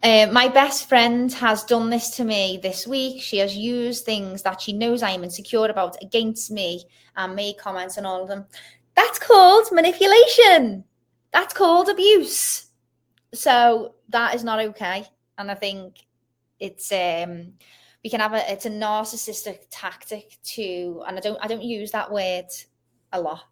Uh, 0.02 0.26
my 0.32 0.48
best 0.48 0.88
friend 0.88 1.30
has 1.30 1.62
done 1.64 1.90
this 1.90 2.08
to 2.16 2.24
me 2.24 2.58
this 2.62 2.86
week. 2.86 3.20
She 3.20 3.36
has 3.36 3.54
used 3.54 4.06
things 4.06 4.42
that 4.42 4.58
she 4.58 4.72
knows 4.72 5.02
I 5.02 5.10
am 5.10 5.24
insecure 5.24 5.66
about 5.66 6.02
against 6.02 6.50
me 6.50 6.84
and 7.16 7.36
made 7.36 7.58
comments 7.58 7.98
on 7.98 8.06
all 8.06 8.22
of 8.22 8.28
them. 8.28 8.46
That's 8.96 9.18
called 9.18 9.66
manipulation. 9.72 10.84
That's 11.32 11.52
called 11.52 11.90
abuse. 11.90 12.68
So 13.34 13.96
that 14.08 14.34
is 14.34 14.42
not 14.42 14.60
okay. 14.60 15.04
And 15.36 15.50
I 15.50 15.54
think 15.54 15.96
it's 16.60 16.90
um 16.92 17.52
we 18.02 18.08
can 18.08 18.20
have 18.20 18.32
a 18.32 18.50
it's 18.50 18.64
a 18.64 18.70
narcissistic 18.70 19.66
tactic 19.70 20.38
to 20.44 21.02
and 21.06 21.18
I 21.18 21.20
don't 21.20 21.38
I 21.42 21.46
don't 21.46 21.62
use 21.62 21.90
that 21.90 22.10
word 22.10 22.46
a 23.12 23.20
lot. 23.20 23.49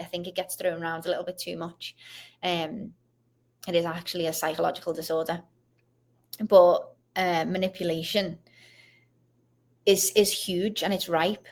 I 0.00 0.04
think 0.04 0.26
it 0.26 0.34
gets 0.34 0.54
thrown 0.54 0.82
around 0.82 1.04
a 1.04 1.08
little 1.08 1.24
bit 1.24 1.38
too 1.38 1.56
much. 1.56 1.94
Um, 2.42 2.92
it 3.66 3.74
is 3.74 3.84
actually 3.84 4.26
a 4.26 4.32
psychological 4.32 4.92
disorder, 4.92 5.42
but 6.40 6.94
uh, 7.16 7.44
manipulation 7.44 8.38
is 9.84 10.12
is 10.14 10.32
huge 10.32 10.82
and 10.82 10.92
it's 10.92 11.08
ripe. 11.08 11.46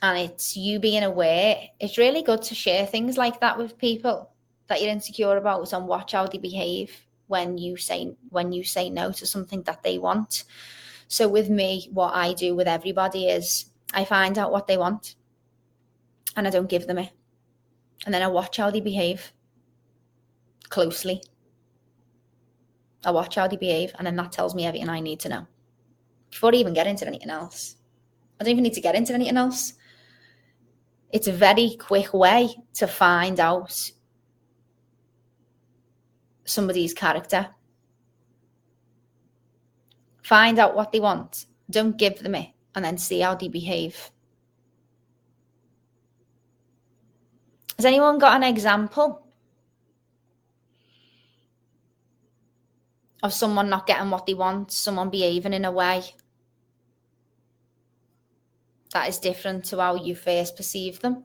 And 0.00 0.16
it's 0.16 0.56
you 0.56 0.78
being 0.78 1.02
aware. 1.02 1.56
It's 1.80 1.98
really 1.98 2.22
good 2.22 2.42
to 2.42 2.54
share 2.54 2.86
things 2.86 3.16
like 3.16 3.40
that 3.40 3.58
with 3.58 3.78
people 3.78 4.30
that 4.68 4.80
you're 4.80 4.92
insecure 4.92 5.36
about 5.36 5.72
and 5.72 5.88
watch 5.88 6.12
how 6.12 6.26
they 6.26 6.38
behave 6.38 6.96
when 7.26 7.58
you 7.58 7.76
say 7.76 8.14
when 8.30 8.52
you 8.52 8.64
say 8.64 8.90
no 8.90 9.12
to 9.12 9.26
something 9.26 9.62
that 9.62 9.82
they 9.82 9.98
want. 9.98 10.44
So 11.08 11.26
with 11.28 11.48
me, 11.48 11.88
what 11.92 12.14
I 12.14 12.34
do 12.34 12.54
with 12.54 12.68
everybody 12.68 13.28
is 13.28 13.66
I 13.94 14.04
find 14.04 14.38
out 14.38 14.52
what 14.52 14.66
they 14.66 14.76
want 14.76 15.14
and 16.38 16.46
I 16.46 16.50
don't 16.50 16.70
give 16.70 16.86
them 16.86 16.98
it 16.98 17.10
and 18.04 18.14
then 18.14 18.22
I 18.22 18.28
watch 18.28 18.56
how 18.56 18.70
they 18.70 18.80
behave 18.80 19.32
closely. 20.68 21.22
I 23.04 23.10
watch 23.10 23.36
how 23.36 23.48
they 23.48 23.56
behave, 23.56 23.92
and 23.96 24.06
then 24.06 24.16
that 24.16 24.32
tells 24.32 24.54
me 24.54 24.66
everything 24.66 24.88
I 24.88 25.00
need 25.00 25.20
to 25.20 25.28
know 25.28 25.46
before 26.30 26.52
I 26.52 26.58
even 26.58 26.74
get 26.74 26.86
into 26.86 27.06
anything 27.06 27.30
else. 27.30 27.76
I 28.40 28.44
don't 28.44 28.52
even 28.52 28.64
need 28.64 28.74
to 28.74 28.80
get 28.80 28.94
into 28.94 29.14
anything 29.14 29.36
else. 29.36 29.74
It's 31.10 31.26
a 31.26 31.32
very 31.32 31.76
quick 31.78 32.12
way 32.12 32.54
to 32.74 32.86
find 32.86 33.40
out 33.40 33.90
somebody's 36.44 36.92
character. 36.92 37.48
Find 40.22 40.58
out 40.58 40.76
what 40.76 40.92
they 40.92 41.00
want. 41.00 41.46
Don't 41.70 41.96
give 41.96 42.18
them 42.18 42.34
it, 42.34 42.50
and 42.74 42.84
then 42.84 42.98
see 42.98 43.20
how 43.20 43.34
they 43.34 43.48
behave. 43.48 44.10
Has 47.78 47.84
anyone 47.84 48.18
got 48.18 48.34
an 48.34 48.42
example 48.42 49.24
of 53.22 53.32
someone 53.32 53.70
not 53.70 53.86
getting 53.86 54.10
what 54.10 54.26
they 54.26 54.34
want, 54.34 54.72
someone 54.72 55.10
behaving 55.10 55.52
in 55.52 55.64
a 55.64 55.70
way 55.70 56.02
that 58.92 59.08
is 59.08 59.20
different 59.20 59.64
to 59.66 59.78
how 59.78 59.94
you 59.94 60.16
first 60.16 60.56
perceive 60.56 60.98
them? 60.98 61.24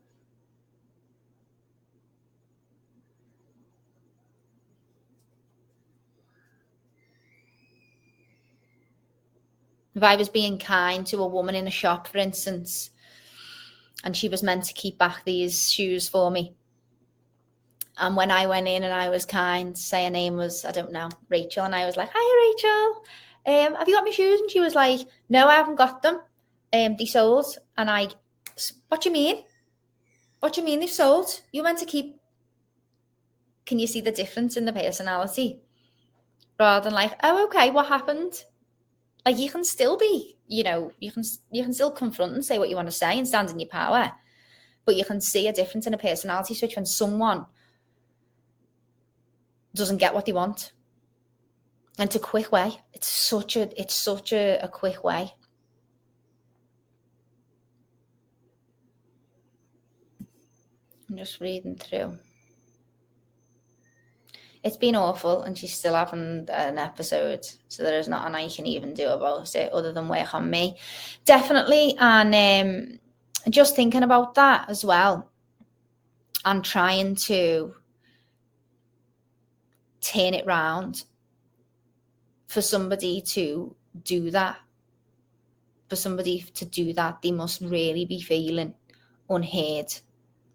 If 9.96 10.04
I 10.04 10.16
was 10.16 10.30
being 10.30 10.60
kind 10.60 11.06
to 11.08 11.18
a 11.18 11.28
woman 11.28 11.56
in 11.56 11.66
a 11.66 11.72
shop, 11.72 12.08
for 12.08 12.20
instance, 12.20 12.92
and 14.04 14.16
she 14.16 14.30
was 14.30 14.44
meant 14.44 14.66
to 14.66 14.74
keep 14.74 14.98
back 14.98 15.24
these 15.24 15.72
shoes 15.72 16.10
for 16.10 16.30
me, 16.30 16.56
and 17.98 18.16
when 18.16 18.32
I 18.32 18.48
went 18.48 18.68
in 18.68 18.84
and 18.84 18.94
I 18.94 19.10
was 19.10 19.26
kind, 19.26 19.78
say 19.78 20.06
her 20.06 20.10
name 20.10 20.36
was, 20.36 20.66
I 20.66 20.72
don't 20.72 20.92
know, 20.92 21.10
Rachel, 21.30 21.66
and 21.66 21.76
I 21.76 21.86
was 21.86 21.98
like, 21.98 22.10
Hi, 22.14 22.52
Rachel. 22.52 23.04
Um, 23.46 23.76
have 23.76 23.88
you 23.88 23.96
got 23.96 24.06
my 24.06 24.12
shoes? 24.12 24.40
And 24.42 24.50
she 24.50 24.60
was 24.60 24.74
like, 24.74 25.02
No, 25.30 25.48
I 25.48 25.56
haven't 25.56 25.76
got 25.76 26.02
them. 26.02 26.20
Um, 26.72 26.96
they 26.98 27.06
sold. 27.06 27.46
And 27.78 27.90
I, 27.90 28.08
What 28.88 29.02
do 29.02 29.10
you 29.10 29.14
mean? 29.14 29.44
What 30.40 30.54
do 30.54 30.62
you 30.62 30.66
mean 30.66 30.80
they've 30.80 30.90
sold? 30.90 31.42
You 31.52 31.64
meant 31.64 31.80
to 31.80 31.86
keep. 31.86 32.20
Can 33.66 33.80
you 33.80 33.88
see 33.88 34.02
the 34.02 34.12
difference 34.12 34.58
in 34.58 34.66
the 34.66 34.74
personality? 34.74 35.62
Rather 36.60 36.86
than 36.86 36.94
like, 36.94 37.14
oh, 37.24 37.46
okay, 37.46 37.72
what 37.72 37.88
happened? 37.88 38.44
Like 39.26 39.38
you 39.38 39.50
can 39.50 39.64
still 39.64 39.98
be, 39.98 40.38
you 40.48 40.64
know, 40.64 40.92
you 41.00 41.12
can 41.12 41.24
you 41.52 41.64
can 41.64 41.74
still 41.74 41.92
confront 41.92 42.34
and 42.34 42.44
say 42.44 42.60
what 42.60 42.70
you 42.70 42.76
want 42.76 42.88
to 42.88 42.92
say 42.92 43.18
and 43.18 43.28
stand 43.28 43.50
in 43.50 43.60
your 43.60 43.70
power, 43.70 44.12
but 44.86 44.96
you 44.96 45.06
can 45.06 45.22
see 45.22 45.48
a 45.48 45.54
difference 45.54 45.88
in 45.88 45.94
a 45.94 45.98
personality 45.98 46.54
switch 46.54 46.76
when 46.76 46.86
someone 46.86 47.46
doesn't 49.74 49.98
get 49.98 50.14
what 50.14 50.26
they 50.26 50.34
want. 50.34 50.74
And 51.98 52.08
it's 52.08 52.16
a 52.16 52.20
quick 52.20 52.52
way. 52.52 52.82
It's 52.94 53.08
such 53.08 53.56
a 53.56 53.80
it's 53.80 53.94
such 53.94 54.34
a, 54.34 54.60
a 54.62 54.68
quick 54.68 55.04
way. 55.04 55.34
I'm 61.10 61.18
just 61.18 61.40
reading 61.40 61.76
through. 61.76 62.18
It's 64.64 64.78
been 64.78 64.96
awful, 64.96 65.44
and 65.44 65.58
she's 65.58 65.74
still 65.74 65.96
having 65.96 66.48
an 66.50 66.78
episode, 66.78 67.46
so 67.68 67.84
there 67.84 68.00
is 68.00 68.08
nothing 68.08 68.34
I 68.34 68.48
can 68.48 68.66
even 68.66 68.94
do 68.94 69.10
about 69.10 69.54
it 69.56 69.74
other 69.74 69.92
than 69.92 70.08
work 70.08 70.34
on 70.34 70.50
me. 70.50 70.78
Definitely, 71.26 71.96
and 72.00 72.34
um, 72.34 73.00
just 73.52 73.76
thinking 73.76 74.04
about 74.04 74.36
that 74.36 74.70
as 74.70 74.86
well, 74.86 75.30
and 76.46 76.64
trying 76.64 77.16
to 77.16 77.76
turn 80.00 80.34
it 80.34 80.46
round 80.46 81.04
for 82.48 82.62
somebody 82.62 83.22
to 83.22 83.76
do 84.04 84.32
that 84.32 84.58
for 85.90 85.96
somebody 85.96 86.44
to 86.54 86.66
do 86.66 86.94
that 86.94 87.22
they 87.22 87.32
must 87.32 87.62
really 87.62 88.06
be 88.06 88.20
feeling 88.22 88.74
unheard 89.30 89.94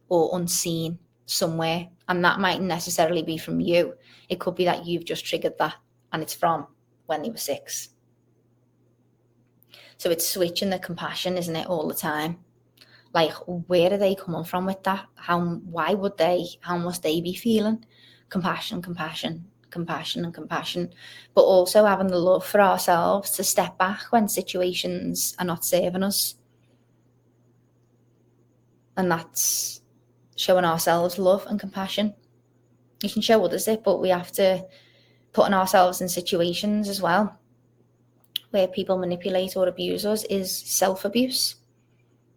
or 0.09 0.37
unseen 0.39 0.99
somewhere 1.27 1.89
and 2.09 2.25
that 2.25 2.41
mightn't 2.41 2.67
necessarily 2.67 3.23
be 3.23 3.37
from 3.37 3.61
you. 3.61 3.95
It 4.29 4.41
could 4.41 4.55
be 4.55 4.65
that 4.65 4.87
you've 4.87 5.05
just 5.05 5.25
triggered 5.25 5.59
that 5.59 5.75
and 6.13 6.23
it's 6.23 6.35
from 6.35 6.67
when 7.07 7.23
they 7.23 7.31
were 7.31 7.37
six. 7.37 7.91
So 9.99 10.11
it's 10.11 10.29
switching 10.29 10.71
the 10.71 10.79
compassion 10.79 11.37
isn't 11.37 11.57
it 11.57 11.67
all 11.67 11.87
the 11.87 11.95
time? 11.95 12.39
Like 13.13 13.33
where 13.47 13.93
are 13.93 13.99
they 13.99 14.15
coming 14.15 14.45
from 14.45 14.67
with 14.67 14.83
that? 14.85 15.07
How 15.15 15.41
why 15.41 15.95
would 15.95 16.17
they 16.19 16.47
how 16.61 16.79
must 16.79 17.03
they 17.03 17.21
be 17.21 17.35
feeling? 17.35 17.85
Compassion, 18.29 18.83
compassion, 18.83 19.47
compassion, 19.71 20.25
and 20.25 20.35
compassion, 20.35 20.93
but 21.35 21.43
also 21.43 21.85
having 21.85 22.09
the 22.09 22.19
love 22.19 22.45
for 22.45 22.61
ourselves 22.61 23.31
to 23.33 23.45
step 23.45 23.79
back 23.79 24.03
when 24.11 24.29
situations 24.29 25.35
are 25.39 25.47
not 25.47 25.65
serving 25.65 26.03
us. 26.03 26.35
And 28.97 29.11
that's 29.11 29.78
showing 30.39 30.65
ourselves 30.65 31.19
love 31.19 31.45
and 31.47 31.61
compassion. 31.61 32.15
You 33.03 33.11
can 33.11 33.21
show 33.21 33.45
others 33.45 33.69
it, 33.69 33.85
but 33.85 34.01
we 34.01 34.09
have 34.09 34.33
to 34.33 34.65
put 35.35 35.53
ourselves 35.53 36.01
in 36.01 36.09
situations 36.09 36.89
as 36.89 37.03
well 37.03 37.39
where 38.51 38.67
people 38.67 38.97
manipulate 38.97 39.55
or 39.57 39.69
abuse 39.69 40.07
us 40.07 40.25
is 40.25 40.51
self 40.51 41.05
abuse. 41.05 41.57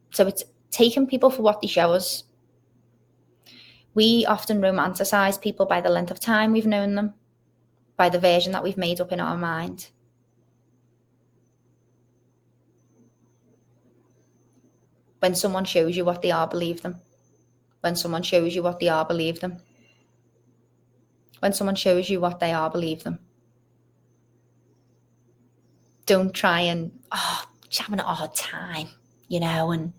So 0.10 0.28
it's 0.28 0.44
taking 0.70 1.08
people 1.08 1.30
for 1.30 1.42
what 1.42 1.62
they 1.62 1.68
show 1.68 1.94
us 1.94 2.24
we 3.94 4.26
often 4.26 4.62
romanticize 4.62 5.42
people 5.42 5.66
by 5.66 5.82
the 5.82 5.90
length 5.90 6.12
of 6.12 6.20
time 6.20 6.54
we've 6.54 6.66
known 6.66 6.96
them, 6.96 7.14
by 7.98 8.10
the 8.10 8.20
version 8.20 8.54
that 8.54 8.64
we've 8.64 8.78
made 8.78 9.02
up 9.02 9.12
in 9.12 9.20
our 9.20 9.38
mind. 9.38 9.90
When 15.20 15.36
someone 15.36 15.66
shows 15.66 15.96
you 15.96 16.06
what 16.06 16.22
they 16.22 16.32
are, 16.32 16.48
believe 16.48 16.82
them. 16.82 17.02
When 17.82 17.96
someone 17.96 18.24
shows 18.24 18.56
you 18.56 18.64
what 18.64 18.80
they 18.80 18.90
are, 18.90 19.06
believe 19.06 19.40
them. 19.40 19.58
When 21.40 21.54
someone 21.54 21.76
shows 21.76 22.10
you 22.10 22.20
what 22.20 22.40
they 22.40 22.54
are, 22.54 22.70
believe 22.70 23.04
them. 23.04 23.20
Don't 26.06 26.34
try 26.34 26.62
and, 26.62 26.92
oh, 27.12 27.44
just 27.70 27.82
having 27.82 28.00
a 28.00 28.04
hard 28.04 28.36
time, 28.36 28.90
you 29.28 29.40
know, 29.40 29.72
and 29.72 29.94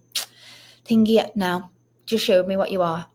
thinking, 0.84 1.24
no, 1.34 1.70
just 2.06 2.24
show 2.24 2.44
me 2.44 2.56
what 2.56 2.70
you 2.70 2.82
are 2.82 3.06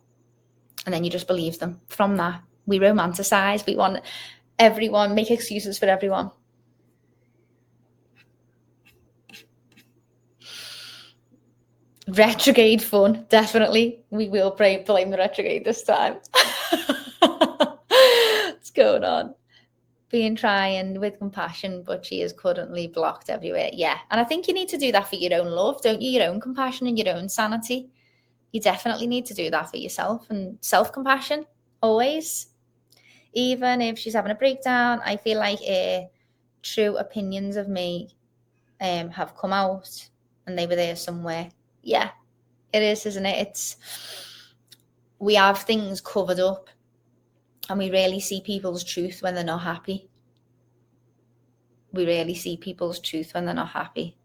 and 0.88 0.93
then 0.93 1.03
you 1.03 1.09
just 1.09 1.28
believe 1.28 1.59
them. 1.59 1.82
From 1.88 2.15
that, 2.15 2.41
we 2.65 2.80
romanticize. 2.80 3.65
We 3.65 3.76
want 3.76 4.01
everyone 4.57 5.15
make 5.15 5.30
excuses 5.30 5.78
for 5.78 5.86
everyone. 5.86 6.32
Retrograde 12.08 12.82
fun, 12.82 13.26
definitely. 13.30 13.99
We 14.10 14.30
will 14.30 14.51
blame, 14.51 14.84
blame 14.84 15.10
the 15.10 15.18
retrograde 15.18 15.66
this 15.66 15.84
time. 15.84 16.18
What's 17.20 18.72
going 18.72 19.03
on? 19.03 19.36
Being 20.10 20.36
trying 20.36 20.99
with 20.99 21.20
compassion, 21.20 21.84
but 21.86 22.05
she 22.05 22.22
is 22.22 22.32
currently 22.32 22.88
blocked 22.88 23.30
everywhere. 23.30 23.70
Yeah. 23.74 23.97
And 24.10 24.22
I 24.22 24.24
think 24.24 24.47
you 24.47 24.53
need 24.53 24.70
to 24.70 24.78
do 24.78 24.91
that 24.93 25.10
for 25.10 25.16
your 25.16 25.41
own 25.41 25.47
love, 25.47 25.82
don't 25.82 26.01
you? 26.01 26.12
Your 26.12 26.30
own 26.30 26.39
compassion 26.39 26.88
and 26.88 26.97
your 26.97 27.10
own 27.14 27.28
sanity 27.28 27.89
you 28.51 28.62
definitely 28.62 29.08
need 29.08 29.26
to 29.26 29.34
do 29.34 29.49
that 29.51 29.70
for 29.70 29.78
yourself 29.78 30.30
and 30.30 30.58
self 30.62 30.91
compassion 30.91 31.45
always. 31.82 32.47
Even 33.34 33.82
if 33.82 33.99
she's 33.99 34.14
having 34.16 34.32
a 34.32 34.36
breakdown, 34.36 35.01
I 35.05 35.18
feel 35.18 35.38
like 35.38 35.60
uh, 35.70 36.01
true 36.64 36.97
opinions 36.97 37.55
of 37.55 37.68
me 37.68 38.10
um, 38.82 39.10
have 39.10 39.38
come 39.38 39.53
out 39.53 40.10
and 40.47 40.58
they 40.58 40.66
were 40.66 40.76
there 40.76 40.95
somewhere. 40.95 41.49
Yeah, 41.88 42.11
it 42.73 42.83
is, 42.83 43.05
isn't 43.05 43.25
it? 43.25 43.47
It's 43.47 43.77
we 45.19 45.35
have 45.35 45.59
things 45.59 46.01
covered 46.01 46.39
up 46.39 46.69
and 47.69 47.79
we 47.79 47.91
rarely 47.91 48.19
see 48.19 48.41
people's 48.41 48.83
truth 48.83 49.21
when 49.21 49.35
they're 49.35 49.43
not 49.43 49.61
happy. 49.61 50.09
We 51.93 52.05
rarely 52.05 52.35
see 52.35 52.57
people's 52.57 52.99
truth 52.99 53.33
when 53.33 53.45
they're 53.45 53.53
not 53.55 53.69
happy. 53.69 54.17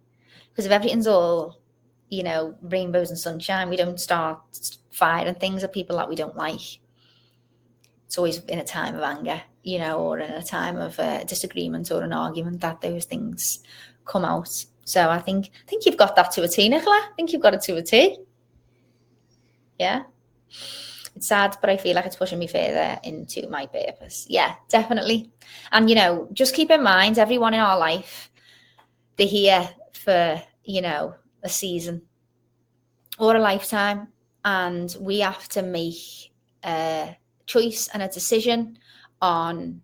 Because 0.51 0.67
if 0.67 0.73
everything's 0.73 1.07
all 1.07 1.63
you 2.13 2.23
know, 2.23 2.55
rainbows 2.61 3.09
and 3.09 3.19
sunshine. 3.19 3.71
We 3.71 3.77
don't 3.77 3.99
start 3.99 4.39
firing 4.91 5.35
things 5.37 5.65
at 5.65 5.73
people 5.73 5.97
that 5.97 6.11
we 6.11 6.15
don't 6.15 6.37
like. 6.37 6.79
It's 8.05 8.19
always 8.19 8.41
in 8.45 8.59
a 8.59 8.65
time 8.65 8.95
of 8.95 9.01
anger, 9.01 9.41
you 9.63 9.79
know, 9.79 9.99
or 9.99 10.19
in 10.19 10.31
a 10.31 10.43
time 10.43 10.77
of 10.77 11.01
uh, 11.01 11.25
disagreement 11.25 11.91
or 11.91 12.03
an 12.03 12.13
argument 12.13 12.61
that 12.61 12.83
those 12.83 13.07
things 13.07 13.61
come 14.05 14.27
out. 14.27 14.67
So 14.85 15.11
I 15.11 15.19
think 15.19 15.51
I 15.67 15.69
think 15.69 15.87
you've 15.87 15.97
got 15.97 16.17
that 16.17 16.33
to 16.33 16.43
a 16.43 16.49
T, 16.49 16.69
Nicola. 16.69 16.97
I 16.97 17.15
think 17.17 17.33
you've 17.33 17.43
got 17.43 17.55
it 17.55 17.63
to 17.63 17.77
a 17.77 17.83
T. 17.83 18.19
Yeah. 19.79 20.03
It's 21.15 21.29
sad, 21.29 21.57
but 21.61 21.69
I 21.69 21.77
feel 21.77 21.95
like 21.95 22.07
it's 22.07 22.17
pushing 22.17 22.39
me 22.39 22.47
further 22.47 22.99
into 23.05 23.49
my 23.49 23.67
purpose. 23.67 24.27
Yeah, 24.29 24.55
definitely. 24.69 25.31
And 25.71 25.89
you 25.89 25.97
know, 25.97 26.29
just 26.33 26.55
keep 26.55 26.71
in 26.71 26.83
mind 26.83 27.19
everyone 27.19 27.55
in 27.55 27.61
our 27.61 27.79
life, 27.79 28.31
they're 29.17 29.27
here 29.27 29.69
for, 29.93 30.43
you 30.65 30.81
know, 30.81 31.15
a 31.43 31.49
season 31.49 32.03
or 33.19 33.37
a 33.37 33.41
lifetime. 33.41 34.09
And 34.45 34.95
we 35.01 35.21
have 35.21 35.49
to 35.51 35.63
make 35.63 36.33
a 36.65 37.17
choice 37.47 37.89
and 37.93 38.03
a 38.03 38.09
decision 38.09 38.79
on 39.21 39.83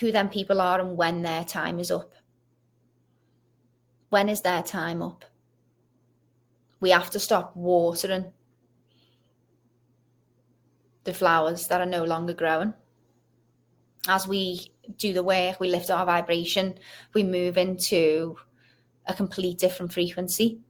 who 0.00 0.10
them 0.12 0.28
people 0.28 0.60
are 0.60 0.80
and 0.80 0.96
when 0.96 1.22
their 1.22 1.44
time 1.44 1.78
is 1.78 1.90
up. 1.90 2.12
When 4.10 4.28
is 4.28 4.40
their 4.40 4.62
time 4.62 5.02
up? 5.02 5.24
We 6.80 6.90
have 6.90 7.10
to 7.10 7.18
stop 7.18 7.54
watering 7.56 8.32
the 11.04 11.12
flowers 11.12 11.66
that 11.68 11.80
are 11.80 11.86
no 11.86 12.04
longer 12.04 12.32
growing. 12.32 12.74
As 14.06 14.26
we 14.26 14.72
do 14.96 15.12
the 15.12 15.22
work, 15.22 15.60
we 15.60 15.70
lift 15.70 15.90
our 15.90 16.06
vibration, 16.06 16.78
we 17.14 17.22
move 17.22 17.58
into 17.58 18.36
a 19.06 19.14
complete 19.14 19.58
different 19.58 19.92
frequency. 19.92 20.60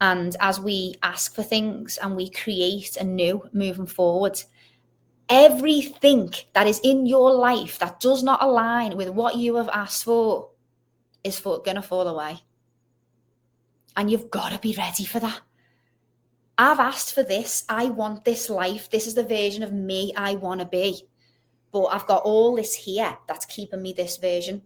And 0.00 0.36
as 0.40 0.60
we 0.60 0.94
ask 1.02 1.34
for 1.34 1.42
things 1.42 1.98
and 1.98 2.16
we 2.16 2.30
create 2.30 2.96
a 2.96 3.04
new 3.04 3.48
moving 3.52 3.86
forward, 3.86 4.42
everything 5.28 6.32
that 6.54 6.66
is 6.66 6.80
in 6.82 7.06
your 7.06 7.32
life 7.32 7.78
that 7.78 8.00
does 8.00 8.22
not 8.22 8.42
align 8.42 8.96
with 8.96 9.08
what 9.08 9.36
you 9.36 9.56
have 9.56 9.68
asked 9.70 10.04
for 10.04 10.50
is 11.24 11.38
for, 11.38 11.62
gonna 11.62 11.82
fall 11.82 12.06
away. 12.06 12.40
And 13.96 14.10
you've 14.10 14.30
got 14.30 14.52
to 14.52 14.58
be 14.58 14.74
ready 14.76 15.04
for 15.04 15.20
that. 15.20 15.40
I've 16.58 16.78
asked 16.78 17.14
for 17.14 17.22
this. 17.22 17.64
I 17.68 17.86
want 17.86 18.24
this 18.24 18.48
life. 18.48 18.90
This 18.90 19.06
is 19.06 19.14
the 19.14 19.22
version 19.22 19.62
of 19.62 19.72
me 19.72 20.12
I 20.16 20.34
want 20.36 20.60
to 20.60 20.66
be. 20.66 21.02
But 21.72 21.86
I've 21.86 22.06
got 22.06 22.22
all 22.22 22.56
this 22.56 22.74
here 22.74 23.16
that's 23.28 23.46
keeping 23.46 23.82
me 23.82 23.92
this 23.92 24.16
version. 24.16 24.62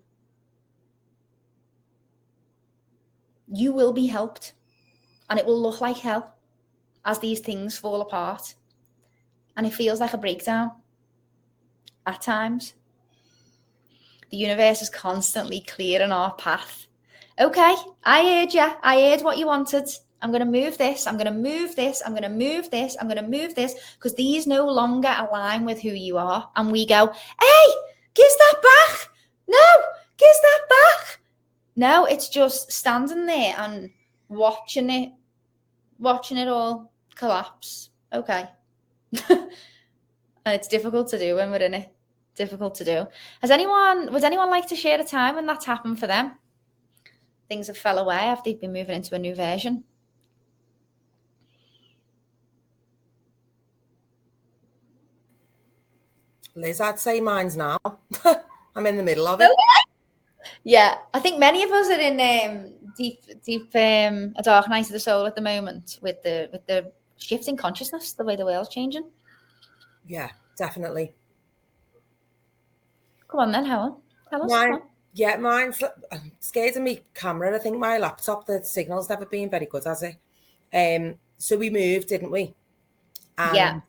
You 3.52 3.72
will 3.72 3.92
be 3.92 4.06
helped. 4.06 4.54
And 5.28 5.38
it 5.38 5.46
will 5.46 5.60
look 5.60 5.80
like 5.80 5.98
hell 5.98 6.34
as 7.04 7.18
these 7.18 7.40
things 7.40 7.78
fall 7.78 8.00
apart. 8.00 8.54
And 9.56 9.66
it 9.66 9.74
feels 9.74 10.00
like 10.00 10.14
a 10.14 10.18
breakdown 10.18 10.72
at 12.06 12.20
times. 12.20 12.74
The 14.30 14.36
universe 14.36 14.82
is 14.82 14.90
constantly 14.90 15.60
clearing 15.60 16.12
our 16.12 16.34
path. 16.34 16.86
Okay, 17.40 17.74
I 18.04 18.22
heard 18.22 18.52
you. 18.52 18.70
I 18.82 19.00
heard 19.00 19.22
what 19.22 19.38
you 19.38 19.46
wanted. 19.46 19.88
I'm 20.20 20.30
going 20.30 20.44
to 20.44 20.60
move 20.60 20.76
this. 20.76 21.06
I'm 21.06 21.16
going 21.16 21.24
to 21.24 21.32
move 21.32 21.74
this. 21.74 22.02
I'm 22.04 22.12
going 22.12 22.22
to 22.22 22.28
move 22.28 22.70
this. 22.70 22.98
I'm 23.00 23.08
going 23.08 23.16
to 23.16 23.26
move 23.26 23.54
this 23.54 23.74
because 23.94 24.14
these 24.14 24.46
no 24.46 24.66
longer 24.66 25.14
align 25.16 25.64
with 25.64 25.80
who 25.80 25.88
you 25.88 26.18
are. 26.18 26.50
And 26.56 26.70
we 26.70 26.84
go, 26.84 27.06
hey, 27.06 27.72
give 28.12 28.26
that 28.38 28.54
back. 28.62 29.08
No, 29.48 29.58
kiss 30.18 30.38
that 30.42 30.60
back. 30.68 31.20
No, 31.76 32.04
it's 32.04 32.28
just 32.28 32.70
standing 32.70 33.24
there 33.24 33.54
and 33.56 33.88
watching 34.28 34.90
it, 34.90 35.12
watching 35.98 36.36
it 36.36 36.46
all 36.46 36.92
collapse. 37.14 37.88
Okay. 38.12 38.44
and 39.28 39.48
it's 40.46 40.68
difficult 40.68 41.08
to 41.08 41.18
do 41.18 41.36
when 41.36 41.50
we're 41.50 41.56
in 41.56 41.72
it. 41.72 41.88
Difficult 42.34 42.74
to 42.74 42.84
do. 42.84 43.06
Has 43.40 43.50
anyone, 43.50 44.12
would 44.12 44.24
anyone 44.24 44.50
like 44.50 44.68
to 44.68 44.76
share 44.76 45.00
a 45.00 45.04
time 45.04 45.36
when 45.36 45.46
that's 45.46 45.64
happened 45.64 45.98
for 45.98 46.06
them? 46.06 46.32
Things 47.50 47.66
have 47.66 47.76
fell 47.76 47.98
away 47.98 48.14
after 48.14 48.48
they've 48.48 48.60
been 48.60 48.72
moving 48.72 48.94
into 48.94 49.12
a 49.16 49.18
new 49.18 49.34
version. 49.34 49.82
Liz, 56.54 56.80
I'd 56.80 57.00
say 57.00 57.20
mine's 57.20 57.56
now. 57.56 57.76
I'm 58.76 58.86
in 58.86 58.96
the 58.96 59.02
middle 59.02 59.26
of 59.26 59.40
it. 59.40 59.50
Yeah, 60.62 60.98
I 61.12 61.18
think 61.18 61.40
many 61.40 61.64
of 61.64 61.72
us 61.72 61.88
are 61.90 61.98
in 61.98 62.20
um, 62.20 62.72
deep, 62.96 63.24
deep, 63.44 63.74
um, 63.74 64.32
a 64.36 64.42
dark 64.44 64.68
night 64.68 64.86
of 64.86 64.92
the 64.92 65.00
soul 65.00 65.26
at 65.26 65.34
the 65.34 65.42
moment 65.42 65.98
with 66.02 66.22
the 66.22 66.48
with 66.52 66.64
the 66.68 66.92
shift 67.16 67.48
in 67.48 67.56
consciousness, 67.56 68.12
the 68.12 68.22
way 68.22 68.36
the 68.36 68.44
world's 68.44 68.68
changing. 68.68 69.10
Yeah, 70.06 70.30
definitely. 70.56 71.14
Come 73.26 73.40
on 73.40 73.50
then, 73.50 73.64
Helen. 73.64 73.96
Tell 74.30 74.44
us. 74.44 74.50
Mine. 74.52 74.82
Yeah, 75.12 75.36
mine's 75.36 75.82
I'm 76.12 76.32
scared 76.40 76.76
of 76.76 76.82
me 76.82 77.02
camera. 77.14 77.54
I 77.54 77.58
think 77.58 77.78
my 77.78 77.98
laptop, 77.98 78.46
the 78.46 78.62
signal's 78.62 79.08
never 79.08 79.26
been 79.26 79.50
very 79.50 79.66
good, 79.66 79.84
has 79.84 80.02
it? 80.02 80.16
Um, 80.72 81.16
so 81.38 81.56
we 81.56 81.70
moved, 81.70 82.08
didn't 82.08 82.30
we? 82.30 82.54
And 83.38 83.56
Yeah. 83.56 83.80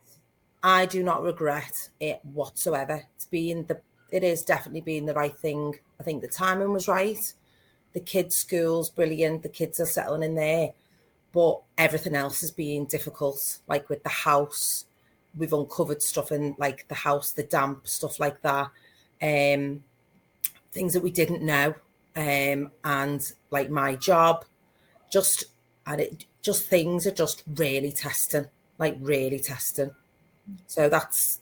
I 0.62 0.86
do 0.86 1.02
not 1.02 1.22
regret 1.22 1.90
it 2.00 2.20
whatsoever. 2.24 3.02
It's 3.16 3.26
been 3.26 3.66
the 3.66 3.80
it 4.10 4.22
is 4.22 4.44
definitely 4.44 4.82
been 4.82 5.06
the 5.06 5.14
right 5.14 5.36
thing. 5.36 5.78
I 5.98 6.02
think 6.02 6.20
the 6.20 6.28
timing 6.28 6.72
was 6.72 6.86
right. 6.88 7.32
The 7.94 8.00
kids' 8.00 8.36
school's 8.36 8.90
brilliant. 8.90 9.42
The 9.42 9.48
kids 9.48 9.80
are 9.80 9.86
settling 9.86 10.22
in 10.22 10.34
there. 10.34 10.72
But 11.32 11.62
everything 11.78 12.14
else 12.14 12.42
has 12.42 12.50
been 12.50 12.84
difficult. 12.84 13.58
Like 13.66 13.88
with 13.88 14.02
the 14.02 14.10
house, 14.10 14.84
we've 15.36 15.52
uncovered 15.52 16.02
stuff 16.02 16.30
in 16.30 16.54
like 16.58 16.86
the 16.88 16.94
house, 16.94 17.32
the 17.32 17.42
damp, 17.44 17.88
stuff 17.88 18.20
like 18.20 18.42
that. 18.42 18.70
Um 19.22 19.82
things 20.72 20.92
that 20.94 21.02
we 21.02 21.10
didn't 21.10 21.42
know. 21.42 21.74
Um 22.16 22.70
and 22.84 23.32
like 23.50 23.70
my 23.70 23.96
job, 23.96 24.44
just 25.10 25.44
and 25.86 26.00
it 26.00 26.26
just 26.42 26.66
things 26.68 27.06
are 27.06 27.12
just 27.12 27.44
really 27.56 27.92
testing, 27.92 28.46
like 28.78 28.96
really 29.00 29.38
testing. 29.38 29.92
So 30.66 30.88
that's 30.88 31.40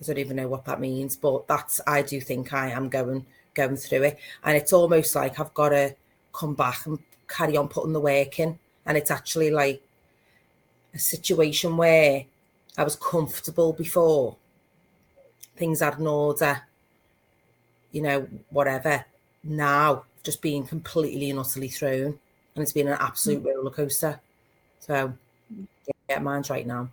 I 0.00 0.06
don't 0.06 0.18
even 0.18 0.36
know 0.36 0.48
what 0.48 0.64
that 0.64 0.80
means, 0.80 1.16
but 1.16 1.46
that's 1.46 1.80
I 1.86 2.02
do 2.02 2.20
think 2.20 2.52
I 2.52 2.70
am 2.70 2.88
going 2.88 3.26
going 3.54 3.76
through 3.76 4.04
it, 4.04 4.18
and 4.44 4.56
it's 4.56 4.72
almost 4.72 5.14
like 5.14 5.38
I've 5.38 5.54
got 5.54 5.70
to 5.70 5.94
come 6.32 6.54
back 6.54 6.86
and 6.86 6.98
carry 7.28 7.56
on 7.56 7.68
putting 7.68 7.92
the 7.92 8.00
work 8.00 8.38
in, 8.38 8.58
and 8.86 8.96
it's 8.96 9.10
actually 9.10 9.50
like 9.50 9.82
a 10.94 10.98
situation 10.98 11.76
where 11.76 12.24
I 12.78 12.84
was 12.84 12.96
comfortable 12.96 13.72
before, 13.72 14.36
things 15.56 15.80
had 15.80 15.98
an 15.98 16.06
order, 16.06 16.62
you 17.92 18.02
know, 18.02 18.26
whatever. 18.50 19.04
Now 19.42 20.04
just 20.22 20.42
being 20.42 20.66
completely 20.66 21.30
and 21.30 21.38
utterly 21.38 21.68
thrown, 21.68 22.18
and 22.54 22.62
it's 22.62 22.72
been 22.72 22.88
an 22.88 22.98
absolute 23.00 23.42
mm. 23.42 23.54
roller 23.54 23.70
coaster. 23.70 24.20
So 24.80 25.12
yeah, 26.08 26.18
mine's 26.18 26.50
right 26.50 26.66
now. 26.66 26.88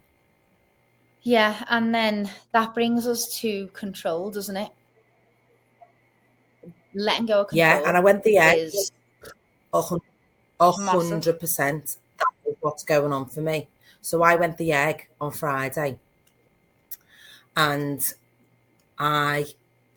Yeah, 1.23 1.63
and 1.69 1.93
then 1.93 2.29
that 2.53 2.73
brings 2.73 3.05
us 3.05 3.37
to 3.41 3.67
control, 3.73 4.31
doesn't 4.31 4.55
it? 4.55 4.69
Letting 6.93 7.25
go 7.25 7.41
of 7.41 7.49
control. 7.49 7.67
Yeah, 7.67 7.83
and 7.85 7.97
I 7.97 7.99
went 7.99 8.23
the 8.23 8.37
egg. 8.37 8.71
A 9.73 9.81
hun- 9.81 9.99
a 10.59 10.73
Massive. 10.79 11.09
hundred 11.09 11.39
percent. 11.39 11.97
That 12.17 12.49
is 12.49 12.55
what's 12.61 12.83
going 12.83 13.11
on 13.11 13.25
for 13.25 13.41
me. 13.41 13.67
So 14.01 14.23
I 14.23 14.35
went 14.35 14.57
the 14.57 14.71
egg 14.71 15.09
on 15.19 15.31
Friday, 15.31 15.99
and 17.57 18.13
I, 18.97 19.45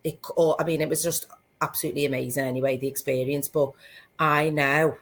it, 0.05 0.19
or, 0.37 0.61
I 0.61 0.65
mean, 0.65 0.81
it 0.81 0.89
was 0.89 1.03
just 1.03 1.27
absolutely 1.61 2.07
amazing. 2.07 2.45
Anyway, 2.45 2.77
the 2.77 2.87
experience. 2.87 3.49
But 3.49 3.73
I 4.19 4.51
know 4.51 4.97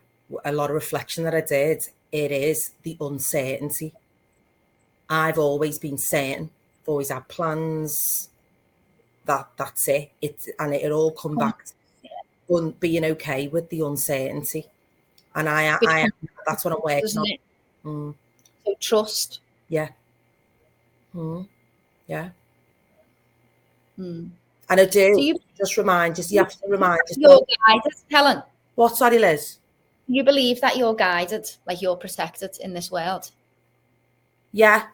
a 0.45 0.53
lot 0.53 0.71
of 0.71 0.75
reflection 0.75 1.25
that 1.25 1.35
I 1.35 1.41
did. 1.41 1.89
It 2.11 2.33
is 2.33 2.73
the 2.83 2.97
uncertainty. 3.01 3.93
I've 5.11 5.39
always 5.39 5.79
been 5.79 5.99
certain. 5.99 6.51
I've 6.83 6.89
always 6.89 7.11
had 7.11 7.29
plans. 7.29 8.29
That 9.27 9.49
that's 9.57 9.89
it. 9.89 10.11
It 10.23 10.49
and 10.59 10.75
it, 10.75 10.91
all 10.91 11.11
come 11.11 11.37
back 11.37 11.65
to 11.67 12.55
un, 12.55 12.71
being 12.81 13.05
okay 13.05 13.49
with 13.49 13.69
the 13.69 13.81
uncertainty. 13.81 14.67
And 15.35 15.49
I, 15.49 15.77
Which 15.77 15.91
I, 15.91 16.09
that's 16.47 16.65
what 16.65 16.75
I'm 16.75 16.81
working 16.83 17.19
on. 17.19 17.27
Mm, 17.85 18.15
So 18.65 18.75
trust. 18.81 19.41
yeah. 19.69 19.91
Mm, 21.15 21.47
yeah. 22.07 22.31
Mm. 23.99 24.31
And 24.71 24.81
I 24.81 24.85
do 24.85 25.15
So 25.15 25.21
you 25.21 25.39
just 25.57 25.77
remind, 25.77 26.17
just 26.17 26.31
you 26.31 26.39
have 26.39 26.51
to 26.51 26.59
remind 26.69 27.01
you're 27.17 27.31
yourself. 27.31 27.49
guided, 27.67 27.93
Helen. 28.11 28.43
What, 28.75 28.97
sorry, 28.97 29.19
Liz? 29.19 29.59
You 30.07 30.25
believe 30.25 30.61
that 30.61 30.77
you're 30.77 30.95
guided, 30.95 31.51
like 31.67 31.83
you're 31.83 31.97
protected 31.97 32.57
in 32.61 32.75
this 32.75 32.91
world. 32.91 33.31
Yeah, 34.53 34.87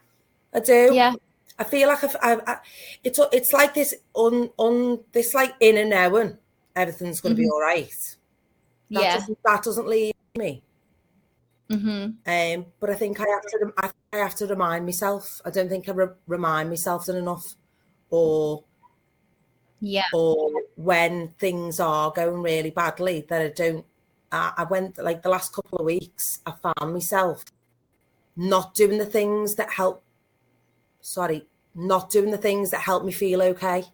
I 0.53 0.61
do. 0.61 0.91
Yeah. 0.93 1.14
I 1.59 1.64
feel 1.64 1.89
like 1.89 2.03
I've, 2.03 2.16
I've, 2.20 2.41
I, 2.49 2.57
it's 3.05 3.20
it's 3.33 3.53
like 3.53 3.75
this 3.75 3.95
on 4.14 4.51
on 4.57 4.99
this 5.12 5.35
like 5.35 5.55
in 5.61 5.77
and 5.77 5.91
knowing 5.91 6.37
everything's 6.75 7.20
going 7.20 7.37
to 7.37 7.41
be 7.41 7.49
all 7.49 7.61
right. 7.61 7.89
That 8.91 9.01
Mm-hmm. 9.01 9.03
Yeah. 9.03 9.14
doesn't, 9.14 9.39
that 9.45 9.62
doesn't 9.62 9.87
leave 9.89 10.14
me. 10.37 10.62
Mm-hmm. 11.70 12.59
Um, 12.61 12.66
but 12.81 12.91
I 12.91 12.95
think 12.95 13.20
I 13.20 13.25
have 13.29 13.43
to 13.43 13.72
I, 13.79 13.91
I 14.12 14.16
have 14.18 14.35
to 14.37 14.47
remind 14.47 14.85
myself. 14.85 15.41
I 15.45 15.51
don't 15.51 15.68
think 15.68 15.89
I 15.89 15.93
re- 15.93 16.09
remind 16.27 16.68
myself 16.70 17.09
enough, 17.09 17.55
or 18.11 18.64
Yeah. 19.85 20.05
or 20.14 20.51
when 20.76 21.28
things 21.39 21.78
are 21.78 22.11
going 22.11 22.41
really 22.43 22.70
badly 22.70 23.26
that 23.28 23.43
I 23.43 23.49
don't. 23.49 23.85
I, 24.32 24.53
I 24.59 24.64
went 24.64 24.97
like 24.99 25.22
the 25.22 25.28
last 25.28 25.53
couple 25.53 25.78
of 25.78 25.85
weeks. 25.85 26.41
I 26.47 26.53
found 26.53 26.93
myself 26.95 27.45
not 28.35 28.74
doing 28.74 28.99
the 28.99 29.07
things 29.07 29.57
that 29.57 29.70
help. 29.70 30.03
Sorry, 31.03 31.47
not 31.74 32.09
doing 32.09 32.30
the 32.30 32.39
things 32.39 32.70
that 32.70 32.80
help 32.80 33.05
me 33.05 33.12
feel 33.12 33.43
okay. 33.43 33.85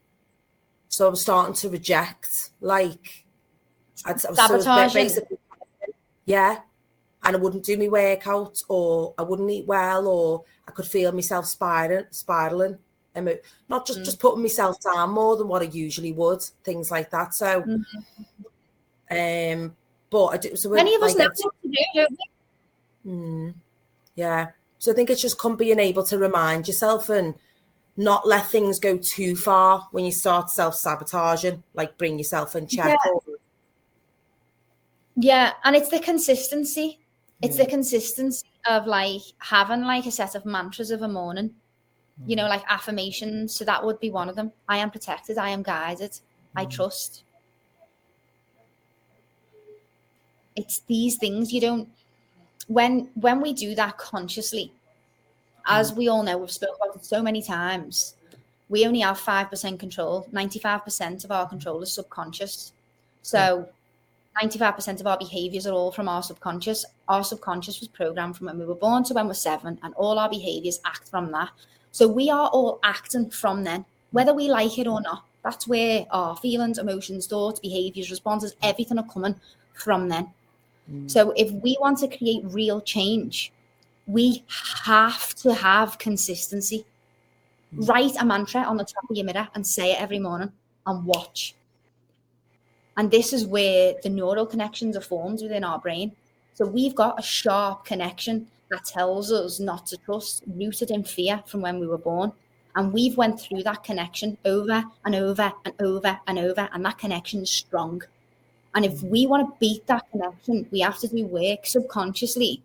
So 0.88 1.08
I'm 1.08 1.16
starting 1.16 1.54
to 1.54 1.68
reject, 1.68 2.50
like, 2.60 3.24
I'd, 4.04 4.24
I 4.24 4.28
I 4.28 4.52
was 4.52 4.64
Sabotaging. 4.64 5.02
basically, 5.02 5.38
yeah, 6.24 6.60
and 7.24 7.36
I 7.36 7.38
wouldn't 7.38 7.64
do 7.64 7.76
my 7.76 7.88
workout, 7.88 8.62
or 8.68 9.14
I 9.18 9.22
wouldn't 9.22 9.50
eat 9.50 9.66
well, 9.66 10.06
or 10.06 10.44
I 10.68 10.70
could 10.70 10.86
feel 10.86 11.12
myself 11.12 11.46
spiraling, 11.46 12.06
spiraling 12.10 12.78
emo- 13.16 13.38
not 13.68 13.86
just 13.86 14.00
Mm. 14.00 14.04
just 14.04 14.18
putting 14.20 14.42
myself 14.42 14.80
down 14.80 15.10
more 15.10 15.36
than 15.36 15.48
what 15.48 15.62
I 15.62 15.66
usually 15.66 16.12
would, 16.12 16.42
things 16.64 16.90
like 16.90 17.10
that. 17.10 17.34
So, 17.34 17.62
um, 19.10 19.76
but 20.10 20.26
I 20.26 20.36
do, 20.36 20.56
so. 20.56 20.70
Many 20.70 20.94
of 20.94 21.02
us 21.02 21.14
like, 21.16 21.28
know 21.28 21.34
what 21.42 21.54
to 21.62 21.68
do, 21.68 21.76
don't 21.94 22.18
we? 23.04 23.10
Mm, 23.12 23.54
yeah. 24.14 24.50
So 24.78 24.92
I 24.92 24.94
think 24.94 25.10
it's 25.10 25.20
just 25.22 25.38
come 25.38 25.56
being 25.56 25.78
able 25.78 26.02
to 26.04 26.18
remind 26.18 26.66
yourself 26.68 27.08
and 27.08 27.34
not 27.96 28.26
let 28.26 28.46
things 28.46 28.78
go 28.78 28.96
too 28.96 29.36
far 29.36 29.88
when 29.92 30.04
you 30.04 30.12
start 30.12 30.50
self 30.50 30.74
sabotaging, 30.74 31.62
like 31.74 31.98
bring 31.98 32.18
yourself 32.18 32.56
in 32.56 32.66
check. 32.66 32.98
or- 33.06 33.22
Yeah, 35.16 35.52
and 35.64 35.76
it's 35.76 35.88
the 35.90 35.98
consistency. 36.00 37.00
It's 37.42 37.56
the 37.56 37.66
consistency 37.66 38.46
of 38.66 38.86
like 38.86 39.22
having 39.38 39.82
like 39.82 40.06
a 40.06 40.10
set 40.10 40.34
of 40.34 40.44
mantras 40.44 40.90
of 40.90 41.02
a 41.02 41.08
morning, 41.08 41.54
you 42.26 42.36
know, 42.36 42.44
mm. 42.44 42.50
like 42.50 42.64
affirmations. 42.68 43.54
So 43.54 43.64
that 43.64 43.84
would 43.84 44.00
be 44.00 44.10
one 44.10 44.28
of 44.28 44.36
them. 44.36 44.52
I 44.68 44.78
am 44.78 44.90
protected. 44.90 45.38
I 45.38 45.50
am 45.50 45.62
guided. 45.62 46.18
I 46.54 46.66
mm. 46.66 46.70
trust. 46.70 47.24
It's 50.56 50.80
these 50.80 51.16
things 51.16 51.52
you 51.52 51.60
don't. 51.60 51.88
When 52.66 53.08
when 53.14 53.40
we 53.40 53.52
do 53.52 53.74
that 53.74 53.98
consciously, 53.98 54.72
as 55.66 55.92
mm. 55.92 55.96
we 55.96 56.08
all 56.08 56.22
know, 56.22 56.38
we've 56.38 56.50
spoken 56.50 56.76
about 56.82 56.96
it 56.96 57.04
so 57.04 57.22
many 57.22 57.42
times. 57.42 58.14
We 58.68 58.86
only 58.86 59.00
have 59.00 59.18
five 59.18 59.50
percent 59.50 59.80
control. 59.80 60.28
Ninety-five 60.32 60.84
percent 60.84 61.24
of 61.24 61.30
our 61.30 61.48
control 61.48 61.82
is 61.82 61.92
subconscious. 61.92 62.72
So. 63.22 63.68
95% 64.40 65.00
of 65.00 65.06
our 65.08 65.18
behaviors 65.18 65.66
are 65.66 65.72
all 65.72 65.90
from 65.90 66.08
our 66.08 66.22
subconscious. 66.22 66.86
Our 67.08 67.24
subconscious 67.24 67.80
was 67.80 67.88
programmed 67.88 68.36
from 68.36 68.46
when 68.46 68.60
we 68.60 68.64
were 68.64 68.76
born 68.76 69.02
to 69.04 69.12
when 69.12 69.26
we're 69.26 69.34
seven, 69.34 69.76
and 69.82 69.92
all 69.94 70.20
our 70.20 70.30
behaviors 70.30 70.78
act 70.84 71.08
from 71.08 71.32
that. 71.32 71.50
So 71.92 72.06
we 72.06 72.30
are 72.30 72.48
all 72.48 72.78
acting 72.82 73.30
from 73.30 73.64
then, 73.64 73.84
whether 74.12 74.32
we 74.32 74.48
like 74.48 74.78
it 74.78 74.86
or 74.86 75.00
not. 75.00 75.24
That's 75.42 75.66
where 75.66 76.06
our 76.10 76.36
feelings, 76.36 76.78
emotions, 76.78 77.26
thoughts, 77.26 77.60
behaviors, 77.60 78.10
responses, 78.10 78.54
everything 78.62 78.98
are 78.98 79.08
coming 79.08 79.34
from 79.72 80.08
then. 80.08 80.28
Mm. 80.90 81.10
So 81.10 81.32
if 81.36 81.50
we 81.50 81.76
want 81.80 81.98
to 81.98 82.08
create 82.08 82.42
real 82.44 82.80
change, 82.80 83.52
we 84.06 84.44
have 84.84 85.34
to 85.36 85.54
have 85.54 85.98
consistency. 85.98 86.84
Mm. 87.74 87.88
Write 87.88 88.16
a 88.20 88.24
mantra 88.24 88.62
on 88.62 88.76
the 88.76 88.84
top 88.84 89.08
of 89.08 89.16
your 89.16 89.24
mirror 89.24 89.48
and 89.54 89.66
say 89.66 89.92
it 89.92 90.00
every 90.00 90.18
morning 90.18 90.52
and 90.86 91.06
watch. 91.06 91.54
And 92.96 93.10
this 93.10 93.32
is 93.32 93.46
where 93.46 93.94
the 94.02 94.10
neural 94.10 94.44
connections 94.44 94.96
are 94.96 95.00
formed 95.00 95.40
within 95.40 95.64
our 95.64 95.78
brain. 95.78 96.12
So 96.54 96.66
we've 96.66 96.94
got 96.94 97.18
a 97.18 97.22
sharp 97.22 97.86
connection 97.86 98.48
that 98.70 98.84
tells 98.84 99.32
us 99.32 99.60
not 99.60 99.86
to 99.86 99.96
trust, 99.98 100.44
rooted 100.46 100.90
in 100.90 101.04
fear 101.04 101.42
from 101.46 101.60
when 101.60 101.78
we 101.80 101.86
were 101.86 101.98
born. 101.98 102.32
And 102.76 102.92
we've 102.92 103.16
went 103.16 103.40
through 103.40 103.64
that 103.64 103.82
connection 103.82 104.38
over 104.44 104.84
and 105.04 105.14
over 105.14 105.52
and 105.64 105.74
over 105.80 106.18
and 106.26 106.38
over, 106.38 106.68
and 106.72 106.84
that 106.84 106.98
connection 106.98 107.42
is 107.42 107.50
strong. 107.50 108.02
And 108.74 108.84
if 108.84 109.02
we 109.02 109.26
want 109.26 109.48
to 109.48 109.56
beat 109.58 109.86
that 109.88 110.08
connection, 110.12 110.68
we 110.70 110.80
have 110.80 110.98
to 111.00 111.08
do 111.08 111.26
work 111.26 111.66
subconsciously, 111.66 112.62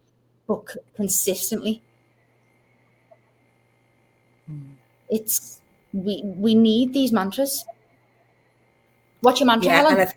but 0.47 0.69
c- 0.69 0.79
consistently. 0.95 1.81
It's 5.09 5.59
we 5.91 6.21
we 6.23 6.53
need 6.53 6.93
these 6.93 7.11
mantras. 7.11 7.65
What's 9.21 9.39
your 9.39 9.47
mantra, 9.47 9.71
Yeah, 9.71 9.89
Helen? 9.89 10.07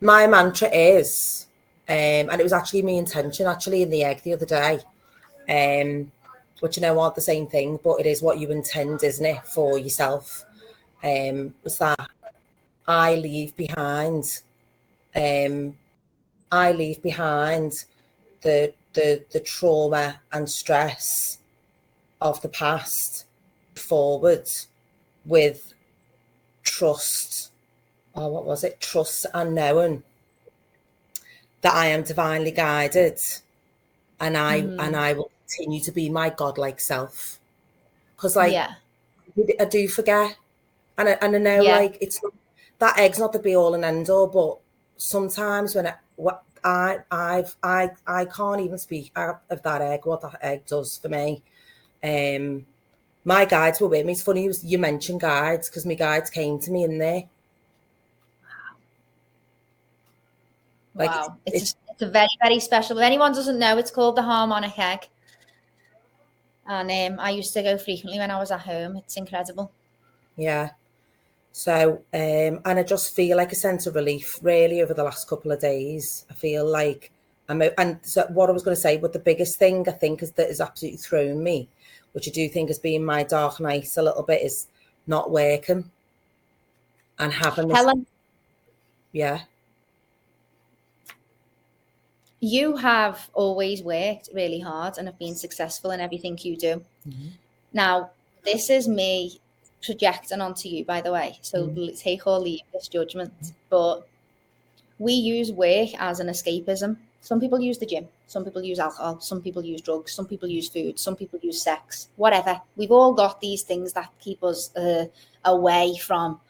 my 0.00 0.26
mantra 0.26 0.68
is, 0.68 1.46
um, 1.88 2.30
and 2.30 2.40
it 2.40 2.42
was 2.42 2.52
actually 2.52 2.82
my 2.82 2.92
intention 2.92 3.46
actually 3.46 3.82
in 3.82 3.90
the 3.90 4.04
egg 4.04 4.22
the 4.22 4.32
other 4.32 4.46
day, 4.46 4.80
um, 5.48 6.10
which 6.60 6.76
you 6.76 6.82
know 6.82 6.98
aren't 6.98 7.14
the 7.14 7.20
same 7.20 7.46
thing, 7.46 7.78
but 7.82 8.00
it 8.00 8.06
is 8.06 8.22
what 8.22 8.38
you 8.38 8.50
intend, 8.50 9.02
isn't 9.04 9.26
it, 9.26 9.46
for 9.46 9.78
yourself? 9.78 10.44
Um, 11.02 11.54
was 11.62 11.76
that 11.78 12.08
I 12.88 13.16
leave 13.16 13.54
behind, 13.56 14.40
um, 15.14 15.76
I 16.50 16.72
leave 16.72 17.02
behind 17.02 17.84
the 18.40 18.72
the 18.94 19.24
the 19.32 19.40
trauma 19.40 20.20
and 20.32 20.48
stress 20.48 21.38
of 22.22 22.40
the 22.40 22.48
past 22.48 23.26
forward 23.74 24.48
with 25.26 25.74
trust 26.62 27.50
or 28.14 28.30
what 28.30 28.46
was 28.46 28.64
it? 28.64 28.80
Trust 28.80 29.26
and 29.34 29.54
knowing 29.54 30.02
that 31.64 31.74
i 31.74 31.86
am 31.86 32.02
divinely 32.04 32.52
guided 32.52 33.18
and 34.20 34.36
i 34.36 34.62
Mm. 34.62 34.76
and 34.78 34.96
i 34.96 35.12
will 35.14 35.30
continue 35.46 35.80
to 35.80 35.92
be 35.92 36.08
my 36.10 36.30
godlike 36.30 36.80
self 36.80 37.38
because 38.16 38.36
like 38.36 38.52
yeah, 38.52 38.74
i 39.60 39.64
do 39.66 39.88
forget 39.88 40.36
and 40.98 41.08
I, 41.08 41.12
and 41.22 41.36
I 41.36 41.38
know 41.38 41.64
Yeah. 41.64 41.78
like 41.78 41.98
it's 42.00 42.22
not, 42.22 42.32
that 42.78 42.98
egg's 42.98 43.18
not 43.18 43.32
the 43.32 43.40
be 43.40 43.56
all 43.56 43.74
and 43.74 43.84
end 43.84 44.10
all 44.10 44.28
but 44.28 44.58
sometimes 44.96 45.74
when 45.74 45.88
I, 45.88 45.94
what 46.16 46.42
I 46.64 47.00
I've 47.10 47.56
I 47.62 47.90
I 48.06 48.26
can't 48.26 48.60
even 48.60 48.78
speak 48.78 49.12
out 49.16 49.42
of 49.50 49.62
that 49.62 49.82
egg 49.82 50.06
what 50.06 50.22
that 50.22 50.38
egg 50.42 50.66
does 50.66 50.98
for 50.98 51.08
me 51.08 51.42
um 52.04 52.66
my 53.26 53.46
guides 53.46 53.80
were 53.80 53.88
with 53.88 54.04
me. 54.06 54.12
It's 54.12 54.22
funny 54.22 54.44
you, 54.44 54.54
you 54.62 54.78
mentioned 54.78 55.20
guides 55.20 55.68
because 55.70 55.86
my 55.86 55.94
guides 55.94 56.30
came 56.30 56.58
to 56.60 56.70
me 56.70 56.84
in 56.84 56.98
there. 56.98 57.24
Like, 60.94 61.10
wow. 61.10 61.36
it's- 61.46 61.62
It's, 61.62 61.72
a, 61.72 61.92
it's 61.92 62.02
a 62.02 62.10
very, 62.10 62.28
very 62.42 62.60
special. 62.60 62.98
If 62.98 63.04
anyone 63.04 63.32
doesn't 63.32 63.58
know, 63.58 63.78
it's 63.78 63.90
called 63.90 64.16
the 64.16 64.22
harmonic 64.22 64.78
egg. 64.78 65.08
And 66.66 66.90
um, 66.90 67.20
I 67.20 67.30
used 67.30 67.52
to 67.54 67.62
go 67.62 67.76
frequently 67.76 68.18
when 68.18 68.30
I 68.30 68.38
was 68.38 68.50
at 68.50 68.60
home. 68.60 68.96
It's 68.96 69.16
incredible. 69.16 69.70
Yeah. 70.36 70.70
So, 71.52 72.02
um, 72.12 72.60
and 72.64 72.78
I 72.78 72.82
just 72.82 73.14
feel 73.14 73.36
like 73.36 73.52
a 73.52 73.56
sense 73.56 73.86
of 73.86 73.94
relief 73.94 74.38
really 74.42 74.82
over 74.82 74.94
the 74.94 75.04
last 75.04 75.28
couple 75.28 75.52
of 75.52 75.60
days. 75.60 76.24
I 76.30 76.34
feel 76.34 76.66
like 76.68 77.12
I'm, 77.48 77.62
and 77.78 77.98
so 78.02 78.26
what 78.30 78.48
I 78.48 78.52
was 78.52 78.62
going 78.62 78.74
to 78.74 78.80
say, 78.80 78.96
but 78.96 79.12
the 79.12 79.18
biggest 79.18 79.58
thing 79.58 79.86
I 79.88 79.92
think 79.92 80.22
is 80.22 80.32
that 80.32 80.48
has 80.48 80.60
absolutely 80.60 80.96
thrown 80.98 81.44
me, 81.44 81.68
which 82.12 82.26
I 82.26 82.32
do 82.32 82.48
think 82.48 82.70
has 82.70 82.78
been 82.78 83.04
my 83.04 83.22
dark 83.22 83.60
night 83.60 83.96
a 83.96 84.02
little 84.02 84.22
bit, 84.22 84.42
is 84.42 84.66
not 85.06 85.30
working 85.30 85.90
and 87.18 87.32
having 87.32 87.68
this. 87.68 87.76
Helen, 87.76 88.06
Yeah. 89.12 89.42
You 92.44 92.76
have 92.76 93.30
always 93.32 93.82
worked 93.82 94.28
really 94.34 94.60
hard 94.60 94.98
and 94.98 95.08
have 95.08 95.18
been 95.18 95.34
successful 95.34 95.90
in 95.92 96.00
everything 96.00 96.38
you 96.42 96.56
do. 96.56 96.84
Mhm. 97.08 97.30
Now, 97.72 98.10
this 98.44 98.70
is 98.70 98.86
me 98.86 99.40
projecting 99.82 100.40
onto 100.40 100.68
you, 100.68 100.84
by 100.84 101.00
the 101.00 101.12
way. 101.12 101.38
So 101.42 101.66
Mm. 101.66 101.88
l- 101.88 101.96
take 101.96 102.26
or 102.26 102.38
leave 102.38 102.62
this 102.72 102.88
judgment. 102.88 103.32
But 103.70 104.06
we 104.98 105.12
use 105.12 105.52
work 105.52 105.90
as 105.98 106.20
an 106.20 106.28
escapism. 106.28 106.96
Some 107.20 107.40
people 107.40 107.58
use 107.58 107.78
the 107.78 107.86
gym, 107.86 108.06
some 108.26 108.44
people 108.44 108.62
use 108.62 108.78
alcohol, 108.78 109.20
some 109.20 109.40
people 109.40 109.64
use 109.64 109.80
drugs, 109.80 110.12
some 110.12 110.26
people 110.26 110.48
use 110.48 110.68
food, 110.68 110.98
some 110.98 111.16
people 111.16 111.38
use 111.42 111.62
sex, 111.62 112.08
whatever. 112.16 112.60
We've 112.76 112.92
all 112.92 113.12
got 113.14 113.40
these 113.40 113.62
things 113.62 113.92
that 113.94 114.10
keep 114.20 114.42
us 114.44 114.74
uh, 114.76 115.06
away 115.44 115.96
from 115.96 116.40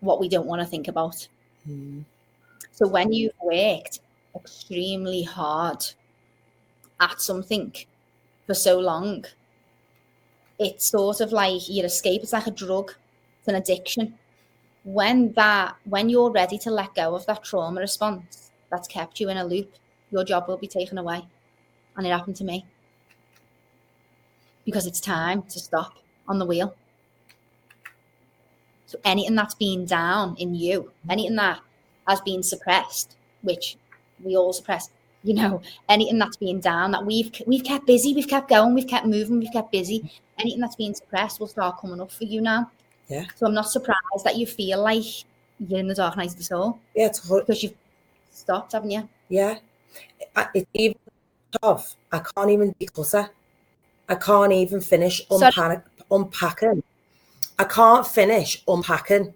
what 0.00 0.18
we 0.20 0.28
don't 0.28 0.46
want 0.46 0.60
to 0.62 0.66
think 0.66 0.88
about. 0.88 1.28
Mm. 1.68 2.04
So 2.72 2.88
when 2.88 3.12
you've 3.12 3.38
worked 3.42 4.00
extremely 4.34 5.22
hard 5.22 5.84
at 7.00 7.20
something 7.20 7.72
for 8.46 8.54
so 8.54 8.78
long, 8.78 9.24
it's 10.58 10.86
sort 10.86 11.20
of 11.20 11.32
like 11.32 11.68
your 11.68 11.86
escape. 11.86 12.22
It's 12.22 12.32
like 12.32 12.46
a 12.46 12.50
drug. 12.50 12.94
It's 13.38 13.48
an 13.48 13.54
addiction. 13.54 14.14
When 14.84 15.32
that, 15.32 15.76
when 15.84 16.08
you're 16.08 16.30
ready 16.30 16.58
to 16.58 16.70
let 16.70 16.94
go 16.94 17.14
of 17.14 17.26
that 17.26 17.44
trauma 17.44 17.80
response 17.80 18.50
that's 18.70 18.88
kept 18.88 19.20
you 19.20 19.28
in 19.28 19.38
a 19.38 19.44
loop, 19.44 19.72
your 20.10 20.24
job 20.24 20.48
will 20.48 20.58
be 20.58 20.66
taken 20.66 20.98
away. 20.98 21.22
And 21.96 22.06
it 22.06 22.10
happened 22.10 22.36
to 22.36 22.44
me. 22.44 22.66
Because 24.64 24.86
it's 24.86 25.00
time 25.00 25.42
to 25.42 25.58
stop 25.58 25.94
on 26.28 26.38
the 26.38 26.46
wheel. 26.46 26.74
So 28.86 28.98
anything 29.04 29.36
that's 29.36 29.54
been 29.54 29.86
down 29.86 30.36
in 30.36 30.54
you, 30.54 30.90
anything 31.08 31.36
that 31.36 31.60
has 32.06 32.20
been 32.20 32.42
suppressed, 32.42 33.16
which 33.42 33.76
we 34.24 34.36
all 34.36 34.52
suppress, 34.52 34.90
you 35.22 35.34
know, 35.34 35.60
anything 35.88 36.18
that's 36.18 36.36
been 36.36 36.60
down 36.60 36.90
that 36.92 37.04
we've 37.04 37.30
we've 37.46 37.64
kept 37.64 37.86
busy, 37.86 38.14
we've 38.14 38.28
kept 38.28 38.48
going, 38.48 38.74
we've 38.74 38.86
kept 38.86 39.06
moving, 39.06 39.38
we've 39.38 39.52
kept 39.52 39.72
busy. 39.72 40.10
Anything 40.38 40.60
that's 40.60 40.76
been 40.76 40.94
suppressed 40.94 41.40
will 41.40 41.46
start 41.46 41.80
coming 41.80 42.00
up 42.00 42.10
for 42.10 42.24
you 42.24 42.40
now. 42.40 42.70
Yeah. 43.08 43.24
So 43.36 43.46
I'm 43.46 43.54
not 43.54 43.68
surprised 43.68 44.24
that 44.24 44.36
you 44.36 44.46
feel 44.46 44.82
like 44.82 45.04
you're 45.58 45.80
in 45.80 45.88
the 45.88 45.94
dark 45.94 46.16
night 46.16 46.30
of 46.30 46.38
the 46.38 46.44
soul 46.44 46.78
Yeah. 46.94 47.06
It's, 47.06 47.26
hor- 47.26 47.40
because 47.40 47.62
you've 47.62 47.74
stopped, 48.30 48.72
haven't 48.72 48.90
you? 48.90 49.08
Yeah. 49.28 49.58
It's 50.54 50.66
even 50.74 50.96
tough. 51.60 51.96
I 52.12 52.20
can't 52.20 52.50
even 52.50 52.74
declutter. 52.80 53.28
I 54.08 54.14
can't 54.14 54.52
even 54.52 54.80
finish 54.80 55.22
unpack, 55.30 55.84
unpacking. 56.10 56.82
I 57.58 57.64
can't 57.64 58.06
finish 58.06 58.62
unpacking 58.66 59.34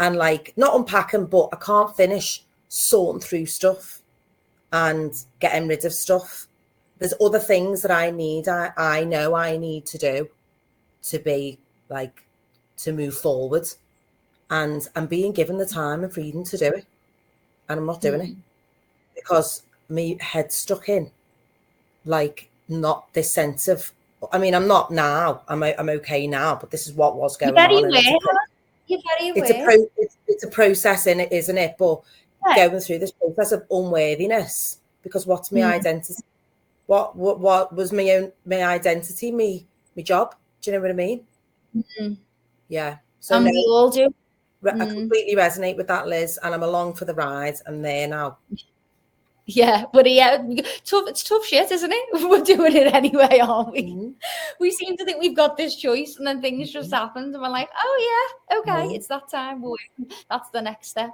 and 0.00 0.16
like 0.16 0.52
not 0.56 0.74
unpacking, 0.74 1.26
but 1.26 1.50
I 1.52 1.56
can't 1.56 1.94
finish 1.96 2.42
sorting 2.68 3.20
through 3.20 3.46
stuff 3.46 4.02
and 4.74 5.24
getting 5.38 5.68
rid 5.68 5.84
of 5.84 5.94
stuff. 5.94 6.48
There's 6.98 7.14
other 7.20 7.38
things 7.38 7.80
that 7.82 7.92
I 7.92 8.10
need. 8.10 8.48
I, 8.48 8.72
I 8.76 9.04
know 9.04 9.34
I 9.34 9.56
need 9.56 9.86
to 9.86 9.98
do. 9.98 10.28
to 11.04 11.18
be 11.18 11.58
like 11.88 12.24
to 12.78 12.92
move 12.92 13.14
forward 13.16 13.66
and 14.50 14.88
I'm 14.96 15.06
being 15.06 15.32
given 15.32 15.58
the 15.58 15.66
time 15.66 16.02
and 16.02 16.12
freedom 16.12 16.44
to 16.44 16.58
do 16.58 16.66
it. 16.66 16.86
And 17.68 17.78
I'm 17.78 17.86
not 17.86 18.00
doing 18.00 18.20
it 18.20 18.30
mm. 18.30 18.36
because 19.14 19.62
me 19.88 20.18
head 20.20 20.52
stuck 20.52 20.88
in 20.88 21.10
like 22.04 22.48
not 22.68 23.12
this 23.12 23.32
sense 23.32 23.68
of 23.68 23.92
I 24.32 24.38
mean 24.38 24.54
I'm 24.54 24.66
not 24.66 24.90
now. 24.90 25.42
I'm 25.48 25.62
I'm 25.62 25.88
okay 25.88 26.26
now, 26.26 26.56
but 26.56 26.70
this 26.70 26.86
is 26.86 26.94
what 26.94 27.16
was 27.16 27.38
You're 27.40 27.52
going 27.52 27.68
very 27.68 27.76
on. 27.76 27.84
a 27.84 27.88
aware. 27.88 28.18
You're 28.86 29.00
very 29.18 29.30
aware. 29.30 29.44
it's 29.44 29.50
a 29.50 29.64
pro 29.64 29.90
it's, 29.96 30.16
it's 30.26 30.44
a 30.44 30.48
process 30.48 31.06
in 31.06 31.20
it, 31.20 31.32
isn't 31.32 31.58
it? 31.58 31.76
But 31.78 32.02
Yeah. 32.46 32.68
going 32.68 32.80
through 32.80 32.98
this 32.98 33.12
process 33.12 33.52
of 33.52 33.64
unworthiness 33.70 34.78
because 35.02 35.26
what's 35.26 35.50
my 35.52 35.60
Mm. 35.60 35.72
identity? 35.72 36.22
What 36.86 37.16
what 37.16 37.40
what 37.40 37.74
was 37.74 37.92
my 37.92 38.10
own 38.10 38.32
my 38.44 38.62
identity? 38.64 39.32
Me 39.32 39.66
my 39.96 40.02
job? 40.02 40.34
Do 40.60 40.70
you 40.70 40.76
know 40.76 40.82
what 40.82 40.90
I 40.90 40.94
mean? 40.94 41.26
Mhm. 41.76 42.18
Yeah. 42.68 42.98
So 43.20 43.36
and 43.36 43.44
no, 43.46 43.50
we 43.50 43.66
all 43.70 43.90
do. 43.90 44.12
I 44.66 44.70
mm. 44.70 44.90
completely 44.92 45.34
resonate 45.36 45.76
with 45.76 45.88
that, 45.88 46.06
Liz, 46.06 46.38
and 46.42 46.54
I'm 46.54 46.62
along 46.62 46.94
for 46.94 47.04
the 47.04 47.14
ride. 47.14 47.56
And 47.66 47.84
there 47.84 48.08
now. 48.08 48.38
Yeah, 49.46 49.84
but 49.92 50.10
yeah, 50.10 50.38
tough. 50.86 51.04
It's 51.06 51.22
tough 51.22 51.44
shit, 51.44 51.70
isn't 51.70 51.92
it? 51.92 52.08
We're 52.30 52.42
doing 52.42 52.74
it 52.74 52.94
anyway, 52.94 53.40
aren't 53.40 53.72
we? 53.72 53.82
Mhm. 53.82 54.14
We 54.60 54.70
seem 54.70 54.96
to 54.96 55.04
think 55.04 55.20
we've 55.20 55.36
got 55.36 55.56
this 55.56 55.76
choice, 55.76 56.16
and 56.16 56.26
then 56.26 56.40
things 56.40 56.70
just 56.70 56.90
happen, 56.92 57.24
and 57.24 57.42
we're 57.42 57.48
like, 57.48 57.68
"Oh 57.76 57.96
yeah, 58.08 58.58
okay, 58.58 58.88
Mhm. 58.88 58.94
it's 58.94 59.08
that 59.08 59.28
time." 59.28 59.62
That's 60.30 60.48
the 60.50 60.62
next 60.62 60.88
step. 60.88 61.10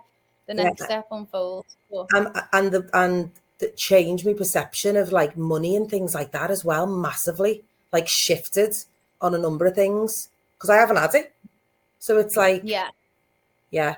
The 0.51 0.57
Yeah. 0.57 0.64
next 0.64 0.84
step 0.84 1.07
unfolds. 1.12 1.76
But 1.92 2.09
and 2.12 2.42
and 2.53 2.72
the 2.72 2.90
and 2.92 3.30
the 3.59 3.68
change 3.70 4.24
my 4.26 4.32
perception 4.32 4.96
of 4.96 5.12
like 5.12 5.36
money 5.36 5.76
and 5.76 5.88
things 5.88 6.12
like 6.12 6.32
that 6.32 6.51
as 6.51 6.64
well 6.64 6.86
massively 6.86 7.62
like 7.92 8.09
shifted 8.09 8.74
on 9.20 9.32
a 9.34 9.38
number 9.38 9.66
of 9.66 9.76
things 9.76 10.28
because 10.55 10.70
I 10.70 10.76
haven't 10.76 10.96
had 10.96 11.14
it 11.14 11.32
so 12.01 12.18
it's 12.18 12.36
like 12.36 12.62
yeah, 12.64 12.88
yeah 13.70 13.96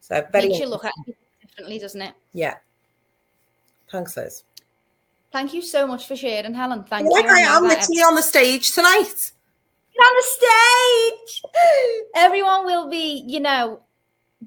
so 0.00 0.26
very 0.32 0.48
makes 0.48 0.58
you 0.58 0.68
look 0.68 0.84
at 0.84 0.94
it 1.06 1.16
differently, 1.42 1.78
doesn't 1.78 2.00
it? 2.00 2.14
yeah 2.32 2.56
thanks 3.90 4.16
Liz 4.16 4.42
Thank 5.30 5.52
you 5.52 5.60
so 5.60 5.86
much 5.86 6.06
for 6.08 6.16
sharing, 6.16 6.54
Helen. 6.54 6.84
Thank 6.84 7.10
like 7.10 7.26
you. 7.26 7.30
I 7.30 7.40
am 7.40 7.64
literally 7.64 8.00
on 8.00 8.14
the 8.14 8.22
stage 8.22 8.72
tonight 8.72 9.32
on 10.00 10.12
the 10.16 10.22
stage. 10.22 11.42
Everyone 12.14 12.64
will 12.64 12.88
be, 12.88 13.24
you 13.26 13.40
know, 13.40 13.80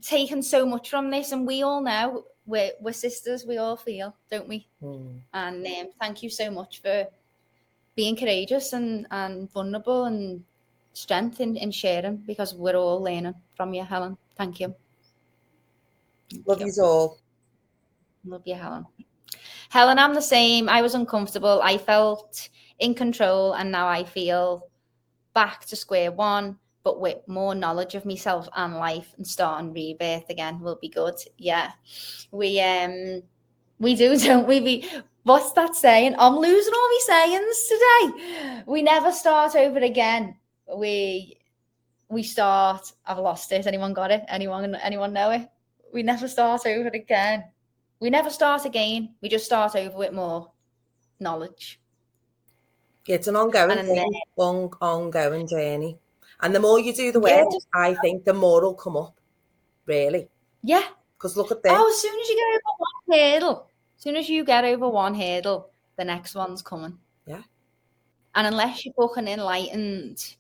taking 0.01 0.41
so 0.41 0.65
much 0.65 0.89
from 0.89 1.09
this, 1.09 1.31
and 1.31 1.45
we 1.45 1.63
all 1.63 1.81
know 1.81 2.25
we're 2.45 2.71
we're 2.79 2.93
sisters. 2.93 3.45
We 3.45 3.57
all 3.57 3.75
feel, 3.75 4.15
don't 4.29 4.47
we? 4.47 4.67
Hmm. 4.79 5.17
And 5.33 5.65
um, 5.65 5.89
thank 5.99 6.23
you 6.23 6.29
so 6.29 6.49
much 6.49 6.81
for 6.81 7.07
being 7.95 8.15
courageous 8.15 8.73
and 8.73 9.05
and 9.11 9.51
vulnerable 9.51 10.05
and 10.05 10.43
strength 10.93 11.39
in, 11.39 11.55
in 11.57 11.71
sharing 11.71 12.17
because 12.17 12.53
we're 12.53 12.75
all 12.75 13.01
learning 13.01 13.35
from 13.55 13.73
you, 13.73 13.83
Helen. 13.83 14.17
Thank 14.37 14.59
you. 14.59 14.73
Thank 16.31 16.47
love 16.47 16.61
you. 16.61 16.71
you 16.75 16.83
all 16.83 17.17
Love 18.25 18.43
you, 18.45 18.55
Helen. 18.55 18.85
Helen, 19.69 19.97
I'm 19.97 20.13
the 20.13 20.21
same. 20.21 20.69
I 20.69 20.81
was 20.81 20.95
uncomfortable. 20.95 21.61
I 21.63 21.77
felt 21.77 22.49
in 22.79 22.93
control, 22.93 23.53
and 23.53 23.71
now 23.71 23.87
I 23.87 24.03
feel 24.03 24.67
back 25.33 25.65
to 25.65 25.75
square 25.75 26.11
one, 26.11 26.57
but 26.83 26.99
with 26.99 27.17
more 27.27 27.53
knowledge 27.55 27.95
of 27.95 28.05
myself 28.05 28.47
and 28.55 28.75
life 28.75 29.13
and 29.17 29.25
starting 29.27 29.71
rebirth 29.73 30.29
again 30.29 30.59
will 30.59 30.77
be 30.81 30.89
good. 30.89 31.15
Yeah. 31.37 31.71
We 32.31 32.59
um 32.61 33.21
we 33.79 33.95
do, 33.95 34.17
don't 34.27 34.47
we? 34.47 34.61
We 34.61 34.89
what's 35.23 35.51
that 35.53 35.75
saying? 35.75 36.15
I'm 36.17 36.35
losing 36.37 36.73
all 36.73 36.89
my 36.89 36.99
sayings 37.03 37.67
today. 37.67 38.63
We 38.65 38.81
never 38.81 39.11
start 39.11 39.55
over 39.55 39.79
again. 39.79 40.35
We 40.75 41.37
we 42.09 42.23
start. 42.23 42.91
I've 43.05 43.19
lost 43.19 43.51
it. 43.51 43.67
Anyone 43.67 43.93
got 43.93 44.11
it? 44.11 44.23
Anyone 44.27 44.75
anyone 44.75 45.13
know 45.13 45.31
it? 45.31 45.47
We 45.93 46.03
never 46.03 46.27
start 46.27 46.65
over 46.65 46.89
again. 46.89 47.43
We 47.99 48.09
never 48.09 48.29
start 48.29 48.65
again. 48.65 49.13
We 49.21 49.29
just 49.29 49.45
start 49.45 49.75
over 49.75 49.95
with 49.95 50.13
more 50.13 50.51
knowledge. 51.19 51.79
it's 53.07 53.27
an 53.27 53.35
ongoing 53.35 53.85
then- 53.87 54.07
long 54.37 54.71
ongoing 54.81 55.47
journey 55.47 55.97
and 56.41 56.53
the 56.55 56.59
more 56.59 56.79
you 56.79 56.93
do 56.93 57.11
the 57.11 57.21
Yeah, 57.21 57.43
work 57.43 57.51
just- 57.53 57.67
I 57.73 57.95
think 57.95 58.25
the 58.25 58.33
more 58.33 58.61
will 58.61 58.73
come 58.75 58.97
up 58.97 59.19
really 59.85 60.29
Yeah. 60.63 60.87
because 61.17 61.37
look 61.37 61.51
at 61.51 61.61
this 61.63 61.71
Oh, 61.75 61.89
as 61.89 62.01
soon 62.01 62.19
as 62.19 62.29
you 62.29 62.35
get 62.35 62.49
over 62.55 62.77
one 62.77 63.19
hurdle, 63.19 63.67
as 63.97 64.03
soon 64.03 64.15
as 64.15 64.29
you 64.29 64.43
get 64.43 64.65
over 64.65 64.89
one 64.89 65.15
hurdle, 65.15 65.69
the 65.97 66.05
next 66.05 66.35
one's 66.35 66.61
coming. 66.61 66.97
Yeah. 67.25 67.43
And 68.35 68.47
unless 68.47 68.85
you're 68.85 68.93
fucking 68.95 69.27
enlightened, 69.27 70.35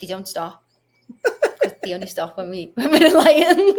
you 0.00 0.08
don't 0.08 0.26
stop. 0.26 0.64
they 1.82 1.94
only 1.94 2.06
stop 2.06 2.36
when 2.36 2.50
we 2.50 2.72
when 2.74 2.90
we're 2.90 3.06
enlightened. 3.06 3.78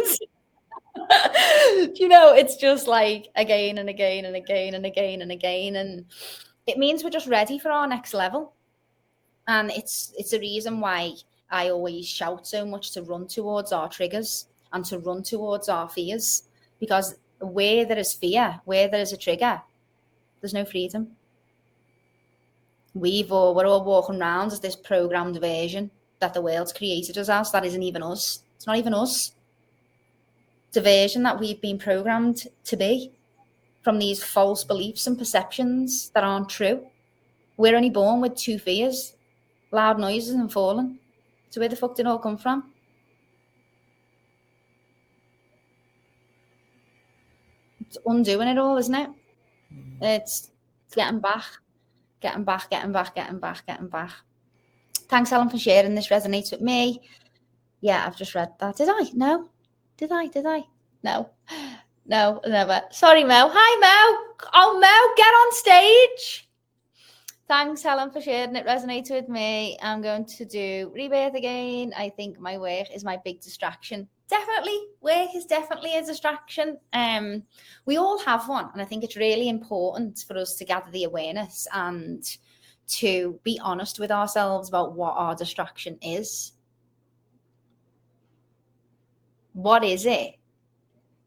you 1.98 2.08
know, 2.08 2.32
it's 2.34 2.56
just 2.56 2.86
like 2.86 3.28
again 3.36 3.78
and 3.78 3.88
again 3.88 4.24
and 4.24 4.36
again 4.36 4.74
and 4.74 4.86
again 4.86 5.22
and 5.22 5.32
again, 5.32 5.76
and 5.76 6.04
it 6.66 6.78
means 6.78 7.02
we're 7.04 7.10
just 7.10 7.26
ready 7.26 7.58
for 7.58 7.70
our 7.70 7.86
next 7.86 8.14
level. 8.14 8.54
And 9.48 9.70
it's 9.70 10.12
it's 10.18 10.34
a 10.34 10.38
reason 10.38 10.78
why 10.78 11.14
I 11.50 11.70
always 11.70 12.06
shout 12.06 12.46
so 12.46 12.66
much 12.66 12.92
to 12.92 13.02
run 13.02 13.26
towards 13.26 13.72
our 13.72 13.88
triggers 13.88 14.46
and 14.72 14.84
to 14.84 14.98
run 14.98 15.22
towards 15.22 15.70
our 15.70 15.88
fears 15.88 16.42
because 16.78 17.16
where 17.40 17.86
there 17.86 17.98
is 17.98 18.12
fear, 18.12 18.60
where 18.66 18.88
there 18.88 19.00
is 19.00 19.14
a 19.14 19.16
trigger, 19.16 19.62
there's 20.40 20.52
no 20.52 20.66
freedom. 20.66 21.16
We've 22.92 23.32
all 23.32 23.54
we're 23.54 23.66
all 23.66 23.84
walking 23.84 24.20
around 24.20 24.52
as 24.52 24.60
this 24.60 24.76
programmed 24.76 25.40
version 25.40 25.90
that 26.20 26.34
the 26.34 26.42
world's 26.42 26.72
created 26.74 27.16
us 27.16 27.30
as. 27.30 27.50
That 27.50 27.64
isn't 27.64 27.82
even 27.82 28.02
us. 28.02 28.42
It's 28.56 28.66
not 28.66 28.76
even 28.76 28.92
us. 28.92 29.32
It's 30.68 30.76
a 30.76 30.82
version 30.82 31.22
that 31.22 31.40
we've 31.40 31.60
been 31.60 31.78
programmed 31.78 32.48
to 32.64 32.76
be 32.76 33.12
from 33.80 33.98
these 33.98 34.22
false 34.22 34.64
beliefs 34.64 35.06
and 35.06 35.16
perceptions 35.16 36.10
that 36.10 36.24
aren't 36.24 36.50
true. 36.50 36.86
We're 37.56 37.76
only 37.76 37.88
born 37.88 38.20
with 38.20 38.36
two 38.36 38.58
fears 38.58 39.14
loud 39.70 39.98
noises 39.98 40.34
and 40.34 40.52
falling. 40.52 40.98
So 41.50 41.60
where 41.60 41.68
the 41.68 41.76
fuck 41.76 41.94
did 41.94 42.06
it 42.06 42.08
all 42.08 42.18
come 42.18 42.36
from? 42.36 42.72
It's 47.80 47.98
undoing 48.04 48.48
it 48.48 48.58
all, 48.58 48.76
isn't 48.76 48.94
it? 48.94 49.08
It's, 50.00 50.50
it's 50.86 50.94
getting 50.94 51.20
back, 51.20 51.44
getting 52.20 52.44
back, 52.44 52.68
getting 52.70 52.92
back, 52.92 53.14
getting 53.14 53.38
back, 53.38 53.66
getting 53.66 53.88
back. 53.88 54.12
Thanks, 55.08 55.30
Helen, 55.30 55.48
for 55.48 55.58
sharing. 55.58 55.94
This 55.94 56.08
resonates 56.08 56.50
with 56.50 56.60
me. 56.60 57.00
Yeah, 57.80 58.04
I've 58.06 58.16
just 58.16 58.34
read 58.34 58.52
that. 58.60 58.76
Did 58.76 58.88
I? 58.90 59.10
No. 59.14 59.48
Did 59.96 60.12
I? 60.12 60.26
Did 60.26 60.46
I? 60.46 60.64
No. 61.02 61.30
No, 62.10 62.40
never. 62.46 62.80
Sorry, 62.90 63.22
Mel. 63.22 63.50
Hi, 63.52 63.80
Mel. 63.80 64.34
Oh, 64.54 64.78
Mel, 64.80 65.14
get 65.14 65.26
on 65.26 65.52
stage. 65.52 66.47
Thanks, 67.48 67.82
Helen, 67.82 68.10
for 68.10 68.20
sharing. 68.20 68.54
It 68.56 68.66
resonates 68.66 69.10
with 69.10 69.30
me. 69.30 69.78
I'm 69.80 70.02
going 70.02 70.26
to 70.26 70.44
do 70.44 70.92
rebirth 70.94 71.34
again. 71.34 71.94
I 71.96 72.10
think 72.10 72.38
my 72.38 72.58
work 72.58 72.88
is 72.94 73.04
my 73.04 73.18
big 73.24 73.40
distraction. 73.40 74.06
Definitely, 74.28 74.78
work 75.00 75.30
is 75.34 75.46
definitely 75.46 75.96
a 75.96 76.04
distraction. 76.04 76.76
Um, 76.92 77.44
we 77.86 77.96
all 77.96 78.18
have 78.18 78.46
one, 78.50 78.68
and 78.74 78.82
I 78.82 78.84
think 78.84 79.02
it's 79.02 79.16
really 79.16 79.48
important 79.48 80.22
for 80.28 80.36
us 80.36 80.56
to 80.56 80.66
gather 80.66 80.90
the 80.90 81.04
awareness 81.04 81.66
and 81.72 82.22
to 82.88 83.40
be 83.44 83.58
honest 83.62 83.98
with 83.98 84.10
ourselves 84.10 84.68
about 84.68 84.92
what 84.92 85.14
our 85.16 85.34
distraction 85.34 85.96
is. 86.02 86.52
What 89.54 89.84
is 89.84 90.04
it 90.04 90.34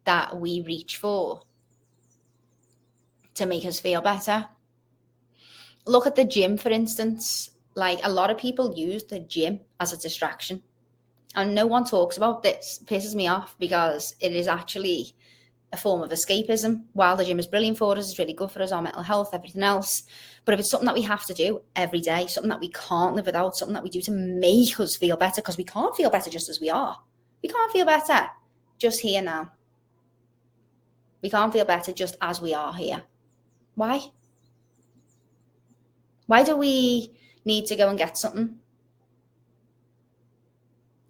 that 0.06 0.40
we 0.40 0.62
reach 0.62 0.98
for 0.98 1.42
to 3.34 3.48
make 3.48 3.66
us 3.66 3.80
feel 3.80 4.02
better? 4.02 4.48
Look 5.86 6.08
at 6.08 6.16
the 6.16 6.26
gym, 6.26 6.58
for 6.58 6.70
instance. 6.70 7.52
Like 7.76 8.00
a 8.04 8.10
lot 8.10 8.30
of 8.30 8.38
people 8.38 8.74
use 8.76 9.04
the 9.04 9.20
gym 9.20 9.62
as 9.80 9.94
a 9.94 9.98
distraction. 9.98 10.62
And 11.36 11.56
no 11.56 11.66
one 11.66 11.86
talks 11.86 12.18
about 12.18 12.44
this. 12.44 12.80
It 12.82 12.88
pisses 12.88 13.16
me 13.16 13.28
off 13.28 13.56
because 13.58 14.16
it 14.20 14.34
is 14.34 14.48
actually 14.48 15.14
a 15.74 15.78
form 15.78 16.02
of 16.02 16.10
escapism. 16.10 16.84
While 16.94 17.16
the 17.16 17.24
gym 17.24 17.40
is 17.40 17.48
brilliant 17.48 17.78
for 17.78 17.98
us, 17.98 18.10
it's 18.10 18.20
really 18.20 18.34
good 18.34 18.52
for 18.52 18.62
us, 18.62 18.74
our 18.74 18.82
mental 18.82 19.04
health, 19.04 19.34
everything 19.34 19.64
else. 19.64 20.04
But 20.44 20.54
if 20.54 20.60
it's 20.60 20.70
something 20.70 20.88
that 20.88 20.96
we 20.96 21.02
have 21.04 21.26
to 21.28 21.34
do 21.34 21.62
every 21.76 22.02
day, 22.02 22.28
something 22.28 22.50
that 22.50 22.60
we 22.60 22.70
can't 22.70 23.16
live 23.16 23.26
without, 23.26 23.56
something 23.56 23.74
that 23.74 23.84
we 23.84 23.90
do 23.90 24.02
to 24.02 24.12
make 24.12 24.78
us 24.80 24.98
feel 24.98 25.16
better, 25.16 25.42
because 25.42 25.58
we 25.58 25.64
can't 25.64 25.96
feel 25.96 26.10
better 26.10 26.30
just 26.30 26.50
as 26.50 26.60
we 26.60 26.70
are. 26.70 26.98
We 27.42 27.48
can't 27.48 27.72
feel 27.72 27.86
better 27.86 28.28
just 28.78 29.00
here 29.00 29.22
now. 29.22 29.52
We 31.22 31.30
can't 31.30 31.54
feel 31.54 31.66
better 31.66 31.94
just 31.94 32.18
as 32.22 32.42
we 32.42 32.54
are 32.54 32.74
here. 32.74 33.04
Why? 33.76 34.02
Why 36.32 36.44
do 36.44 36.56
we 36.56 37.12
need 37.44 37.66
to 37.66 37.76
go 37.76 37.90
and 37.90 37.98
get 37.98 38.18
something? 38.18 38.56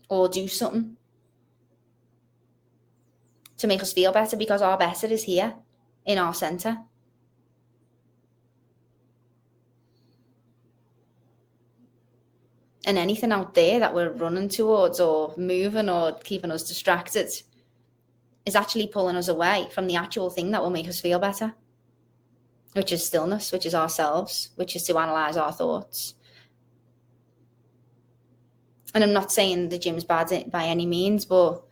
Or 0.10 0.28
do 0.28 0.48
something 0.48 0.98
to 3.58 3.68
make 3.68 3.84
us 3.84 3.94
feel 3.94 4.12
better 4.12 4.36
because 4.36 4.64
our 4.64 4.80
better 4.80 5.06
is 5.06 5.22
here 5.22 5.54
in 6.08 6.18
our 6.18 6.34
center. 6.34 6.80
And 12.86 12.98
anything 12.98 13.32
out 13.32 13.54
there 13.54 13.80
that 13.80 13.94
we're 13.94 14.14
running 14.14 14.50
towards 14.50 15.00
or 15.00 15.36
moving 15.38 15.88
or 15.88 16.18
keeping 16.18 16.50
us 16.50 16.68
distracted 16.68 17.30
is 18.48 18.56
actually 18.56 18.88
pulling 18.88 19.18
us 19.18 19.28
away 19.28 19.68
from 19.72 19.86
the 19.86 19.98
actual 19.98 20.32
thing 20.32 20.50
that 20.50 20.64
will 20.64 20.72
make 20.72 20.88
us 20.88 21.00
feel 21.00 21.20
better, 21.20 21.54
which 22.74 22.92
is 22.92 23.06
stillness, 23.06 23.52
which 23.52 23.66
is 23.66 23.76
ourselves, 23.76 24.50
which 24.56 24.76
is 24.76 24.84
to 24.84 24.98
analyze 24.98 25.38
our 25.38 25.52
thoughts. 25.52 26.16
And 28.94 29.04
I'm 29.04 29.14
not 29.14 29.32
saying 29.32 29.70
the 29.70 29.80
gym's 29.80 30.04
bad 30.04 30.52
by 30.52 30.66
any 30.66 30.86
means, 30.86 31.26
but 31.26 31.64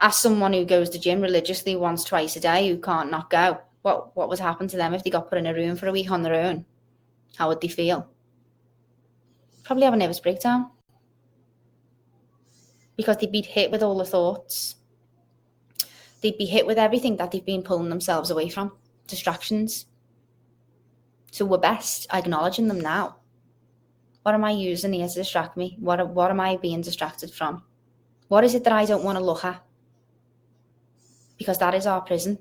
as 0.00 0.16
someone 0.16 0.52
who 0.52 0.64
goes 0.64 0.90
to 0.90 0.98
gym 0.98 1.20
religiously 1.20 1.76
once, 1.76 2.04
twice 2.04 2.36
a 2.36 2.40
day, 2.40 2.68
who 2.68 2.78
can't 2.78 3.10
not 3.10 3.30
go, 3.30 3.58
what 3.82 4.16
what 4.16 4.28
would 4.28 4.38
happen 4.38 4.68
to 4.68 4.76
them 4.76 4.94
if 4.94 5.04
they 5.04 5.10
got 5.10 5.28
put 5.28 5.38
in 5.38 5.46
a 5.46 5.54
room 5.54 5.76
for 5.76 5.86
a 5.86 5.92
week 5.92 6.10
on 6.10 6.22
their 6.22 6.34
own? 6.34 6.64
How 7.36 7.48
would 7.48 7.60
they 7.60 7.68
feel? 7.68 8.08
Probably 9.64 9.84
have 9.84 9.94
a 9.94 9.96
nervous 9.96 10.20
breakdown 10.20 10.70
because 12.96 13.16
they'd 13.18 13.30
be 13.32 13.42
hit 13.42 13.70
with 13.70 13.82
all 13.82 13.96
the 13.96 14.04
thoughts. 14.04 14.76
They'd 16.20 16.38
be 16.38 16.46
hit 16.46 16.66
with 16.66 16.78
everything 16.78 17.16
that 17.16 17.30
they've 17.30 17.44
been 17.44 17.62
pulling 17.62 17.90
themselves 17.90 18.30
away 18.30 18.48
from, 18.48 18.72
distractions. 19.06 19.86
So 21.30 21.44
we're 21.44 21.58
best 21.58 22.06
acknowledging 22.12 22.68
them 22.68 22.80
now. 22.80 23.16
What 24.22 24.34
am 24.34 24.44
I 24.44 24.50
using 24.50 24.92
here 24.92 25.08
to 25.08 25.14
distract 25.14 25.56
me? 25.56 25.76
What 25.80 26.06
what 26.08 26.30
am 26.30 26.40
I 26.40 26.56
being 26.56 26.80
distracted 26.80 27.30
from? 27.30 27.62
What 28.28 28.44
is 28.44 28.54
it 28.54 28.64
that 28.64 28.72
I 28.72 28.84
don't 28.84 29.04
want 29.04 29.18
to 29.18 29.24
look 29.24 29.44
at? 29.44 29.62
Because 31.38 31.58
that 31.58 31.74
is 31.74 31.86
our 31.86 32.00
prison. 32.00 32.38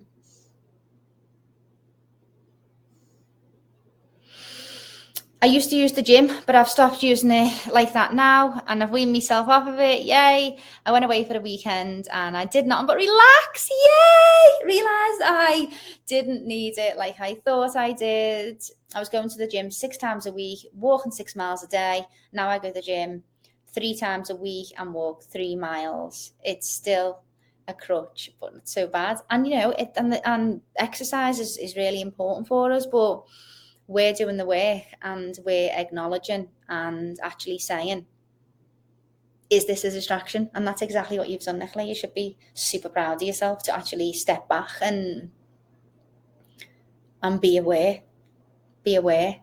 I 5.39 5.45
used 5.45 5.69
to 5.69 5.75
use 5.75 5.91
the 5.91 6.01
gym, 6.01 6.31
but 6.47 6.55
I've 6.55 6.67
stopped 6.67 7.03
using 7.03 7.29
it 7.29 7.67
like 7.71 7.93
that 7.93 8.15
now, 8.15 8.63
and 8.65 8.81
I've 8.81 8.89
weaned 8.89 9.13
myself 9.13 9.47
off 9.47 9.67
of 9.67 9.79
it. 9.79 10.01
Yay! 10.01 10.57
I 10.83 10.91
went 10.91 11.05
away 11.05 11.25
for 11.25 11.33
the 11.33 11.41
weekend, 11.41 12.07
and 12.11 12.35
I 12.35 12.45
did 12.45 12.65
nothing 12.65 12.87
but 12.87 12.97
relax. 12.97 13.69
Yay! 13.69 14.65
Realized 14.65 15.21
I 15.23 15.69
didn't 16.07 16.47
need 16.47 16.79
it 16.79 16.97
like 16.97 17.19
I 17.19 17.35
thought 17.45 17.75
I 17.75 17.91
did. 17.91 18.63
I 18.95 18.99
was 18.99 19.09
going 19.09 19.29
to 19.29 19.37
the 19.37 19.47
gym 19.47 19.69
six 19.69 19.97
times 19.97 20.25
a 20.25 20.31
week, 20.31 20.59
walking 20.73 21.11
six 21.11 21.35
miles 21.35 21.63
a 21.63 21.67
day. 21.67 22.05
Now 22.31 22.47
I 22.47 22.57
go 22.57 22.69
to 22.69 22.73
the 22.73 22.81
gym 22.81 23.23
three 23.73 23.95
times 23.95 24.29
a 24.29 24.35
week 24.35 24.67
and 24.77 24.93
walk 24.93 25.23
three 25.23 25.55
miles. 25.55 26.33
It's 26.43 26.69
still 26.69 27.21
a 27.67 27.73
crutch, 27.73 28.31
but 28.39 28.53
not 28.53 28.67
so 28.67 28.87
bad. 28.87 29.19
And 29.29 29.45
you 29.45 29.55
know, 29.55 29.71
it 29.71 29.91
and 29.97 30.13
the, 30.13 30.27
and 30.27 30.61
exercise 30.77 31.39
is, 31.39 31.57
is 31.57 31.75
really 31.75 32.01
important 32.01 32.47
for 32.47 32.71
us, 32.71 32.85
but 32.85 33.23
we're 33.87 34.13
doing 34.13 34.37
the 34.37 34.45
work 34.45 34.83
and 35.01 35.37
we're 35.45 35.71
acknowledging 35.73 36.47
and 36.69 37.19
actually 37.21 37.59
saying, 37.59 38.05
is 39.49 39.65
this 39.65 39.83
a 39.83 39.91
distraction? 39.91 40.49
And 40.53 40.65
that's 40.67 40.81
exactly 40.81 41.17
what 41.17 41.29
you've 41.29 41.41
done, 41.41 41.59
Nicola. 41.59 41.85
You 41.85 41.95
should 41.95 42.13
be 42.13 42.37
super 42.53 42.89
proud 42.89 43.17
of 43.17 43.27
yourself 43.27 43.63
to 43.63 43.75
actually 43.75 44.13
step 44.13 44.47
back 44.47 44.71
and 44.81 45.31
and 47.23 47.41
be 47.41 47.57
aware. 47.57 48.01
Be 48.87 48.95
aware 48.95 49.41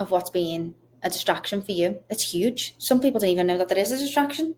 of 0.00 0.10
what's 0.10 0.30
being 0.30 0.74
a 1.02 1.10
distraction 1.10 1.60
for 1.60 1.72
you. 1.72 2.02
It's 2.08 2.32
huge. 2.32 2.74
Some 2.78 3.02
people 3.02 3.20
don't 3.20 3.28
even 3.28 3.46
know 3.48 3.58
that 3.58 3.68
there 3.68 3.76
is 3.76 3.92
a 3.92 3.98
distraction. 3.98 4.54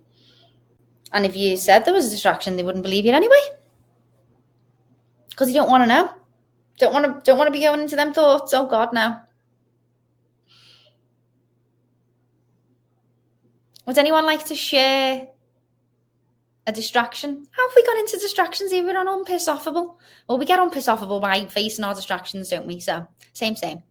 And 1.13 1.27
if 1.27 1.35
you 1.35 1.57
said 1.57 1.85
there 1.85 1.93
was 1.93 2.07
a 2.07 2.11
distraction, 2.11 2.55
they 2.55 2.63
wouldn't 2.63 2.85
believe 2.85 3.05
you 3.05 3.11
anyway. 3.11 3.43
Because 5.31 5.49
you 5.49 5.55
don't 5.55 5.69
want 5.69 5.83
to 5.83 5.89
know. 5.89 6.15
Don't 6.79 6.93
want 6.93 7.07
to 7.07 7.21
don't 7.25 7.39
want 7.39 7.49
to 7.49 7.59
be 7.59 7.65
going 7.65 7.81
into 7.81 7.97
them 7.97 8.13
thoughts. 8.15 8.55
Oh 8.55 8.67
God, 8.67 8.93
no. 8.93 9.19
Would 13.85 13.99
anyone 13.99 14.27
like 14.27 14.45
to 14.45 14.55
share 14.55 15.27
a 16.71 16.73
distraction? 16.73 17.47
How 17.51 17.69
have 17.69 17.77
we 17.77 17.85
got 17.85 17.99
into 17.99 18.17
distractions 18.19 18.73
even 18.73 18.97
on 18.97 19.07
unpissoffable? 19.07 19.97
Well, 20.29 20.39
we 20.39 20.47
get 20.47 20.59
unpissoffable 20.59 21.21
by 21.21 21.45
facing 21.47 21.85
our 21.85 21.95
distractions, 21.95 22.49
don't 22.49 22.67
we? 22.67 22.81
So 22.81 23.07
same, 23.33 23.57
same. 23.57 23.83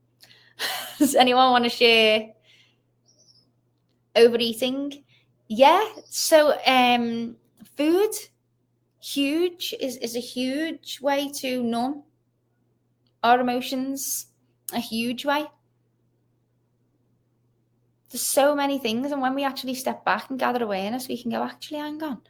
Does 0.97 1.15
anyone 1.15 1.51
want 1.51 1.65
to 1.65 1.69
share 1.69 2.30
overeating? 4.15 5.03
Yeah. 5.47 5.86
So 6.05 6.57
um 6.65 7.36
food, 7.77 8.11
huge 9.01 9.75
is, 9.80 9.97
is 9.97 10.15
a 10.15 10.19
huge 10.19 10.99
way 11.01 11.30
to 11.39 11.63
numb 11.63 12.03
our 13.23 13.41
emotions 13.41 14.27
a 14.73 14.80
huge 14.80 15.25
way. 15.25 15.45
There's 18.09 18.21
so 18.21 18.55
many 18.55 18.80
things, 18.80 19.11
and 19.11 19.21
when 19.21 19.36
we 19.36 19.43
actually 19.43 19.75
step 19.75 20.03
back 20.03 20.30
and 20.30 20.39
gather 20.39 20.63
awareness, 20.63 21.07
we 21.07 21.21
can 21.21 21.30
go, 21.32 21.43
actually, 21.43 21.77
hang 21.80 22.01
on. 22.01 22.21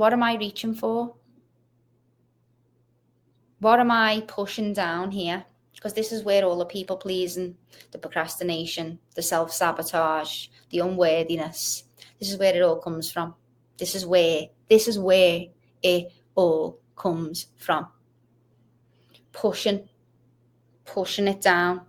What 0.00 0.14
am 0.14 0.22
I 0.22 0.36
reaching 0.36 0.72
for? 0.72 1.14
What 3.58 3.80
am 3.80 3.90
I 3.90 4.24
pushing 4.26 4.72
down 4.72 5.10
here? 5.10 5.44
Because 5.74 5.92
this 5.92 6.10
is 6.10 6.24
where 6.24 6.42
all 6.42 6.56
the 6.56 6.64
people 6.64 6.96
pleasing, 6.96 7.58
the 7.90 7.98
procrastination, 7.98 8.98
the 9.14 9.20
self 9.20 9.52
sabotage, 9.52 10.46
the 10.70 10.78
unworthiness, 10.78 11.84
this 12.18 12.30
is 12.32 12.38
where 12.38 12.56
it 12.56 12.62
all 12.62 12.78
comes 12.80 13.12
from. 13.12 13.34
This 13.76 13.94
is 13.94 14.06
where, 14.06 14.44
this 14.70 14.88
is 14.88 14.98
where 14.98 15.44
it 15.82 16.10
all 16.34 16.80
comes 16.96 17.48
from. 17.58 17.86
Pushing, 19.32 19.86
pushing 20.86 21.28
it 21.28 21.42
down, 21.42 21.82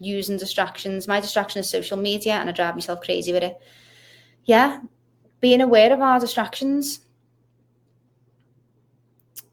using 0.00 0.38
distractions. 0.38 1.06
My 1.06 1.20
distraction 1.20 1.60
is 1.60 1.70
social 1.70 1.98
media 1.98 2.32
and 2.32 2.48
I 2.48 2.52
drive 2.52 2.74
myself 2.74 3.00
crazy 3.00 3.32
with 3.32 3.44
it. 3.44 3.56
Yeah, 4.44 4.80
being 5.38 5.60
aware 5.60 5.92
of 5.92 6.00
our 6.00 6.18
distractions. 6.18 7.03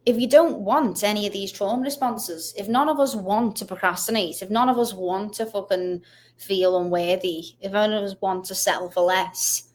If 0.06 0.20
you 0.20 0.28
don't 0.28 0.60
want 0.60 1.04
any 1.04 1.28
of 1.28 1.34
these 1.34 1.52
trauma 1.52 1.84
responses, 1.84 2.54
if 2.58 2.68
none 2.68 2.90
of 2.90 3.00
us 3.00 3.16
want 3.16 3.56
to 3.58 3.66
procrastinate, 3.66 4.42
if 4.42 4.50
none 4.50 4.68
of 4.68 4.80
us 4.80 4.94
want 4.94 5.34
to 5.34 5.46
fucking 5.46 6.02
feel 6.38 6.78
unworthy, 6.80 7.56
if 7.62 7.72
none 7.72 7.94
of 7.94 8.04
us 8.04 8.16
want 8.20 8.46
to 8.46 8.56
settle 8.56 8.90
for 8.90 9.02
less, 9.02 9.70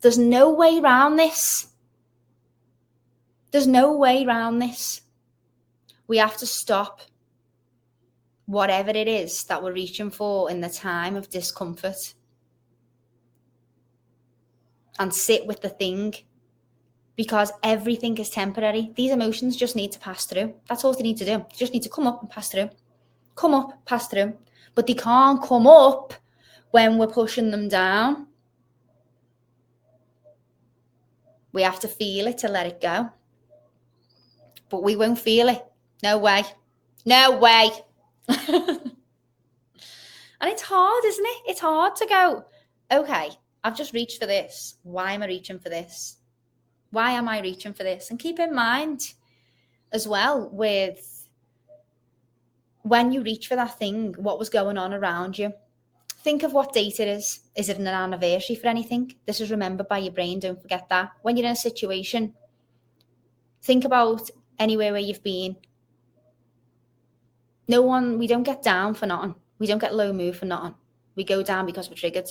there's 0.00 0.18
no 0.18 0.52
way 0.52 0.80
around 0.80 1.16
this. 1.16 1.68
There's 3.52 3.68
no 3.68 3.96
way 3.96 4.24
around 4.24 4.58
this. 4.58 5.02
We 6.08 6.18
have 6.18 6.36
to 6.38 6.46
stop 6.46 7.02
whatever 8.46 8.90
it 8.90 9.08
is 9.08 9.44
that 9.44 9.62
we're 9.62 9.72
reaching 9.72 10.10
for 10.10 10.50
in 10.50 10.60
the 10.60 10.68
time 10.68 11.14
of 11.14 11.30
discomfort 11.30 12.14
and 14.98 15.14
sit 15.14 15.46
with 15.46 15.62
the 15.62 15.68
thing 15.68 16.14
because 17.16 17.52
everything 17.62 18.18
is 18.18 18.30
temporary. 18.30 18.92
These 18.96 19.12
emotions 19.12 19.56
just 19.56 19.76
need 19.76 19.92
to 19.92 19.98
pass 19.98 20.26
through. 20.26 20.54
That's 20.68 20.84
all 20.84 20.92
they 20.92 21.02
need 21.02 21.18
to 21.18 21.24
do. 21.24 21.38
They 21.38 21.56
just 21.56 21.72
need 21.72 21.82
to 21.82 21.88
come 21.88 22.06
up 22.06 22.20
and 22.20 22.30
pass 22.30 22.48
through. 22.48 22.70
Come 23.36 23.54
up, 23.54 23.84
pass 23.84 24.08
through. 24.08 24.36
But 24.74 24.86
they 24.86 24.94
can't 24.94 25.42
come 25.42 25.66
up 25.66 26.14
when 26.70 26.98
we're 26.98 27.06
pushing 27.06 27.50
them 27.50 27.68
down. 27.68 28.26
We 31.52 31.62
have 31.62 31.78
to 31.80 31.88
feel 31.88 32.26
it 32.26 32.38
to 32.38 32.48
let 32.48 32.66
it 32.66 32.80
go 32.80 33.10
but 34.74 34.82
we 34.82 34.96
won't 34.96 35.20
feel 35.20 35.48
it. 35.48 35.64
No 36.02 36.18
way. 36.18 36.42
No 37.06 37.38
way. 37.38 37.70
and 38.28 38.90
it's 40.42 40.62
hard, 40.62 41.04
isn't 41.04 41.24
it? 41.24 41.42
It's 41.46 41.60
hard 41.60 41.94
to 41.94 42.06
go, 42.06 42.44
okay, 42.90 43.30
I've 43.62 43.76
just 43.76 43.92
reached 43.92 44.20
for 44.20 44.26
this. 44.26 44.74
Why 44.82 45.12
am 45.12 45.22
I 45.22 45.26
reaching 45.26 45.60
for 45.60 45.68
this? 45.68 46.16
Why 46.94 47.10
am 47.10 47.28
I 47.28 47.40
reaching 47.40 47.74
for 47.74 47.82
this? 47.82 48.10
And 48.10 48.20
keep 48.20 48.38
in 48.38 48.54
mind 48.54 49.14
as 49.90 50.06
well 50.06 50.48
with 50.48 51.28
when 52.82 53.10
you 53.10 53.20
reach 53.20 53.48
for 53.48 53.56
that 53.56 53.78
thing, 53.80 54.14
what 54.16 54.38
was 54.38 54.48
going 54.48 54.78
on 54.78 54.94
around 54.94 55.36
you. 55.36 55.52
Think 56.22 56.44
of 56.44 56.52
what 56.52 56.72
date 56.72 57.00
it 57.00 57.08
is. 57.08 57.40
Is 57.56 57.68
it 57.68 57.78
an 57.78 57.88
anniversary 57.88 58.54
for 58.54 58.68
anything? 58.68 59.12
This 59.26 59.40
is 59.40 59.50
remembered 59.50 59.88
by 59.88 59.98
your 59.98 60.12
brain. 60.12 60.38
Don't 60.38 60.62
forget 60.62 60.88
that. 60.88 61.10
When 61.22 61.36
you're 61.36 61.46
in 61.46 61.52
a 61.52 61.56
situation, 61.56 62.32
think 63.62 63.84
about 63.84 64.30
anywhere 64.60 64.92
where 64.92 65.00
you've 65.00 65.24
been. 65.24 65.56
No 67.66 67.82
one, 67.82 68.18
we 68.20 68.28
don't 68.28 68.44
get 68.44 68.62
down 68.62 68.94
for 68.94 69.06
nothing. 69.06 69.34
We 69.58 69.66
don't 69.66 69.80
get 69.80 69.96
low 69.96 70.12
mood 70.12 70.36
for 70.36 70.46
nothing. 70.46 70.76
We 71.16 71.24
go 71.24 71.42
down 71.42 71.66
because 71.66 71.88
we're 71.88 71.96
triggered. 71.96 72.30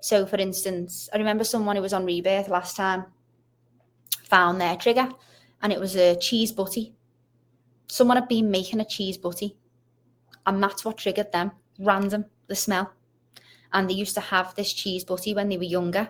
So, 0.00 0.26
for 0.26 0.36
instance, 0.36 1.08
I 1.14 1.18
remember 1.18 1.44
someone 1.44 1.76
who 1.76 1.82
was 1.82 1.92
on 1.92 2.04
rebirth 2.04 2.48
last 2.48 2.76
time 2.76 3.04
found 4.28 4.60
their 4.60 4.76
trigger 4.76 5.08
and 5.62 5.72
it 5.72 5.80
was 5.80 5.96
a 5.96 6.16
cheese 6.16 6.52
butty. 6.52 6.94
Someone 7.88 8.16
had 8.16 8.28
been 8.28 8.50
making 8.50 8.80
a 8.80 8.84
cheese 8.84 9.18
butty 9.18 9.56
and 10.46 10.62
that's 10.62 10.84
what 10.84 10.98
triggered 10.98 11.32
them 11.32 11.52
random, 11.78 12.24
the 12.46 12.54
smell. 12.56 12.92
And 13.72 13.88
they 13.88 13.94
used 13.94 14.14
to 14.14 14.20
have 14.20 14.54
this 14.54 14.72
cheese 14.72 15.04
butty 15.04 15.34
when 15.34 15.48
they 15.48 15.58
were 15.58 15.64
younger 15.64 16.08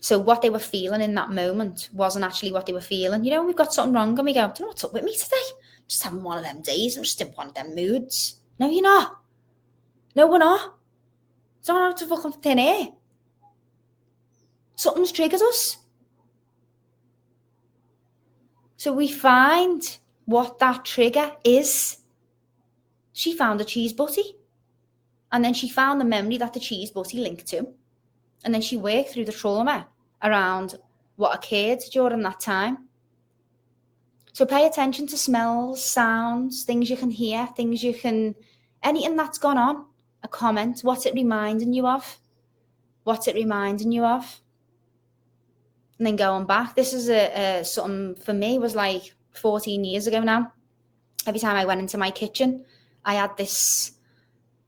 So 0.00 0.18
what 0.18 0.40
they 0.40 0.50
were 0.50 0.58
feeling 0.58 1.02
in 1.02 1.14
that 1.14 1.30
moment 1.30 1.90
wasn't 1.92 2.24
actually 2.24 2.52
what 2.52 2.64
they 2.66 2.72
were 2.72 2.80
feeling. 2.80 3.22
You 3.22 3.32
know, 3.32 3.44
we've 3.44 3.56
got 3.56 3.74
something 3.74 3.94
wrong 3.94 4.18
and 4.18 4.26
we 4.26 4.32
go, 4.32 4.46
do 4.48 4.54
you 4.58 4.64
know 4.64 4.68
what's 4.68 4.82
up 4.82 4.94
with 4.94 5.04
me 5.04 5.14
today? 5.14 5.36
I'm 5.36 5.88
just 5.88 6.02
having 6.02 6.22
one 6.22 6.38
of 6.38 6.44
them 6.44 6.62
days. 6.62 6.96
I'm 6.96 7.02
just 7.04 7.20
in 7.20 7.28
one 7.28 7.48
of 7.48 7.54
them 7.54 7.74
moods. 7.74 8.36
No, 8.58 8.70
you're 8.70 8.82
not. 8.82 9.18
No, 10.16 10.26
we're 10.26 10.38
not. 10.38 10.74
It's 11.58 11.68
not 11.68 11.92
out 11.92 12.02
of 12.02 12.08
fucking 12.08 12.40
thin 12.40 12.58
air. 12.58 12.88
Something's 14.80 15.12
triggered 15.12 15.42
us. 15.42 15.76
So 18.78 18.94
we 18.94 19.08
find 19.08 19.98
what 20.24 20.58
that 20.60 20.86
trigger 20.86 21.32
is. 21.44 21.98
She 23.12 23.36
found 23.36 23.60
a 23.60 23.64
cheese 23.66 23.92
butty. 23.92 24.36
And 25.32 25.44
then 25.44 25.52
she 25.52 25.68
found 25.68 26.00
the 26.00 26.06
memory 26.06 26.38
that 26.38 26.54
the 26.54 26.60
cheese 26.60 26.90
butty 26.90 27.18
linked 27.18 27.46
to. 27.48 27.68
And 28.42 28.54
then 28.54 28.62
she 28.62 28.78
worked 28.78 29.10
through 29.10 29.26
the 29.26 29.32
trauma 29.32 29.86
around 30.22 30.76
what 31.16 31.34
occurred 31.34 31.80
during 31.92 32.22
that 32.22 32.40
time. 32.40 32.88
So 34.32 34.46
pay 34.46 34.64
attention 34.66 35.06
to 35.08 35.18
smells, 35.18 35.84
sounds, 35.84 36.64
things 36.64 36.88
you 36.88 36.96
can 36.96 37.10
hear, 37.10 37.46
things 37.54 37.84
you 37.84 37.92
can, 37.92 38.34
anything 38.82 39.14
that's 39.14 39.36
gone 39.36 39.58
on, 39.58 39.84
a 40.22 40.28
comment, 40.28 40.80
what's 40.80 41.04
it 41.04 41.12
reminding 41.12 41.74
you 41.74 41.86
of? 41.86 42.16
What's 43.04 43.28
it 43.28 43.34
reminding 43.34 43.92
you 43.92 44.06
of? 44.06 44.40
And 46.00 46.06
then 46.06 46.16
going 46.16 46.46
back, 46.46 46.74
this 46.74 46.94
is 46.94 47.10
a, 47.10 47.58
a 47.58 47.62
something 47.62 48.14
for 48.24 48.32
me 48.32 48.58
was 48.58 48.74
like 48.74 49.14
14 49.32 49.84
years 49.84 50.06
ago 50.06 50.20
now. 50.20 50.50
Every 51.26 51.38
time 51.38 51.56
I 51.56 51.66
went 51.66 51.82
into 51.82 51.98
my 51.98 52.10
kitchen, 52.10 52.64
I 53.04 53.16
had 53.16 53.36
this 53.36 53.92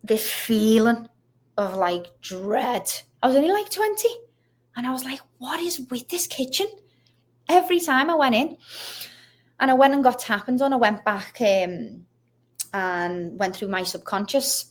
this 0.04 0.30
feeling 0.30 1.08
of 1.56 1.76
like 1.76 2.20
dread. 2.20 2.92
I 3.22 3.28
was 3.28 3.36
only 3.36 3.50
like 3.50 3.70
20. 3.70 4.06
And 4.76 4.86
I 4.86 4.90
was 4.90 5.06
like, 5.06 5.20
what 5.38 5.58
is 5.58 5.80
with 5.90 6.06
this 6.10 6.26
kitchen? 6.26 6.66
Every 7.48 7.80
time 7.80 8.10
I 8.10 8.14
went 8.14 8.34
in 8.34 8.58
and 9.58 9.70
I 9.70 9.74
went 9.74 9.94
and 9.94 10.04
got 10.04 10.18
tapping 10.18 10.58
done, 10.58 10.74
I 10.74 10.76
went 10.76 11.02
back 11.02 11.38
um, 11.40 12.04
and 12.74 13.38
went 13.38 13.56
through 13.56 13.68
my 13.68 13.84
subconscious. 13.84 14.66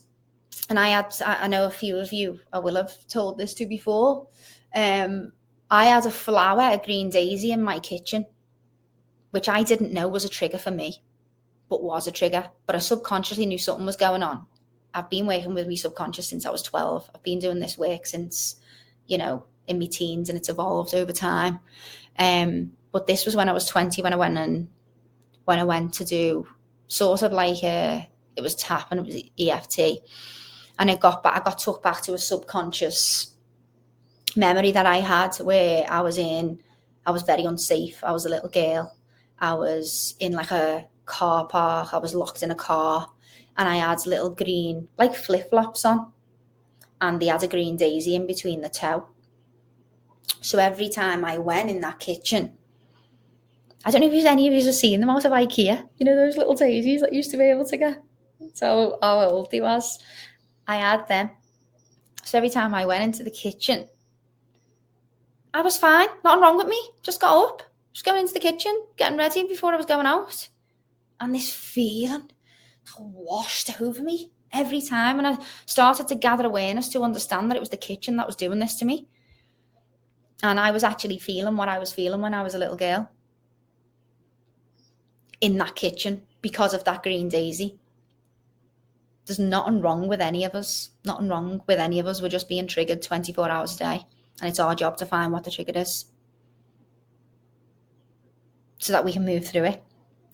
And 0.68 0.78
I 0.78 0.90
had, 0.90 1.12
I 1.26 1.48
know 1.48 1.66
a 1.66 1.70
few 1.70 1.96
of 1.96 2.12
you, 2.12 2.38
I 2.52 2.60
will 2.60 2.76
have 2.76 3.04
told 3.08 3.36
this 3.36 3.52
to 3.54 3.66
before. 3.66 4.28
Um, 4.76 5.32
I 5.72 5.86
had 5.86 6.04
a 6.04 6.10
flower, 6.10 6.60
a 6.60 6.76
green 6.76 7.08
daisy 7.08 7.50
in 7.50 7.62
my 7.62 7.78
kitchen, 7.78 8.26
which 9.30 9.48
I 9.48 9.62
didn't 9.62 9.94
know 9.94 10.06
was 10.06 10.22
a 10.22 10.28
trigger 10.28 10.58
for 10.58 10.70
me, 10.70 11.02
but 11.70 11.82
was 11.82 12.06
a 12.06 12.12
trigger. 12.12 12.50
But 12.66 12.76
I 12.76 12.78
subconsciously 12.78 13.46
knew 13.46 13.56
something 13.56 13.86
was 13.86 13.96
going 13.96 14.22
on. 14.22 14.44
I've 14.92 15.08
been 15.08 15.26
working 15.26 15.54
with 15.54 15.66
my 15.66 15.74
subconscious 15.74 16.28
since 16.28 16.44
I 16.44 16.50
was 16.50 16.62
12. 16.62 17.10
I've 17.14 17.22
been 17.22 17.38
doing 17.38 17.58
this 17.58 17.78
work 17.78 18.04
since, 18.04 18.56
you 19.06 19.16
know, 19.16 19.46
in 19.66 19.78
my 19.78 19.86
teens 19.86 20.28
and 20.28 20.36
it's 20.36 20.50
evolved 20.50 20.94
over 20.94 21.10
time. 21.10 21.58
Um, 22.18 22.72
but 22.92 23.06
this 23.06 23.24
was 23.24 23.34
when 23.34 23.48
I 23.48 23.52
was 23.52 23.66
20 23.66 24.02
when 24.02 24.12
I 24.12 24.16
went 24.16 24.36
and 24.36 24.68
when 25.46 25.58
I 25.58 25.64
went 25.64 25.94
to 25.94 26.04
do 26.04 26.46
sort 26.88 27.22
of 27.22 27.32
like 27.32 27.64
a 27.64 28.06
it 28.36 28.42
was 28.42 28.54
tap 28.56 28.88
and 28.90 29.00
it 29.00 29.06
was 29.06 29.22
EFT. 29.40 30.06
And 30.78 30.90
I 30.90 30.96
got 30.96 31.22
back 31.22 31.40
I 31.40 31.42
got 31.42 31.58
took 31.58 31.82
back 31.82 32.02
to 32.02 32.12
a 32.12 32.18
subconscious 32.18 33.31
memory 34.36 34.72
that 34.72 34.86
I 34.86 34.98
had 34.98 35.36
where 35.36 35.84
I 35.90 36.00
was 36.00 36.18
in 36.18 36.58
I 37.04 37.10
was 37.10 37.22
very 37.22 37.44
unsafe. 37.44 38.02
I 38.04 38.12
was 38.12 38.26
a 38.26 38.28
little 38.28 38.48
girl. 38.48 38.96
I 39.40 39.54
was 39.54 40.14
in 40.20 40.32
like 40.32 40.52
a 40.52 40.86
car 41.04 41.46
park. 41.46 41.92
I 41.92 41.98
was 41.98 42.14
locked 42.14 42.42
in 42.42 42.52
a 42.52 42.54
car 42.54 43.08
and 43.56 43.68
I 43.68 43.76
had 43.76 44.06
little 44.06 44.30
green, 44.30 44.88
like 44.98 45.14
flip 45.14 45.50
flops 45.50 45.84
on, 45.84 46.12
and 47.00 47.20
they 47.20 47.26
had 47.26 47.42
a 47.42 47.48
green 47.48 47.76
daisy 47.76 48.14
in 48.14 48.26
between 48.26 48.60
the 48.60 48.68
toe. 48.68 49.08
So 50.40 50.58
every 50.58 50.88
time 50.88 51.24
I 51.24 51.38
went 51.38 51.70
in 51.70 51.80
that 51.80 51.98
kitchen, 51.98 52.52
I 53.84 53.90
don't 53.90 54.00
know 54.00 54.12
if 54.12 54.24
any 54.24 54.46
of 54.46 54.54
you 54.54 54.64
have 54.64 54.74
seen 54.74 55.00
them 55.00 55.10
out 55.10 55.24
of 55.24 55.32
IKEA. 55.32 55.88
You 55.98 56.06
know 56.06 56.16
those 56.16 56.36
little 56.36 56.54
daisies 56.54 57.00
that 57.00 57.12
used 57.12 57.30
to 57.32 57.36
be 57.36 57.44
able 57.44 57.66
to 57.66 57.76
get. 57.76 58.02
So 58.54 58.98
how 59.02 59.20
old 59.20 59.48
he 59.50 59.60
was, 59.60 59.98
I 60.66 60.76
had 60.76 61.06
them. 61.08 61.30
So 62.24 62.38
every 62.38 62.50
time 62.50 62.74
I 62.74 62.86
went 62.86 63.02
into 63.02 63.24
the 63.24 63.30
kitchen, 63.30 63.88
I 65.54 65.60
was 65.62 65.76
fine. 65.76 66.08
Nothing 66.24 66.40
wrong 66.40 66.56
with 66.56 66.66
me. 66.66 66.80
Just 67.02 67.20
got 67.20 67.36
up, 67.36 67.62
just 67.92 68.04
going 68.04 68.22
into 68.22 68.34
the 68.34 68.40
kitchen, 68.40 68.86
getting 68.96 69.18
ready 69.18 69.46
before 69.46 69.72
I 69.72 69.76
was 69.76 69.86
going 69.86 70.06
out. 70.06 70.48
And 71.20 71.34
this 71.34 71.52
feeling 71.52 72.30
washed 72.98 73.80
over 73.80 74.02
me 74.02 74.32
every 74.52 74.80
time. 74.80 75.18
And 75.18 75.26
I 75.26 75.38
started 75.66 76.08
to 76.08 76.14
gather 76.14 76.46
awareness 76.46 76.88
to 76.90 77.02
understand 77.02 77.50
that 77.50 77.56
it 77.56 77.60
was 77.60 77.68
the 77.68 77.76
kitchen 77.76 78.16
that 78.16 78.26
was 78.26 78.36
doing 78.36 78.58
this 78.58 78.76
to 78.76 78.84
me. 78.84 79.08
And 80.42 80.58
I 80.58 80.70
was 80.70 80.84
actually 80.84 81.18
feeling 81.18 81.56
what 81.56 81.68
I 81.68 81.78
was 81.78 81.92
feeling 81.92 82.20
when 82.20 82.34
I 82.34 82.42
was 82.42 82.54
a 82.54 82.58
little 82.58 82.76
girl 82.76 83.10
in 85.40 85.58
that 85.58 85.74
kitchen 85.76 86.22
because 86.40 86.74
of 86.74 86.84
that 86.84 87.02
green 87.02 87.28
daisy. 87.28 87.78
There's 89.26 89.38
nothing 89.38 89.80
wrong 89.80 90.08
with 90.08 90.20
any 90.20 90.44
of 90.44 90.54
us. 90.54 90.90
Nothing 91.04 91.28
wrong 91.28 91.62
with 91.68 91.78
any 91.78 92.00
of 92.00 92.06
us. 92.06 92.20
We're 92.20 92.28
just 92.28 92.48
being 92.48 92.66
triggered 92.66 93.02
24 93.02 93.48
hours 93.48 93.76
a 93.76 93.78
day. 93.78 94.06
And 94.40 94.48
it's 94.48 94.60
our 94.60 94.74
job 94.74 94.96
to 94.98 95.06
find 95.06 95.32
what 95.32 95.44
the 95.44 95.50
trigger 95.50 95.78
is 95.78 96.06
so 98.78 98.92
that 98.92 99.04
we 99.04 99.12
can 99.12 99.24
move 99.24 99.46
through 99.46 99.64
it. 99.64 99.82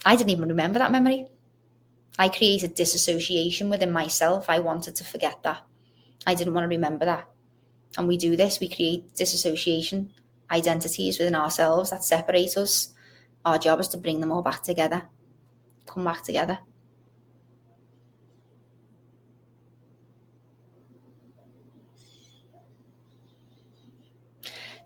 I 0.06 0.16
didn't 0.16 0.30
even 0.30 0.48
remember 0.48 0.78
that 0.78 0.92
memory. 0.92 1.26
I 2.18 2.28
created 2.28 2.74
disassociation 2.74 3.68
within 3.68 3.92
myself. 3.92 4.48
I 4.48 4.60
wanted 4.60 4.96
to 4.96 5.04
forget 5.04 5.42
that. 5.42 5.60
I 6.26 6.34
didn't 6.34 6.54
want 6.54 6.64
to 6.64 6.68
remember 6.68 7.04
that. 7.04 7.28
And 7.96 8.08
we 8.08 8.16
do 8.16 8.36
this, 8.36 8.60
we 8.60 8.68
create 8.68 9.14
disassociation 9.14 10.12
identities 10.50 11.18
within 11.18 11.34
ourselves 11.34 11.90
that 11.90 12.04
separate 12.04 12.56
us. 12.56 12.94
Our 13.44 13.58
job 13.58 13.80
is 13.80 13.88
to 13.88 13.98
bring 13.98 14.20
them 14.20 14.32
all 14.32 14.42
back 14.42 14.62
together, 14.62 15.02
come 15.86 16.04
back 16.04 16.22
together. 16.22 16.58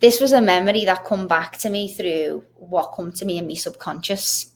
This 0.02 0.20
was 0.20 0.32
a 0.32 0.40
memory 0.40 0.84
that 0.84 1.04
come 1.04 1.28
back 1.28 1.58
to 1.58 1.70
me 1.70 1.88
through 1.88 2.44
what 2.56 2.92
come 2.96 3.12
to 3.12 3.24
me 3.24 3.38
in 3.38 3.46
my 3.46 3.54
subconscious 3.54 4.50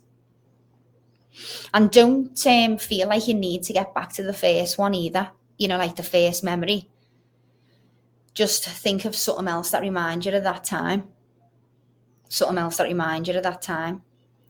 and 1.73 1.89
don't 1.89 2.47
um, 2.49 2.79
feel 2.79 3.07
like 3.07 3.29
you 3.29 3.35
need 3.35 3.63
to 3.63 3.73
get 3.73 3.95
back 3.95 4.13
to 4.15 4.25
the 4.25 4.33
first 4.33 4.77
one 4.77 4.93
either, 4.93 5.31
you 5.57 5.69
know, 5.69 5.79
like 5.79 5.95
the 5.95 6.03
first 6.03 6.43
memory. 6.43 6.89
Just 8.35 8.65
think 8.65 9.05
of 9.05 9.15
something 9.15 9.47
else 9.47 9.71
that 9.71 9.83
reminds 9.83 10.27
you 10.27 10.33
of 10.35 10.43
that 10.43 10.65
time. 10.65 11.05
Something 12.29 12.59
else 12.59 12.79
that 12.79 12.89
reminds 12.89 13.29
you 13.29 13.37
of 13.37 13.45
that 13.45 13.63
time. 13.63 14.03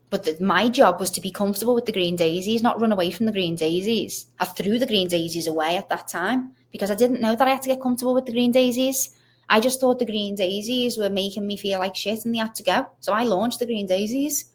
But 0.08 0.24
the, 0.24 0.42
my 0.42 0.70
job 0.70 0.98
was 0.98 1.10
to 1.10 1.20
be 1.20 1.30
comfortable 1.30 1.74
with 1.74 1.84
the 1.84 1.92
green 1.92 2.16
daisies, 2.16 2.62
not 2.62 2.80
run 2.80 2.92
away 2.92 3.10
from 3.10 3.26
the 3.26 3.32
green 3.32 3.54
daisies. 3.54 4.28
I 4.40 4.46
threw 4.46 4.78
the 4.78 4.86
green 4.86 5.08
daisies 5.08 5.46
away 5.46 5.76
at 5.76 5.90
that 5.90 6.08
time 6.08 6.52
because 6.72 6.90
I 6.90 6.94
didn't 6.94 7.20
know 7.20 7.36
that 7.36 7.46
I 7.46 7.50
had 7.50 7.62
to 7.62 7.68
get 7.68 7.82
comfortable 7.82 8.14
with 8.14 8.24
the 8.24 8.32
green 8.32 8.50
daisies. 8.50 9.10
I 9.48 9.60
just 9.60 9.80
thought 9.80 9.98
the 9.98 10.06
green 10.06 10.34
daisies 10.34 10.98
were 10.98 11.10
making 11.10 11.46
me 11.46 11.56
feel 11.56 11.78
like 11.78 11.94
shit 11.94 12.24
and 12.24 12.34
they 12.34 12.38
had 12.38 12.54
to 12.56 12.62
go. 12.62 12.88
So 13.00 13.12
I 13.12 13.24
launched 13.24 13.60
the 13.60 13.66
green 13.66 13.86
daisies. 13.86 14.52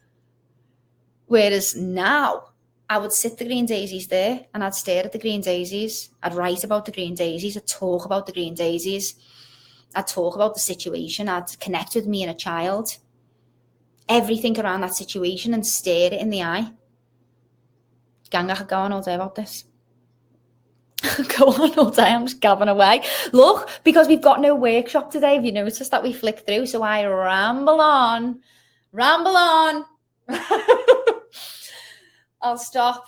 Whereas 1.27 1.75
now 1.75 2.49
I 2.89 2.97
would 2.97 3.13
sit 3.13 3.37
the 3.37 3.45
green 3.45 3.65
daisies 3.65 4.07
there 4.07 4.47
and 4.53 4.63
I'd 4.63 4.75
stare 4.75 5.05
at 5.05 5.13
the 5.13 5.19
green 5.19 5.39
daisies. 5.39 6.09
I'd 6.21 6.33
write 6.33 6.65
about 6.65 6.85
the 6.85 6.91
green 6.91 7.15
daisies. 7.15 7.55
I'd 7.55 7.67
talk 7.67 8.05
about 8.05 8.25
the 8.25 8.33
green 8.33 8.53
daisies. 8.53 9.15
I'd 9.95 10.07
talk 10.07 10.35
about 10.35 10.55
the 10.55 10.59
situation. 10.59 11.29
I'd 11.29 11.57
connect 11.59 11.95
with 11.95 12.05
me 12.05 12.23
and 12.23 12.31
a 12.31 12.35
child. 12.35 12.97
Everything 14.09 14.59
around 14.59 14.81
that 14.81 14.95
situation 14.95 15.53
and 15.53 15.65
stare 15.65 16.13
it 16.13 16.19
in 16.19 16.29
the 16.29 16.43
eye. 16.43 16.71
Gang, 18.29 18.51
I 18.51 18.55
could 18.55 18.67
go 18.67 18.77
on 18.77 18.91
all 18.91 19.01
day 19.01 19.15
about 19.15 19.35
this. 19.35 19.63
go 21.37 21.47
on 21.47 21.77
all 21.77 21.89
day. 21.89 22.03
I'm 22.03 22.27
just 22.27 22.41
gabbing 22.41 22.69
away. 22.69 23.03
Look, 23.31 23.69
because 23.83 24.07
we've 24.07 24.21
got 24.21 24.41
no 24.41 24.55
workshop 24.55 25.11
today, 25.11 25.35
have 25.35 25.45
you 25.45 25.51
noticed 25.51 25.91
that 25.91 26.03
we 26.03 26.13
flick 26.13 26.45
through? 26.45 26.67
So 26.67 26.83
I 26.83 27.05
ramble 27.05 27.81
on, 27.81 28.41
ramble 28.91 29.35
on. 29.35 29.85
I'll 32.41 32.57
stop. 32.57 33.07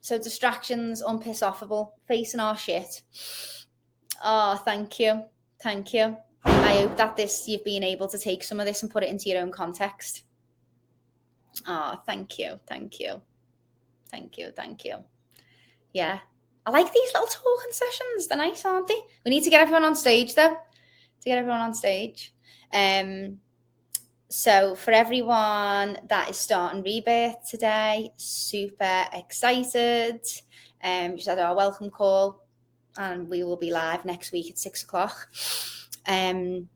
So 0.00 0.18
distractions, 0.18 1.02
unpissoffable, 1.02 1.92
facing 2.06 2.40
our 2.40 2.56
shit. 2.56 3.02
Oh, 4.22 4.56
thank 4.64 5.00
you. 5.00 5.22
Thank 5.62 5.94
you. 5.94 6.16
I 6.44 6.76
hope 6.76 6.96
that 6.98 7.16
this 7.16 7.48
you've 7.48 7.64
been 7.64 7.82
able 7.82 8.06
to 8.08 8.18
take 8.18 8.44
some 8.44 8.60
of 8.60 8.66
this 8.66 8.82
and 8.82 8.92
put 8.92 9.02
it 9.02 9.08
into 9.08 9.30
your 9.30 9.40
own 9.40 9.50
context. 9.50 10.24
Oh, 11.66 12.00
thank 12.06 12.38
you. 12.38 12.60
Thank 12.66 13.00
you. 13.00 13.22
Thank 14.10 14.36
you. 14.36 14.50
Thank 14.54 14.84
you. 14.84 14.96
Yeah. 15.92 16.18
I 16.66 16.70
like 16.70 16.92
these 16.92 17.10
little 17.12 17.28
talking 17.28 17.72
sessions. 17.72 18.26
They're 18.26 18.38
nice, 18.38 18.64
aren't 18.64 18.88
they? 18.88 19.00
We 19.24 19.30
need 19.30 19.44
to 19.44 19.50
get 19.50 19.60
everyone 19.60 19.84
on 19.84 19.96
stage 19.96 20.34
though. 20.34 20.54
To 20.54 21.24
get 21.24 21.38
everyone 21.38 21.60
on 21.60 21.74
stage. 21.74 22.34
Um 22.72 23.38
so 24.36 24.74
for 24.74 24.90
everyone 24.90 25.96
that 26.08 26.28
is 26.28 26.36
starting 26.36 26.82
rebirth 26.82 27.48
today, 27.48 28.10
super 28.16 29.04
excited. 29.12 30.20
Um, 30.82 31.14
just 31.14 31.28
had 31.28 31.38
our 31.38 31.54
welcome 31.54 31.88
call, 31.88 32.42
and 32.96 33.28
we 33.28 33.44
will 33.44 33.56
be 33.56 33.70
live 33.70 34.04
next 34.04 34.32
week 34.32 34.50
at 34.50 34.58
six 34.58 34.82
o'clock. 34.82 35.28
Um, 36.06 36.68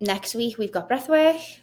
next 0.00 0.34
week 0.34 0.58
we've 0.58 0.72
got 0.72 0.88
breathwork. 0.88 1.60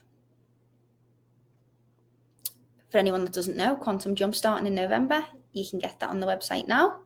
For 2.90 2.98
anyone 2.98 3.26
that 3.26 3.34
doesn't 3.34 3.58
know, 3.58 3.76
Quantum 3.76 4.16
Jump 4.16 4.34
starting 4.34 4.66
in 4.66 4.76
November. 4.76 5.26
You 5.56 5.66
can 5.68 5.80
get 5.80 6.00
that 6.00 6.10
on 6.10 6.20
the 6.20 6.28
website 6.28 6.68
now. 6.68 7.00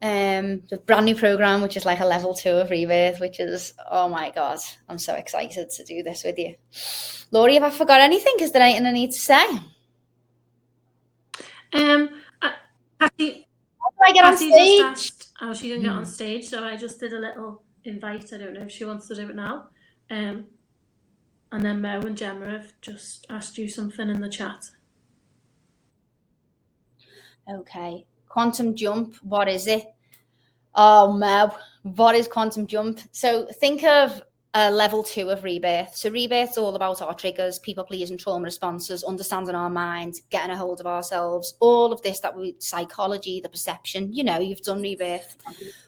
Um, 0.00 0.62
the 0.68 0.78
brand 0.86 1.06
new 1.06 1.16
program, 1.16 1.60
which 1.60 1.76
is 1.76 1.84
like 1.84 1.98
a 1.98 2.06
level 2.06 2.32
two 2.34 2.50
of 2.50 2.70
rebirth, 2.70 3.18
which 3.18 3.40
is 3.40 3.74
oh 3.90 4.08
my 4.08 4.30
god, 4.30 4.58
I'm 4.88 4.98
so 4.98 5.14
excited 5.14 5.70
to 5.70 5.84
do 5.84 6.04
this 6.04 6.22
with 6.22 6.38
you. 6.38 6.54
Laurie, 7.32 7.54
have 7.54 7.64
I 7.64 7.70
forgot 7.70 8.00
anything? 8.00 8.34
Is 8.38 8.52
there 8.52 8.62
anything 8.62 8.86
I 8.86 8.92
need 8.92 9.10
to 9.10 9.18
say? 9.18 9.44
Um, 11.72 12.10
I, 12.40 12.54
Patty, 13.00 13.48
How 13.80 13.90
do 13.90 13.96
I 14.04 14.12
get 14.12 14.24
on 14.24 14.36
stage? 14.36 14.80
asked 14.82 15.32
how 15.38 15.52
she 15.52 15.70
can 15.70 15.82
get 15.82 15.90
on 15.90 16.06
stage, 16.06 16.46
so 16.46 16.62
I 16.62 16.76
just 16.76 17.00
did 17.00 17.12
a 17.12 17.18
little 17.18 17.62
invite. 17.84 18.32
I 18.32 18.38
don't 18.38 18.54
know 18.54 18.62
if 18.62 18.70
she 18.70 18.84
wants 18.84 19.08
to 19.08 19.14
do 19.14 19.28
it 19.28 19.34
now. 19.34 19.68
Um, 20.10 20.46
and 21.50 21.64
then 21.64 21.80
Mo 21.80 22.00
and 22.00 22.16
Gemma 22.16 22.50
have 22.50 22.72
just 22.80 23.26
asked 23.30 23.58
you 23.58 23.68
something 23.68 24.08
in 24.08 24.20
the 24.20 24.28
chat. 24.28 24.64
Okay. 27.50 28.06
Quantum 28.28 28.74
jump, 28.74 29.16
what 29.22 29.48
is 29.48 29.66
it? 29.66 29.84
Oh, 30.74 31.12
Mel, 31.12 31.58
what 31.82 32.14
is 32.14 32.28
quantum 32.28 32.66
jump? 32.66 33.00
So 33.12 33.46
think 33.60 33.84
of 33.84 34.22
a 34.54 34.70
level 34.70 35.02
two 35.02 35.30
of 35.30 35.44
rebirth. 35.44 35.94
So 35.94 36.10
rebirth's 36.10 36.58
all 36.58 36.74
about 36.74 37.02
our 37.02 37.14
triggers, 37.14 37.58
people 37.58 37.84
pleasing 37.84 38.16
trauma 38.16 38.44
responses, 38.44 39.04
understanding 39.04 39.54
our 39.54 39.70
minds, 39.70 40.22
getting 40.30 40.50
a 40.50 40.56
hold 40.56 40.80
of 40.80 40.86
ourselves, 40.86 41.54
all 41.60 41.92
of 41.92 42.02
this 42.02 42.20
that 42.20 42.36
we 42.36 42.56
psychology, 42.58 43.40
the 43.40 43.48
perception, 43.48 44.12
you 44.12 44.24
know, 44.24 44.38
you've 44.38 44.62
done 44.62 44.80
rebirth. 44.80 45.36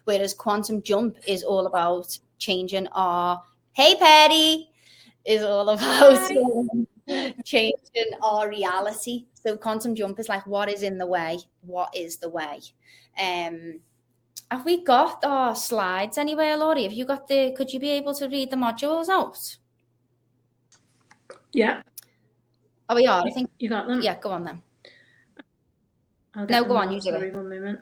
Whereas 0.04 0.34
quantum 0.34 0.82
jump 0.82 1.16
is 1.26 1.42
all 1.42 1.66
about 1.66 2.18
changing 2.38 2.86
our 2.88 3.42
hey 3.72 3.94
Patty 3.96 4.70
is 5.24 5.42
all 5.42 5.68
about 5.68 6.30
changing 7.44 8.10
our 8.22 8.48
reality. 8.48 9.26
So 9.42 9.56
quantum 9.56 9.94
jump 9.94 10.18
is 10.18 10.28
like 10.28 10.46
what 10.46 10.68
is 10.68 10.82
in 10.82 10.98
the 10.98 11.06
way? 11.06 11.38
What 11.62 11.94
is 11.96 12.18
the 12.18 12.28
way? 12.28 12.60
Um 13.20 13.80
have 14.50 14.64
we 14.64 14.82
got 14.82 15.24
our 15.24 15.54
slides 15.54 16.18
anywhere, 16.18 16.56
Laurie? 16.56 16.82
Have 16.82 16.92
you 16.92 17.04
got 17.04 17.28
the 17.28 17.52
could 17.56 17.72
you 17.72 17.80
be 17.80 17.90
able 17.90 18.14
to 18.14 18.28
read 18.28 18.50
the 18.50 18.56
modules 18.56 19.08
out? 19.08 19.56
Yeah, 21.52 21.82
Oh 22.88 22.96
we 22.96 23.06
are, 23.06 23.22
I 23.24 23.30
think 23.30 23.50
you 23.60 23.68
got 23.68 23.86
them. 23.86 24.00
yeah, 24.02 24.18
go 24.18 24.30
on 24.30 24.44
then. 24.44 24.62
No, 26.34 26.44
get 26.44 26.66
go 26.66 26.76
on, 26.76 26.90
you 26.90 27.00
do 27.00 27.14
it. 27.14 27.34
One 27.34 27.48
moment. 27.48 27.78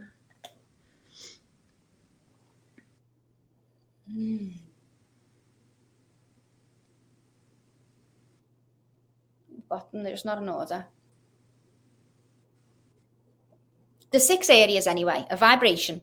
Got 9.71 9.93
them, 9.93 10.03
there's 10.03 10.27
not 10.27 10.39
an 10.39 10.49
order. 10.51 10.87
The 14.11 14.21
six 14.21 14.49
areas 14.49 14.87
anyway, 14.87 15.27
a 15.31 15.37
vibration 15.37 16.01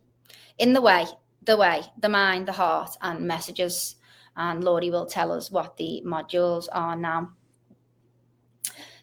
in 0.57 0.73
the 0.73 0.81
way, 0.81 1.05
the 1.43 1.57
way, 1.57 1.81
the 1.97 2.09
mind, 2.09 2.47
the 2.47 2.51
heart, 2.51 2.91
and 3.01 3.27
messages. 3.27 3.95
And 4.37 4.63
Laurie 4.63 4.89
will 4.89 5.05
tell 5.05 5.31
us 5.31 5.49
what 5.49 5.77
the 5.77 6.03
modules 6.05 6.67
are 6.71 6.95
now. 6.95 7.31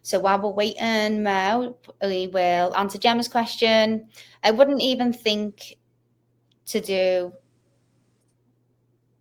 So 0.02 0.18
while 0.18 0.40
we're 0.40 0.50
waiting, 0.50 1.22
Mel, 1.22 1.78
we 2.02 2.26
will 2.26 2.74
answer 2.76 2.98
Gemma's 2.98 3.28
question. 3.28 4.08
I 4.42 4.50
wouldn't 4.50 4.82
even 4.82 5.12
think 5.12 5.76
to 6.66 6.80
do 6.80 7.32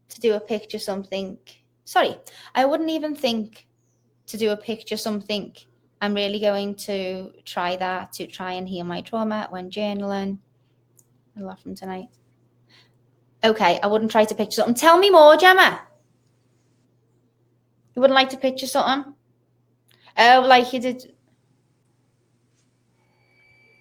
to 0.10 0.20
do 0.20 0.34
a 0.34 0.40
picture 0.40 0.80
something. 0.80 1.38
Sorry, 1.86 2.18
I 2.56 2.66
wouldn't 2.66 2.90
even 2.90 3.16
think 3.16 3.68
to 4.28 4.38
do 4.38 4.52
a 4.52 4.58
picture 4.58 4.98
something. 4.98 5.56
I'm 6.02 6.16
really 6.16 6.40
going 6.40 6.74
to 6.88 7.32
try 7.46 7.76
that 7.76 8.12
to 8.14 8.26
try 8.26 8.54
and 8.54 8.68
heal 8.68 8.84
my 8.84 9.02
trauma 9.02 9.48
when 9.52 9.70
journaling. 9.70 10.40
I 11.38 11.42
love 11.42 11.60
from 11.60 11.76
tonight. 11.76 12.08
Okay, 13.44 13.80
I 13.82 13.88
wouldn't 13.88 14.12
try 14.12 14.26
to 14.26 14.36
picture 14.36 14.56
something. 14.56 14.76
Tell 14.76 14.98
me 14.98 15.10
more, 15.12 15.38
Gemma. 15.38 15.82
You 17.96 18.02
wouldn't 18.02 18.16
like 18.16 18.30
to 18.30 18.38
picture 18.38 18.68
something? 18.68 19.14
Oh, 20.18 20.44
like 20.48 20.74
you 20.74 20.80
did. 20.80 21.14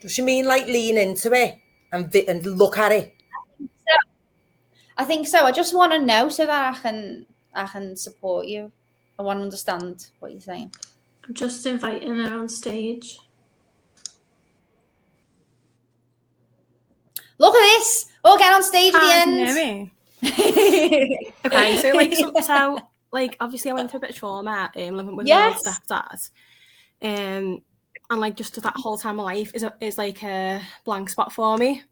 Does 0.00 0.12
she 0.12 0.22
mean 0.22 0.46
like 0.46 0.66
lean 0.66 0.96
into 0.98 1.32
it 1.32 1.58
and 1.92 2.10
vi- 2.10 2.26
and 2.26 2.44
look 2.44 2.78
at 2.78 2.92
it? 2.92 3.14
I 4.96 5.04
think 5.04 5.26
so. 5.26 5.44
I 5.46 5.52
just 5.52 5.74
want 5.74 5.92
to 5.92 5.98
know 5.98 6.28
so 6.28 6.44
that 6.44 6.74
I 6.74 6.78
can 6.78 7.26
I 7.54 7.66
can 7.66 7.96
support 7.96 8.46
you. 8.46 8.72
I 9.18 9.22
want 9.22 9.38
to 9.38 9.42
understand 9.42 10.08
what 10.18 10.32
you're 10.32 10.40
saying. 10.40 10.72
I'm 11.26 11.34
just 11.34 11.64
inviting 11.66 12.16
her 12.16 12.38
on 12.38 12.48
stage. 12.48 13.18
Look 17.38 17.54
at 17.54 17.78
this. 17.78 18.06
Oh, 18.24 18.36
get 18.38 18.52
on 18.52 18.62
stage 18.62 18.94
at 18.94 19.00
Hi, 19.00 19.20
the 19.20 19.24
can 19.24 19.38
you 19.38 19.46
hear 19.46 19.54
end. 19.54 19.92
me? 20.22 21.28
Okay, 21.46 21.76
so 21.78 21.92
like 21.92 22.14
so, 22.14 22.32
so 22.42 22.78
like 23.12 23.36
obviously 23.40 23.70
I 23.70 23.74
went 23.74 23.90
through 23.90 23.98
a 23.98 24.00
bit 24.02 24.10
of 24.10 24.16
trauma 24.16 24.70
um 24.76 24.96
living 24.96 25.16
with 25.16 25.26
Yes. 25.26 25.64
my 25.64 25.72
old 25.72 25.78
stepdad. 26.10 26.30
Um 27.02 27.62
and 28.10 28.20
like 28.20 28.36
just 28.36 28.60
that 28.60 28.76
whole 28.76 28.98
time 28.98 29.18
of 29.18 29.24
life 29.24 29.52
is 29.54 29.62
a, 29.62 29.72
is 29.80 29.96
like 29.96 30.22
a 30.22 30.60
blank 30.84 31.08
spot 31.08 31.32
for 31.32 31.56
me. 31.56 31.82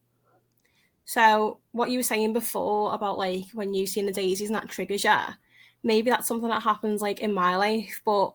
So 1.07 1.61
what 1.73 1.91
you 1.91 1.99
were 1.99 2.03
saying 2.03 2.35
before 2.35 2.93
about 2.93 3.17
like 3.17 3.45
when 3.55 3.73
you 3.73 3.87
see 3.87 4.03
the 4.03 4.13
daisies 4.13 4.49
and 4.51 4.57
that 4.57 4.69
triggers 4.69 5.05
you, 5.05 5.17
maybe 5.83 6.11
that's 6.11 6.29
something 6.29 6.51
that 6.51 6.63
happens 6.63 7.01
like 7.01 7.21
in 7.21 7.33
my 7.33 7.57
life, 7.57 8.03
but 8.05 8.35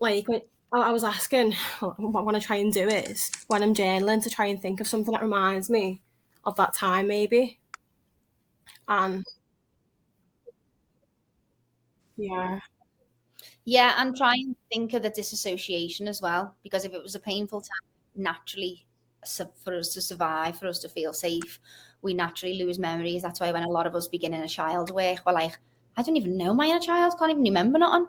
like 0.00 0.26
I 0.72 0.92
was 0.92 1.04
asking 1.04 1.52
what 1.80 1.96
I 1.98 2.22
want 2.22 2.40
to 2.40 2.46
try 2.46 2.56
and 2.56 2.72
do 2.72 2.88
is 2.88 3.30
when 3.48 3.62
I'm 3.62 3.74
journaling 3.74 4.22
to 4.22 4.30
try 4.30 4.46
and 4.46 4.60
think 4.60 4.80
of 4.80 4.86
something 4.88 5.12
that 5.12 5.22
reminds 5.22 5.70
me 5.70 6.02
of 6.44 6.56
that 6.56 6.74
time 6.74 7.08
maybe. 7.08 7.58
And 8.88 9.24
yeah. 12.16 12.60
Yeah, 13.64 13.94
and 13.98 14.16
try 14.16 14.34
and 14.34 14.56
think 14.72 14.94
of 14.94 15.02
the 15.02 15.10
disassociation 15.10 16.08
as 16.08 16.20
well, 16.22 16.54
because 16.62 16.84
if 16.84 16.92
it 16.92 17.02
was 17.02 17.14
a 17.14 17.20
painful 17.20 17.60
time, 17.60 17.88
naturally, 18.16 18.86
for 19.64 19.76
us 19.76 19.92
to 19.94 20.00
survive, 20.00 20.58
for 20.58 20.66
us 20.68 20.78
to 20.80 20.88
feel 20.88 21.12
safe, 21.12 21.60
we 22.02 22.14
naturally 22.14 22.62
lose 22.62 22.78
memories. 22.78 23.22
That's 23.22 23.40
why 23.40 23.52
when 23.52 23.64
a 23.64 23.68
lot 23.68 23.86
of 23.86 23.94
us 23.94 24.08
begin 24.08 24.32
inner 24.34 24.48
child 24.48 24.90
work, 24.90 25.18
we're 25.26 25.32
like, 25.32 25.58
I 25.96 26.02
don't 26.02 26.16
even 26.16 26.36
know 26.36 26.54
my 26.54 26.66
inner 26.66 26.80
child, 26.80 27.14
can't 27.18 27.30
even 27.30 27.42
remember 27.42 27.78
nothing. 27.78 28.06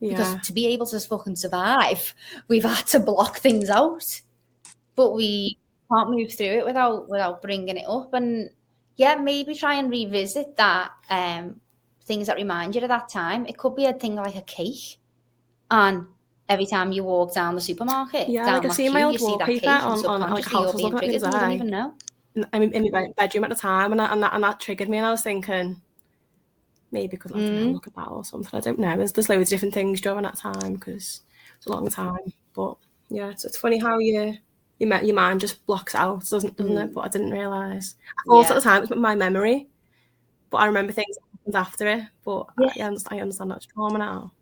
Because 0.00 0.46
to 0.46 0.52
be 0.52 0.66
able 0.68 0.86
to 0.86 1.00
fucking 1.00 1.36
survive, 1.36 2.14
we've 2.48 2.64
had 2.64 2.86
to 2.88 3.00
block 3.00 3.38
things 3.38 3.68
out. 3.70 4.20
But 4.94 5.14
we 5.14 5.58
can't 5.92 6.10
move 6.10 6.32
through 6.32 6.58
it 6.58 6.64
without 6.66 7.08
without 7.08 7.42
bringing 7.42 7.76
it 7.76 7.86
up. 7.88 8.14
And 8.14 8.50
yeah, 8.96 9.14
maybe 9.16 9.54
try 9.54 9.74
and 9.74 9.90
revisit 9.90 10.56
that 10.56 10.90
um 11.10 11.60
things 12.04 12.26
that 12.26 12.36
remind 12.36 12.74
you 12.74 12.82
of 12.82 12.88
that 12.88 13.08
time. 13.08 13.46
It 13.46 13.56
could 13.58 13.74
be 13.76 13.86
a 13.86 13.92
thing 13.92 14.14
like 14.16 14.36
a 14.36 14.42
cake. 14.42 14.98
And 15.70 16.06
every 16.48 16.66
time 16.66 16.92
you 16.92 17.04
walk 17.04 17.34
down 17.34 17.54
the 17.54 17.60
supermarket, 17.60 18.28
Yeah, 18.28 18.46
down 18.46 18.62
like 18.62 18.70
I 18.70 18.74
see 18.74 18.88
my 18.88 19.02
old 19.02 19.20
wallpaper 19.20 19.68
on- 19.68 20.06
on, 20.06 20.20
like, 20.20 20.44
subconsciously 20.44 20.52
you're 20.52 20.66
houses 20.66 20.80
being 20.80 20.92
looking 20.92 21.08
at 21.08 21.12
me 21.12 21.18
triggered 21.18 21.22
and 21.24 21.34
you 21.34 21.40
don't 21.40 21.52
even 21.52 21.70
know. 21.70 21.94
in- 22.34 22.46
I'm 22.52 22.62
in, 22.62 22.72
in 22.72 22.92
my 22.92 23.06
bedroom 23.16 23.44
at 23.44 23.50
the 23.50 23.56
time, 23.56 23.90
and 23.92 24.00
that, 24.00 24.12
and 24.12 24.22
that 24.22 24.32
and 24.32 24.42
that 24.44 24.58
triggered 24.60 24.88
me, 24.88 24.96
and 24.98 25.06
I 25.06 25.10
was 25.10 25.22
thinking 25.22 25.82
maybe 26.90 27.08
because 27.08 27.32
I 27.32 27.36
don't 27.36 27.68
Mm. 27.68 27.72
look 27.74 27.86
at 27.86 27.94
that 27.96 28.08
or 28.08 28.24
something. 28.24 28.56
I 28.58 28.60
don't 28.62 28.78
know. 28.78 28.96
There's 28.96 29.12
there's 29.12 29.28
loads 29.28 29.42
of 29.50 29.56
different 29.56 29.74
things 29.74 30.00
during 30.00 30.22
that 30.22 30.36
time 30.38 30.74
because 30.74 31.22
it's 31.56 31.66
a 31.66 31.70
long 31.72 31.88
time. 31.90 32.32
But 32.54 32.76
yeah, 33.10 33.28
it's, 33.28 33.44
it's 33.44 33.56
funny 33.58 33.78
how 33.78 33.98
you 33.98 34.36
you 34.78 34.86
met 34.86 35.04
your 35.04 35.16
mind 35.16 35.40
just 35.40 35.64
blocks 35.66 35.94
out, 35.94 36.20
doesn't 36.28 36.56
doesn't 36.56 36.78
it? 36.78 36.94
But 36.94 37.00
I 37.02 37.08
didn't 37.08 37.30
realise. 37.32 37.96
I 38.18 38.22
thought 38.26 38.42
Yeah. 38.42 38.48
at 38.50 38.54
the 38.54 38.60
time 38.60 38.82
it 38.84 38.90
was 38.90 38.98
my 38.98 39.14
memory, 39.14 39.68
but 40.50 40.58
I 40.58 40.66
remember 40.66 40.92
things 40.92 41.16
that 41.16 41.54
happened 41.56 41.56
after 41.56 41.88
it. 41.88 42.02
But 42.24 42.46
Yeah. 42.58 42.66
I, 42.76 42.84
I 42.84 42.86
understand, 42.86 43.18
I 43.18 43.22
understand 43.22 43.50
that's 43.50 43.66
trauma 43.66 43.98
now. 43.98 44.32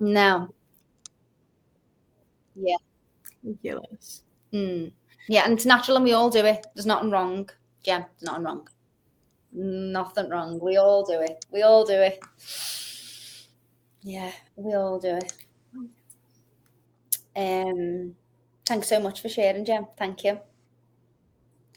No. 0.00 0.52
Yeah. 2.56 2.76
Ridiculous. 3.44 4.22
Mm. 4.52 4.92
Yeah, 5.28 5.44
and 5.44 5.52
it's 5.54 5.66
natural 5.66 5.96
and 5.96 6.04
we 6.04 6.12
all 6.12 6.28
do 6.30 6.44
it. 6.44 6.66
There's 6.74 6.86
nothing 6.86 7.10
wrong. 7.10 7.48
Yeah, 7.84 7.98
there's 8.00 8.22
nothing 8.22 8.44
wrong. 8.44 8.68
Nothing 9.52 10.28
wrong. 10.30 10.60
We 10.60 10.76
all 10.76 11.04
do 11.04 11.20
it. 11.20 11.44
We 11.50 11.62
all 11.62 11.84
do 11.84 11.94
it. 11.94 12.20
Yeah, 14.02 14.32
we 14.56 14.74
all 14.74 14.98
do 14.98 15.18
it. 15.18 15.32
Um 17.36 18.14
thanks 18.66 18.88
so 18.88 19.00
much 19.00 19.20
for 19.20 19.28
sharing, 19.28 19.64
Jem. 19.64 19.86
Thank 19.96 20.24
you. 20.24 20.40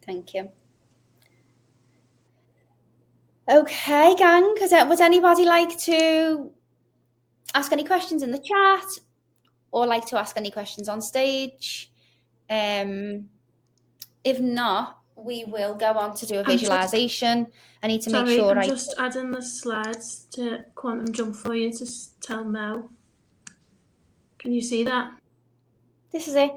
Thank 0.05 0.33
you. 0.33 0.49
Okay, 3.49 4.15
gang. 4.15 4.55
That, 4.69 4.87
would 4.87 5.01
anybody 5.01 5.43
like 5.43 5.77
to 5.79 6.51
ask 7.53 7.71
any 7.73 7.83
questions 7.83 8.23
in 8.23 8.31
the 8.31 8.39
chat 8.39 8.85
or 9.71 9.85
like 9.85 10.05
to 10.07 10.17
ask 10.17 10.37
any 10.37 10.49
questions 10.49 10.87
on 10.87 11.01
stage? 11.01 11.91
Um, 12.49 13.29
if 14.23 14.39
not, 14.39 15.02
we 15.23 15.45
will 15.45 15.75
go 15.75 15.93
on 15.93 16.15
to 16.15 16.25
do 16.25 16.35
a 16.35 16.39
I'm 16.39 16.45
just- 16.45 16.59
visualization. 16.61 17.47
I 17.81 17.87
need 17.87 18.01
to 18.03 18.11
make 18.11 18.27
sure 18.37 18.51
I'm 18.51 18.59
I 18.59 18.67
just 18.67 18.95
adding 18.97 19.31
the 19.31 19.41
slides 19.41 20.27
to 20.31 20.63
Quantum 20.75 21.11
Jump 21.11 21.35
for 21.35 21.53
you 21.53 21.71
to 21.73 21.85
tell 22.21 22.43
Mel. 22.45 22.89
Can 24.39 24.53
you 24.53 24.61
see 24.61 24.83
that? 24.83 25.11
This 26.11 26.27
is 26.27 26.35
it. 26.35 26.51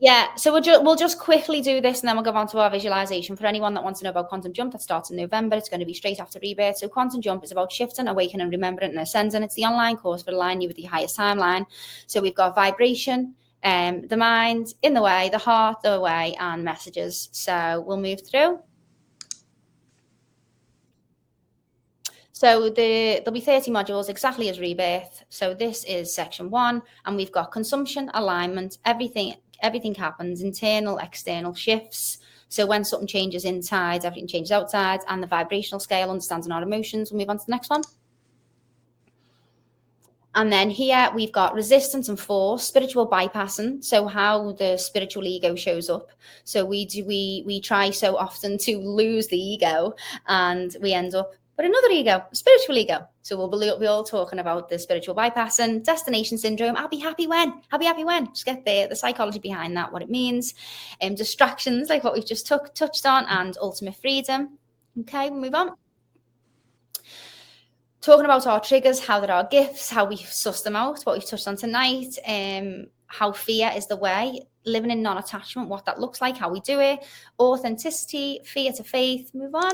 Yeah, 0.00 0.34
so 0.34 0.52
we'll, 0.52 0.60
ju- 0.60 0.82
we'll 0.82 0.96
just 0.96 1.18
quickly 1.18 1.62
do 1.62 1.80
this 1.80 2.00
and 2.00 2.08
then 2.08 2.16
we'll 2.16 2.24
go 2.24 2.32
on 2.32 2.46
to 2.48 2.58
our 2.58 2.68
visualization. 2.68 3.36
For 3.36 3.46
anyone 3.46 3.72
that 3.74 3.84
wants 3.84 4.00
to 4.00 4.04
know 4.04 4.10
about 4.10 4.28
Quantum 4.28 4.52
Jump, 4.52 4.72
that 4.72 4.82
starts 4.82 5.10
in 5.10 5.16
November. 5.16 5.56
It's 5.56 5.68
going 5.70 5.80
to 5.80 5.86
be 5.86 5.94
straight 5.94 6.20
after 6.20 6.38
rebirth. 6.40 6.76
So, 6.78 6.88
Quantum 6.88 7.22
Jump 7.22 7.42
is 7.44 7.52
about 7.52 7.72
shifting, 7.72 8.08
awakening, 8.08 8.42
and 8.42 8.50
remembering, 8.50 8.90
and 8.90 8.98
ascending. 9.00 9.42
It's 9.42 9.54
the 9.54 9.64
online 9.64 9.96
course 9.96 10.22
for 10.22 10.32
aligning 10.32 10.62
you 10.62 10.68
with 10.68 10.76
the 10.76 10.82
highest 10.82 11.16
timeline. 11.16 11.64
So, 12.06 12.20
we've 12.20 12.34
got 12.34 12.54
vibration, 12.54 13.34
um, 13.64 14.06
the 14.06 14.16
mind, 14.16 14.74
in 14.82 14.94
the 14.94 15.02
way, 15.02 15.28
the 15.30 15.38
heart, 15.38 15.82
the 15.82 16.00
way, 16.00 16.36
and 16.38 16.62
messages. 16.62 17.28
So, 17.32 17.82
we'll 17.86 18.00
move 18.00 18.20
through. 18.26 18.60
So 22.34 22.68
the 22.68 23.22
there'll 23.24 23.32
be 23.32 23.40
30 23.40 23.70
modules 23.70 24.08
exactly 24.08 24.48
as 24.48 24.58
rebirth. 24.58 25.24
So 25.28 25.54
this 25.54 25.84
is 25.84 26.12
section 26.12 26.50
one, 26.50 26.82
and 27.06 27.16
we've 27.16 27.30
got 27.30 27.52
consumption, 27.52 28.10
alignment, 28.12 28.78
everything, 28.84 29.34
everything 29.62 29.94
happens, 29.94 30.42
internal, 30.42 30.98
external 30.98 31.54
shifts. 31.54 32.18
So 32.48 32.66
when 32.66 32.84
something 32.84 33.06
changes 33.06 33.44
inside, 33.44 34.04
everything 34.04 34.26
changes 34.26 34.50
outside, 34.50 35.00
and 35.08 35.22
the 35.22 35.28
vibrational 35.28 35.78
scale, 35.78 36.10
understanding 36.10 36.50
our 36.50 36.62
emotions. 36.62 37.12
We'll 37.12 37.20
move 37.20 37.30
on 37.30 37.38
to 37.38 37.46
the 37.46 37.52
next 37.52 37.70
one. 37.70 37.82
And 40.34 40.52
then 40.52 40.70
here 40.70 41.08
we've 41.14 41.32
got 41.32 41.54
resistance 41.54 42.08
and 42.08 42.18
force, 42.18 42.64
spiritual 42.64 43.08
bypassing. 43.08 43.84
So 43.84 44.06
how 44.06 44.52
the 44.52 44.76
spiritual 44.76 45.26
ego 45.26 45.54
shows 45.54 45.88
up. 45.88 46.10
So 46.44 46.64
we 46.64 46.86
do 46.86 47.04
we 47.04 47.42
we 47.46 47.60
try 47.60 47.90
so 47.90 48.16
often 48.16 48.58
to 48.58 48.78
lose 48.78 49.28
the 49.28 49.40
ego, 49.40 49.94
and 50.26 50.76
we 50.80 50.92
end 50.92 51.14
up 51.14 51.32
but 51.56 51.64
another 51.64 51.88
ego, 51.90 52.24
spiritual 52.32 52.76
ego. 52.78 53.06
So 53.22 53.36
we'll 53.36 53.48
be, 53.48 53.78
be 53.78 53.86
all 53.86 54.02
talking 54.02 54.40
about 54.40 54.68
the 54.68 54.78
spiritual 54.78 55.14
bypassing, 55.14 55.84
destination 55.84 56.36
syndrome. 56.36 56.76
I'll 56.76 56.88
be 56.88 56.98
happy 56.98 57.28
when, 57.28 57.62
I'll 57.70 57.78
be 57.78 57.84
happy 57.84 58.04
when. 58.04 58.26
Just 58.26 58.44
get 58.44 58.64
the 58.64 58.86
the 58.88 58.96
psychology 58.96 59.38
behind 59.38 59.76
that, 59.76 59.92
what 59.92 60.02
it 60.02 60.10
means, 60.10 60.54
um, 61.00 61.14
distractions 61.14 61.88
like 61.88 62.02
what 62.02 62.14
we've 62.14 62.26
just 62.26 62.46
took, 62.46 62.74
touched 62.74 63.06
on, 63.06 63.24
and 63.26 63.56
ultimate 63.60 63.96
freedom. 63.96 64.58
Okay, 65.00 65.30
we'll 65.30 65.40
move 65.40 65.54
on. 65.54 65.76
Talking 68.04 68.26
about 68.26 68.46
our 68.46 68.60
triggers, 68.60 69.00
how 69.00 69.18
there 69.18 69.32
are 69.32 69.48
gifts, 69.50 69.88
how 69.88 70.04
we 70.04 70.16
suss 70.16 70.60
them 70.60 70.76
out, 70.76 71.00
what 71.04 71.16
we've 71.16 71.26
touched 71.26 71.48
on 71.48 71.56
tonight, 71.56 72.18
um, 72.26 72.88
how 73.06 73.32
fear 73.32 73.72
is 73.74 73.86
the 73.86 73.96
way, 73.96 74.42
living 74.66 74.90
in 74.90 75.00
non-attachment, 75.00 75.70
what 75.70 75.86
that 75.86 75.98
looks 75.98 76.20
like, 76.20 76.36
how 76.36 76.50
we 76.50 76.60
do 76.60 76.80
it, 76.80 77.02
authenticity, 77.40 78.40
fear 78.44 78.72
to 78.72 78.84
faith. 78.84 79.30
Move 79.32 79.54
on. 79.54 79.72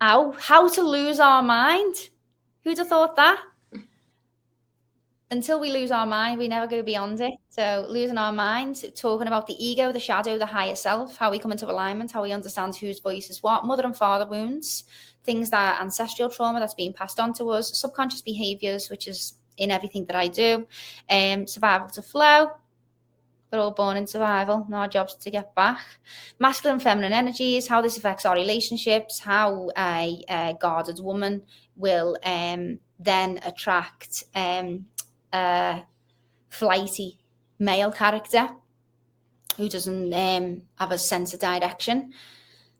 How, 0.00 0.30
how 0.30 0.68
to 0.68 0.82
lose 0.82 1.18
our 1.18 1.42
mind. 1.42 1.96
Who'd 2.62 2.78
have 2.78 2.86
thought 2.86 3.16
that? 3.16 3.42
Until 5.32 5.58
we 5.58 5.72
lose 5.72 5.90
our 5.90 6.06
mind, 6.06 6.38
we 6.38 6.46
never 6.46 6.68
go 6.68 6.84
beyond 6.84 7.20
it. 7.20 7.34
So, 7.48 7.84
losing 7.88 8.16
our 8.16 8.32
mind, 8.32 8.84
talking 8.94 9.26
about 9.26 9.48
the 9.48 9.56
ego, 9.58 9.90
the 9.90 9.98
shadow, 9.98 10.38
the 10.38 10.46
higher 10.46 10.76
self, 10.76 11.16
how 11.16 11.32
we 11.32 11.40
come 11.40 11.50
into 11.50 11.68
alignment, 11.68 12.12
how 12.12 12.22
we 12.22 12.30
understand 12.30 12.76
whose 12.76 13.00
voice 13.00 13.28
is 13.28 13.42
what, 13.42 13.64
mother 13.64 13.84
and 13.84 13.96
father 13.96 14.24
wounds, 14.24 14.84
things 15.26 15.50
that 15.50 15.80
ancestral 15.80 16.30
trauma 16.30 16.60
that's 16.60 16.74
being 16.74 16.92
passed 16.92 17.20
on 17.20 17.34
to 17.34 17.50
us, 17.50 17.78
subconscious 17.78 18.22
behaviors, 18.22 18.88
which 18.88 19.06
is 19.08 19.34
in 19.58 19.70
everything 19.70 20.06
that 20.06 20.16
I 20.16 20.28
do, 20.28 20.66
um, 21.10 21.46
survival 21.46 21.88
to 21.90 22.02
flow, 22.02 22.52
we're 23.52 23.60
all 23.60 23.70
born 23.70 23.96
in 23.96 24.06
survival, 24.06 24.66
our 24.72 24.88
job's 24.88 25.14
to 25.14 25.30
get 25.30 25.54
back. 25.54 25.80
Masculine 26.38 26.74
and 26.74 26.82
feminine 26.82 27.12
energies, 27.12 27.68
how 27.68 27.80
this 27.80 27.96
affects 27.96 28.26
our 28.26 28.34
relationships, 28.34 29.20
how 29.20 29.70
a, 29.78 30.22
a 30.28 30.56
guarded 30.60 30.98
woman 31.00 31.42
will 31.76 32.16
um, 32.24 32.78
then 32.98 33.38
attract 33.44 34.24
um, 34.34 34.86
a 35.32 35.82
flighty 36.48 37.18
male 37.58 37.92
character 37.92 38.48
who 39.56 39.68
doesn't 39.68 40.12
um, 40.12 40.62
have 40.78 40.90
a 40.90 40.98
sense 40.98 41.32
of 41.32 41.40
direction. 41.40 42.12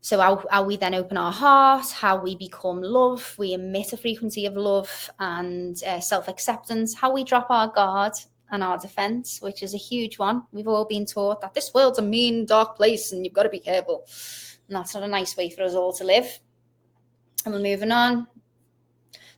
So 0.07 0.21
how, 0.21 0.41
how 0.49 0.63
we 0.63 0.77
then 0.77 0.95
open 0.95 1.17
our 1.17 1.33
heart, 1.33 1.91
how 1.91 2.15
we 2.15 2.37
become 2.37 2.81
love, 2.81 3.35
we 3.37 3.53
emit 3.53 3.91
a 3.91 3.97
frequency 3.97 4.45
of 4.45 4.55
love 4.55 5.11
and 5.19 5.83
uh, 5.83 5.99
self-acceptance, 5.99 6.95
how 6.95 7.11
we 7.11 7.25
drop 7.25 7.47
our 7.49 7.67
guard 7.67 8.13
and 8.49 8.63
our 8.63 8.77
defense, 8.77 9.41
which 9.41 9.61
is 9.63 9.73
a 9.73 9.77
huge 9.77 10.17
one. 10.17 10.43
We've 10.53 10.69
all 10.69 10.85
been 10.85 11.05
taught 11.05 11.41
that 11.41 11.53
this 11.53 11.73
world's 11.73 11.99
a 11.99 12.01
mean, 12.01 12.45
dark 12.45 12.77
place 12.77 13.11
and 13.11 13.25
you've 13.25 13.33
got 13.33 13.43
to 13.43 13.49
be 13.49 13.59
careful. 13.59 14.07
And 14.69 14.77
that's 14.77 14.93
not 14.93 15.03
a 15.03 15.09
nice 15.09 15.35
way 15.35 15.49
for 15.49 15.63
us 15.63 15.73
all 15.73 15.91
to 15.91 16.05
live. 16.05 16.39
And 17.43 17.53
we're 17.53 17.59
moving 17.59 17.91
on 17.91 18.27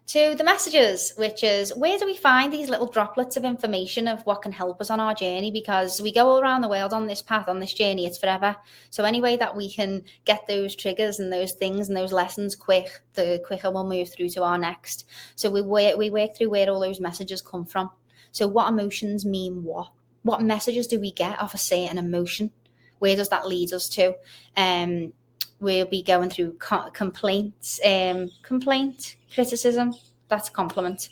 to 0.10 0.34
the 0.36 0.44
messages, 0.44 1.14
which 1.18 1.44
is 1.44 1.70
where 1.76 1.96
do 2.00 2.04
we 2.04 2.18
find 2.18 2.52
these 2.52 2.68
little 2.68 2.88
droplets 2.88 3.38
of 3.38 3.46
information 3.46 4.08
of 4.08 4.26
what 4.26 4.42
can 4.42 4.52
help 4.52 4.82
us 4.82 4.90
on 4.90 5.00
our 5.00 5.14
journey? 5.14 5.52
Because 5.52 6.02
we 6.02 6.12
go 6.12 6.28
all 6.28 6.42
around 6.42 6.62
the 6.62 6.68
world 6.68 6.94
on 6.94 7.06
this 7.06 7.22
path, 7.22 7.48
on 7.48 7.60
this 7.60 7.74
journey, 7.74 8.08
it's 8.08 8.18
forever. 8.18 8.56
So, 8.90 9.04
any 9.04 9.22
way 9.22 9.38
that 9.38 9.56
we 9.56 9.72
can 9.72 10.04
get 10.26 10.48
those 10.48 10.76
triggers 10.76 11.20
and 11.20 11.32
those 11.32 11.52
things 11.52 11.90
and 11.90 11.96
those 11.96 12.12
lessons 12.12 12.56
quick, 12.56 12.90
the 13.14 13.40
quicker 13.46 13.70
we'll 13.70 13.88
move 13.88 14.12
through 14.12 14.30
to 14.30 14.44
our 14.44 14.58
next. 14.58 15.06
So, 15.36 15.52
we 15.52 15.62
work, 15.62 15.96
we 15.96 16.10
work 16.10 16.36
through 16.36 16.50
where 16.50 16.68
all 16.72 16.80
those 16.80 17.00
messages 17.00 17.44
come 17.44 17.66
from. 17.66 17.92
So, 18.32 18.48
what 18.48 18.68
emotions 18.68 19.28
mean 19.28 19.64
what? 19.64 19.92
What 20.24 20.42
messages 20.42 20.88
do 20.88 21.00
we 21.00 21.12
get 21.12 21.40
off 21.40 21.54
a 21.54 21.60
certain 21.60 22.00
emotion? 22.00 22.50
Where 22.98 23.16
does 23.16 23.30
that 23.30 23.48
lead 23.48 23.74
us 23.74 23.88
to? 23.90 24.16
Um, 24.58 25.14
we'll 25.60 25.86
be 25.86 26.04
going 26.04 26.30
through 26.30 26.54
co- 26.54 26.90
complaints, 26.92 27.80
um, 27.86 28.30
complaint, 28.44 29.16
criticism. 29.34 29.94
That's 30.28 30.50
a 30.50 30.52
compliment. 30.52 31.10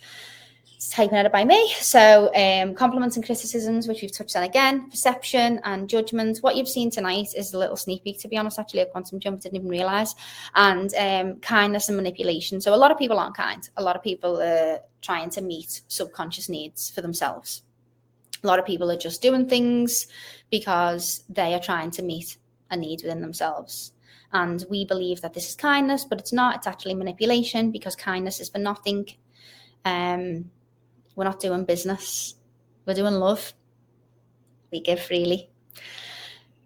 It's 0.77 0.91
taken 0.91 1.17
out 1.17 1.31
by 1.31 1.43
me. 1.43 1.73
So, 1.79 2.31
um, 2.35 2.75
compliments 2.75 3.15
and 3.15 3.25
criticisms, 3.25 3.87
which 3.87 4.03
we've 4.03 4.11
touched 4.11 4.35
on 4.35 4.43
again, 4.43 4.91
perception 4.91 5.59
and 5.63 5.89
judgment. 5.89 6.37
What 6.41 6.55
you've 6.55 6.69
seen 6.69 6.91
tonight 6.91 7.29
is 7.35 7.53
a 7.53 7.57
little 7.57 7.75
sneak 7.75 8.03
peek, 8.03 8.19
to 8.19 8.27
be 8.27 8.37
honest, 8.37 8.59
actually, 8.59 8.81
a 8.81 8.85
quantum 8.85 9.19
jump. 9.19 9.41
Didn't 9.41 9.55
even 9.55 9.69
realize. 9.69 10.13
And 10.53 10.93
um, 10.93 11.39
kindness 11.39 11.89
and 11.89 11.97
manipulation. 11.97 12.61
So, 12.61 12.75
a 12.75 12.77
lot 12.77 12.91
of 12.91 12.99
people 12.99 13.17
aren't 13.17 13.35
kind. 13.35 13.67
A 13.77 13.81
lot 13.81 13.95
of 13.95 14.03
people 14.03 14.39
are 14.39 14.79
trying 15.01 15.31
to 15.31 15.41
meet 15.41 15.81
subconscious 15.87 16.47
needs 16.47 16.91
for 16.91 17.01
themselves. 17.01 17.63
A 18.43 18.47
lot 18.47 18.59
of 18.59 18.65
people 18.65 18.91
are 18.91 18.97
just 18.97 19.19
doing 19.19 19.49
things 19.49 20.05
because 20.51 21.23
they 21.27 21.55
are 21.55 21.59
trying 21.59 21.89
to 21.91 22.03
meet 22.03 22.37
a 22.69 22.77
need 22.77 23.01
within 23.01 23.21
themselves. 23.21 23.93
And 24.33 24.65
we 24.69 24.85
believe 24.85 25.21
that 25.21 25.33
this 25.33 25.49
is 25.49 25.55
kindness, 25.55 26.05
but 26.05 26.19
it's 26.19 26.33
not. 26.33 26.57
It's 26.57 26.67
actually 26.67 26.95
manipulation 26.95 27.71
because 27.71 27.95
kindness 27.95 28.39
is 28.39 28.49
for 28.49 28.59
nothing. 28.59 29.07
Um, 29.85 30.51
we're 31.15 31.23
not 31.23 31.39
doing 31.39 31.65
business. 31.65 32.35
We're 32.85 32.93
doing 32.93 33.15
love. 33.15 33.53
We 34.71 34.81
give 34.81 34.99
freely. 34.99 35.49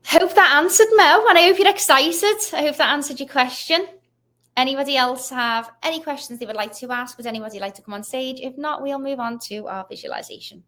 Hope 0.06 0.34
that 0.34 0.56
answered 0.56 0.88
Mel, 0.96 1.28
and 1.30 1.38
I 1.38 1.44
hope 1.44 1.60
you're 1.60 1.70
excited. 1.70 2.38
I 2.54 2.64
hope 2.64 2.78
that 2.78 2.90
answered 2.90 3.20
your 3.20 3.30
question. 3.30 3.88
Anybody 4.58 4.98
else 4.98 5.30
have 5.30 5.72
any 5.84 6.02
questions 6.02 6.40
they 6.40 6.46
would 6.46 6.56
like 6.56 6.76
to 6.78 6.92
ask? 6.92 7.18
Would 7.18 7.28
anybody 7.28 7.60
like 7.60 7.76
to 7.76 7.82
come 7.82 7.94
on 7.94 8.04
stage? 8.04 8.40
If 8.42 8.58
not, 8.58 8.82
we'll 8.82 9.00
move 9.00 9.20
on 9.20 9.40
to 9.48 9.68
our 9.68 9.86
visualization. 9.88 10.64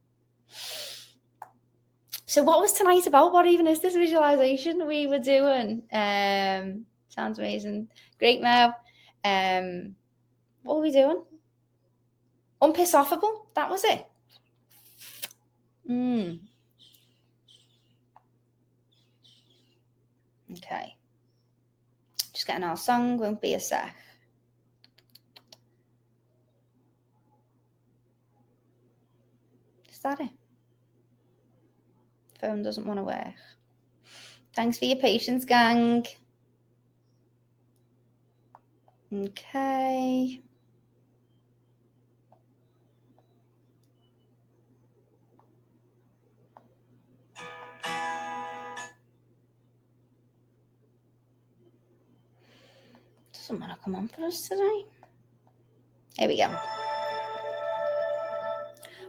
So, 2.33 2.41
what 2.41 2.61
was 2.61 2.73
tonight 2.73 3.05
about? 3.05 3.31
What 3.31 3.45
even 3.45 3.67
is 3.67 3.79
this 3.79 3.93
visualization 3.93 4.87
we 4.87 5.05
were 5.05 5.19
doing? 5.19 5.83
Um, 5.91 6.87
sounds 7.07 7.37
amazing. 7.37 7.89
Great, 8.17 8.41
Mel. 8.41 8.75
Um, 9.23 9.95
what 10.63 10.77
were 10.77 10.81
we 10.81 10.91
doing? 10.91 11.21
Unpissoffable. 12.59 13.45
That 13.53 13.69
was 13.69 13.83
it. 13.83 14.07
Mm. 15.87 16.39
Okay. 20.53 20.95
Just 22.33 22.47
getting 22.47 22.63
our 22.63 22.77
song. 22.77 23.19
Won't 23.19 23.41
be 23.41 23.53
a 23.53 23.59
sec. 23.59 23.95
Is 29.91 29.99
that 29.99 30.19
it? 30.19 30.29
Phone 32.43 32.61
doesn't 32.61 32.85
want 32.85 32.99
to 32.99 33.03
work. 33.03 33.33
Thanks 34.53 34.77
for 34.77 34.85
your 34.85 34.97
patience, 34.97 35.45
gang. 35.45 36.05
Okay. 39.13 40.41
Doesn't 53.33 53.59
want 53.59 53.71
to 53.71 53.77
come 53.83 53.95
on 53.95 54.07
for 54.09 54.25
us 54.25 54.49
today. 54.49 54.85
Here 56.17 56.27
we 56.27 56.37
go. 56.37 57.02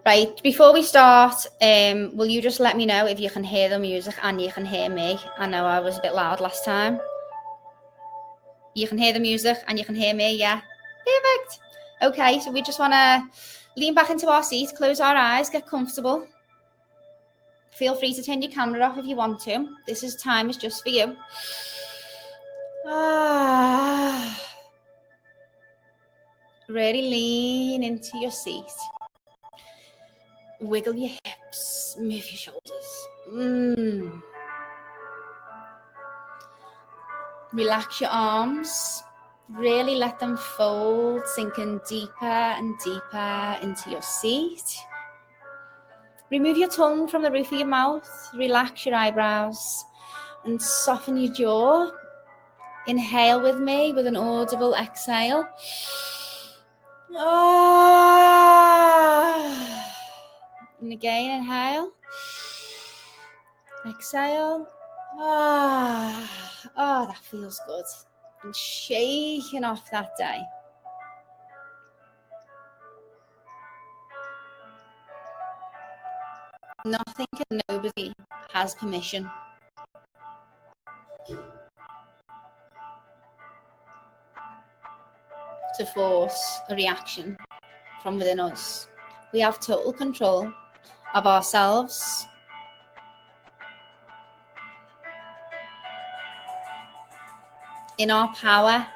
Right, 0.07 0.43
before 0.43 0.75
we 0.75 0.83
start, 0.83 1.47
um, 1.63 2.15
will 2.15 2.27
you 2.27 2.43
just 2.43 2.61
let 2.61 2.77
me 2.77 2.85
know 2.85 3.07
if 3.07 3.19
you 3.19 3.31
can 3.31 3.43
hear 3.43 3.71
the 3.71 3.79
music 3.79 4.15
and 4.23 4.39
you 4.39 4.53
can 4.53 4.67
hear 4.67 4.91
me? 4.91 5.19
I 5.39 5.47
know 5.47 5.65
I 5.65 5.81
was 5.81 5.97
a 5.97 6.03
bit 6.03 6.15
loud 6.15 6.41
last 6.41 6.63
time. 6.63 7.01
You 8.75 8.87
can 8.87 8.99
hear 8.99 9.15
the 9.15 9.21
music 9.21 9.65
and 9.67 9.79
you 9.79 9.85
can 9.87 9.95
hear 9.95 10.15
me, 10.15 10.37
yeah? 10.37 10.61
Perfect. 11.07 11.61
Okay, 12.03 12.39
so 12.41 12.51
we 12.51 12.61
just 12.61 12.79
want 12.79 12.93
to 12.93 13.25
lean 13.79 13.95
back 13.95 14.11
into 14.11 14.29
our 14.29 14.43
seat, 14.43 14.73
close 14.77 15.01
our 15.01 15.17
eyes, 15.17 15.49
get 15.49 15.67
comfortable. 15.67 16.27
Feel 17.71 17.95
free 17.95 18.13
to 18.13 18.23
turn 18.23 18.43
your 18.43 18.53
camera 18.53 18.83
off 18.83 18.99
if 18.99 19.07
you 19.07 19.17
want 19.17 19.41
to. 19.45 19.69
This 19.87 20.03
is 20.03 20.17
time 20.17 20.51
is 20.51 20.59
just 20.59 20.83
for 20.83 20.91
you. 20.91 21.17
Ah. 22.87 24.39
Really 26.69 27.03
lean 27.03 27.83
into 27.83 28.19
your 28.19 28.31
seat. 28.31 28.71
Wiggle 30.61 30.95
your 30.95 31.11
hips, 31.25 31.97
move 31.99 32.25
your 32.31 32.39
shoulders. 32.39 33.09
Mm. 33.31 34.23
Relax 37.53 38.01
your 38.01 38.11
arms. 38.11 39.03
Really 39.51 39.97
let 39.97 40.19
them 40.19 40.37
fold, 40.37 41.23
sinking 41.27 41.81
deeper 41.89 42.25
and 42.25 42.79
deeper 42.83 43.59
into 43.63 43.91
your 43.91 44.03
seat. 44.03 44.79
Remove 46.31 46.57
your 46.57 46.71
tongue 46.71 47.07
from 47.07 47.23
the 47.23 47.31
roof 47.31 47.53
of 47.53 47.59
your 47.59 47.69
mouth. 47.69 48.09
Relax 48.35 48.87
your 48.87 48.95
eyebrows 48.95 49.85
and 50.45 50.61
soften 50.61 51.17
your 51.17 51.33
jaw. 51.33 51.91
Inhale 52.87 53.41
with 53.41 53.59
me 53.59 53.93
with 53.93 54.07
an 54.07 54.17
audible 54.17 54.75
exhale. 54.75 55.47
Ah. 57.17 58.15
And 60.85 60.93
again, 60.93 61.41
inhale. 61.41 61.93
Exhale. 63.89 64.69
Ah, 65.19 66.31
oh, 66.77 67.07
that 67.07 67.17
feels 67.17 67.59
good. 67.67 67.87
And 68.43 68.55
shaking 68.55 69.65
off 69.65 69.91
that 69.91 70.11
day. 70.19 70.43
Nothing 76.85 77.27
and 77.51 77.63
nobody 77.71 78.13
has 78.53 78.75
permission 78.75 79.31
to 85.79 85.87
force 85.95 86.59
a 86.69 86.75
reaction 86.75 87.39
from 88.03 88.19
within 88.19 88.39
us. 88.39 88.89
We 89.33 89.41
have 89.41 89.59
total 89.61 89.95
control 89.95 90.53
of 91.15 91.27
ourselves. 91.27 92.27
In 97.99 98.11
our 98.11 98.35
power. 98.35 98.87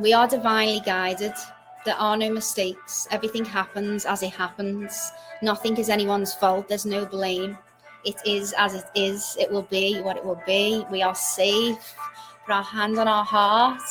We 0.00 0.12
are 0.12 0.28
divinely 0.28 0.80
guided. 0.86 1.32
There 1.84 1.96
are 1.96 2.16
no 2.16 2.30
mistakes. 2.30 3.08
Everything 3.10 3.44
happens 3.44 4.04
as 4.04 4.22
it 4.22 4.32
happens. 4.32 5.10
Nothing 5.42 5.76
is 5.76 5.88
anyone's 5.88 6.34
fault. 6.34 6.68
There's 6.68 6.86
no 6.86 7.04
blame. 7.04 7.58
It 8.04 8.20
is 8.24 8.54
as 8.56 8.74
it 8.74 8.84
is. 8.94 9.36
It 9.40 9.50
will 9.50 9.62
be 9.62 10.00
what 10.00 10.16
it 10.16 10.24
will 10.24 10.40
be. 10.46 10.84
We 10.92 11.02
are 11.02 11.16
safe. 11.16 11.94
Put 12.46 12.54
our 12.54 12.62
hand 12.62 12.98
on 12.98 13.08
our 13.08 13.24
heart. 13.24 13.82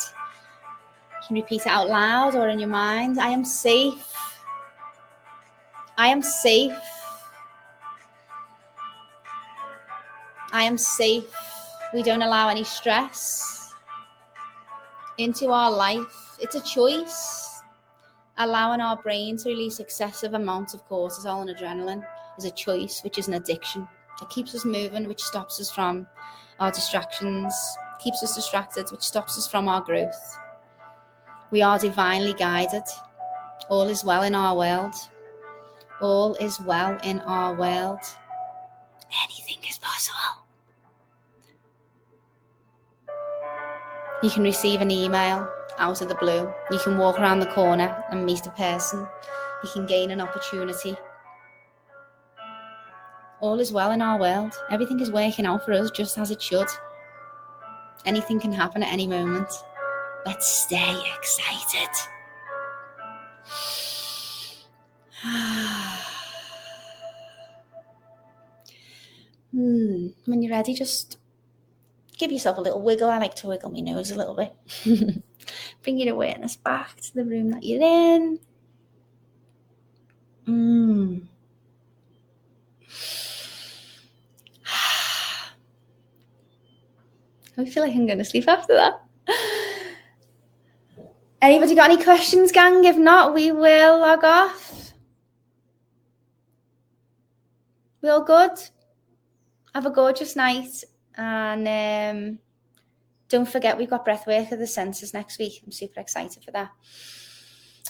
Can 1.28 1.36
repeat 1.36 1.60
it 1.60 1.66
out 1.66 1.88
loud 1.88 2.34
or 2.34 2.48
in 2.48 2.58
your 2.58 2.70
mind. 2.70 3.20
I 3.20 3.28
am 3.28 3.44
safe. 3.44 4.14
I 5.98 6.08
am 6.08 6.22
safe. 6.22 6.72
I 10.52 10.62
am 10.62 10.78
safe. 10.78 11.26
We 11.92 12.02
don't 12.02 12.22
allow 12.22 12.48
any 12.48 12.64
stress 12.64 13.74
into 15.18 15.50
our 15.50 15.70
life. 15.70 16.38
It's 16.40 16.54
a 16.54 16.62
choice. 16.62 17.60
Allowing 18.38 18.80
our 18.80 18.96
brain 18.96 19.36
to 19.36 19.50
release 19.50 19.80
excessive 19.80 20.32
amounts 20.32 20.72
of 20.72 20.88
cortisol 20.88 21.42
and 21.42 21.50
adrenaline 21.54 22.06
is 22.38 22.46
a 22.46 22.50
choice, 22.50 23.02
which 23.04 23.18
is 23.18 23.28
an 23.28 23.34
addiction. 23.34 23.86
It 24.22 24.30
keeps 24.30 24.54
us 24.54 24.64
moving, 24.64 25.06
which 25.06 25.22
stops 25.22 25.60
us 25.60 25.70
from 25.70 26.06
our 26.58 26.70
distractions, 26.70 27.54
keeps 28.02 28.22
us 28.22 28.34
distracted, 28.34 28.90
which 28.90 29.02
stops 29.02 29.36
us 29.36 29.46
from 29.46 29.68
our 29.68 29.82
growth. 29.82 30.38
We 31.50 31.62
are 31.62 31.78
divinely 31.78 32.34
guided. 32.34 32.82
All 33.70 33.88
is 33.88 34.04
well 34.04 34.22
in 34.22 34.34
our 34.34 34.54
world. 34.54 34.94
All 36.00 36.34
is 36.34 36.60
well 36.60 36.98
in 37.02 37.20
our 37.20 37.54
world. 37.54 38.00
Anything 39.24 39.58
is 39.68 39.78
possible. 39.78 40.44
You 44.22 44.30
can 44.30 44.42
receive 44.42 44.80
an 44.82 44.90
email 44.90 45.48
out 45.78 46.02
of 46.02 46.08
the 46.08 46.14
blue. 46.16 46.52
You 46.70 46.78
can 46.80 46.98
walk 46.98 47.18
around 47.18 47.40
the 47.40 47.46
corner 47.46 48.04
and 48.10 48.26
meet 48.26 48.46
a 48.46 48.50
person. 48.50 49.06
You 49.62 49.70
can 49.72 49.86
gain 49.86 50.10
an 50.10 50.20
opportunity. 50.20 50.96
All 53.40 53.58
is 53.60 53.72
well 53.72 53.92
in 53.92 54.02
our 54.02 54.18
world. 54.18 54.52
Everything 54.70 55.00
is 55.00 55.10
working 55.10 55.46
out 55.46 55.64
for 55.64 55.72
us 55.72 55.90
just 55.92 56.18
as 56.18 56.30
it 56.30 56.42
should. 56.42 56.66
Anything 58.04 58.38
can 58.38 58.52
happen 58.52 58.82
at 58.82 58.92
any 58.92 59.06
moment. 59.06 59.48
Let's 60.26 60.46
stay 60.46 61.00
excited. 61.16 61.88
hmm. 69.52 70.08
When 70.26 70.42
you're 70.42 70.52
ready, 70.52 70.74
just 70.74 71.16
give 72.18 72.30
yourself 72.32 72.58
a 72.58 72.60
little 72.60 72.82
wiggle. 72.82 73.08
I 73.08 73.18
like 73.18 73.34
to 73.36 73.46
wiggle 73.46 73.70
my 73.70 73.80
nose 73.80 74.10
a 74.10 74.16
little 74.16 74.34
bit. 74.34 74.54
Bring 75.82 75.98
your 75.98 76.12
awareness 76.14 76.56
back 76.56 76.96
to 77.00 77.14
the 77.14 77.24
room 77.24 77.50
that 77.52 77.62
you're 77.62 77.82
in. 77.82 78.38
Mm. 80.46 81.22
I 87.58 87.64
feel 87.64 87.82
like 87.82 87.94
I'm 87.94 88.06
going 88.06 88.18
to 88.18 88.24
sleep 88.24 88.46
after 88.48 88.74
that. 88.74 89.00
Anybody 91.40 91.74
got 91.74 91.90
any 91.90 92.02
questions, 92.02 92.50
gang? 92.50 92.84
If 92.84 92.96
not, 92.96 93.32
we 93.32 93.52
will 93.52 94.00
log 94.00 94.24
off. 94.24 94.92
We 98.02 98.08
all 98.08 98.24
good? 98.24 98.58
Have 99.74 99.86
a 99.86 99.90
gorgeous 99.90 100.34
night. 100.34 100.82
And 101.16 101.68
um, 101.68 102.38
don't 103.28 103.48
forget, 103.48 103.78
we've 103.78 103.90
got 103.90 104.06
breathwork 104.06 104.50
of 104.50 104.58
the 104.58 104.66
senses 104.66 105.14
next 105.14 105.38
week. 105.38 105.60
I'm 105.64 105.72
super 105.72 106.00
excited 106.00 106.42
for 106.42 106.50
that. 106.52 106.70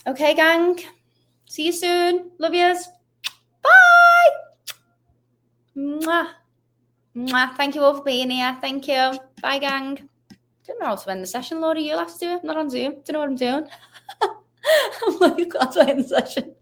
Okay, 0.07 0.35
gang. 0.35 0.79
See 1.47 1.67
you 1.67 1.73
soon. 1.73 2.31
Love 2.39 2.55
yous. 2.55 2.89
Bye. 3.63 4.31
Mwah. 5.77 6.29
Mwah. 7.17 7.57
Thank 7.57 7.75
you 7.75 7.83
all 7.83 7.97
for 7.97 8.05
being 8.05 8.31
here. 8.31 8.57
Thank 8.61 8.89
you. 8.89 9.19
Bye, 9.41 9.59
gang. 9.59 10.09
Don't 10.69 10.81
know 10.81 10.87
how 10.87 10.97
to 10.97 11.11
end 11.11 11.23
the 11.23 11.27
session, 11.27 11.63
Laura. 11.63 11.81
You'll 11.81 11.99
have 11.99 12.13
to 12.13 12.19
do 12.19 12.29
it. 12.29 12.41
I'm 12.43 12.47
not 12.47 12.59
on 12.59 12.69
Zoom. 12.69 12.97
Don't 13.05 13.13
know 13.13 13.21
what 13.21 13.31
I'm 13.31 13.37
doing. 13.37 13.67
I'm 14.23 15.19
like, 15.19 15.53
I'll 15.59 15.79
end 15.81 16.05
the 16.05 16.09
session. 16.09 16.55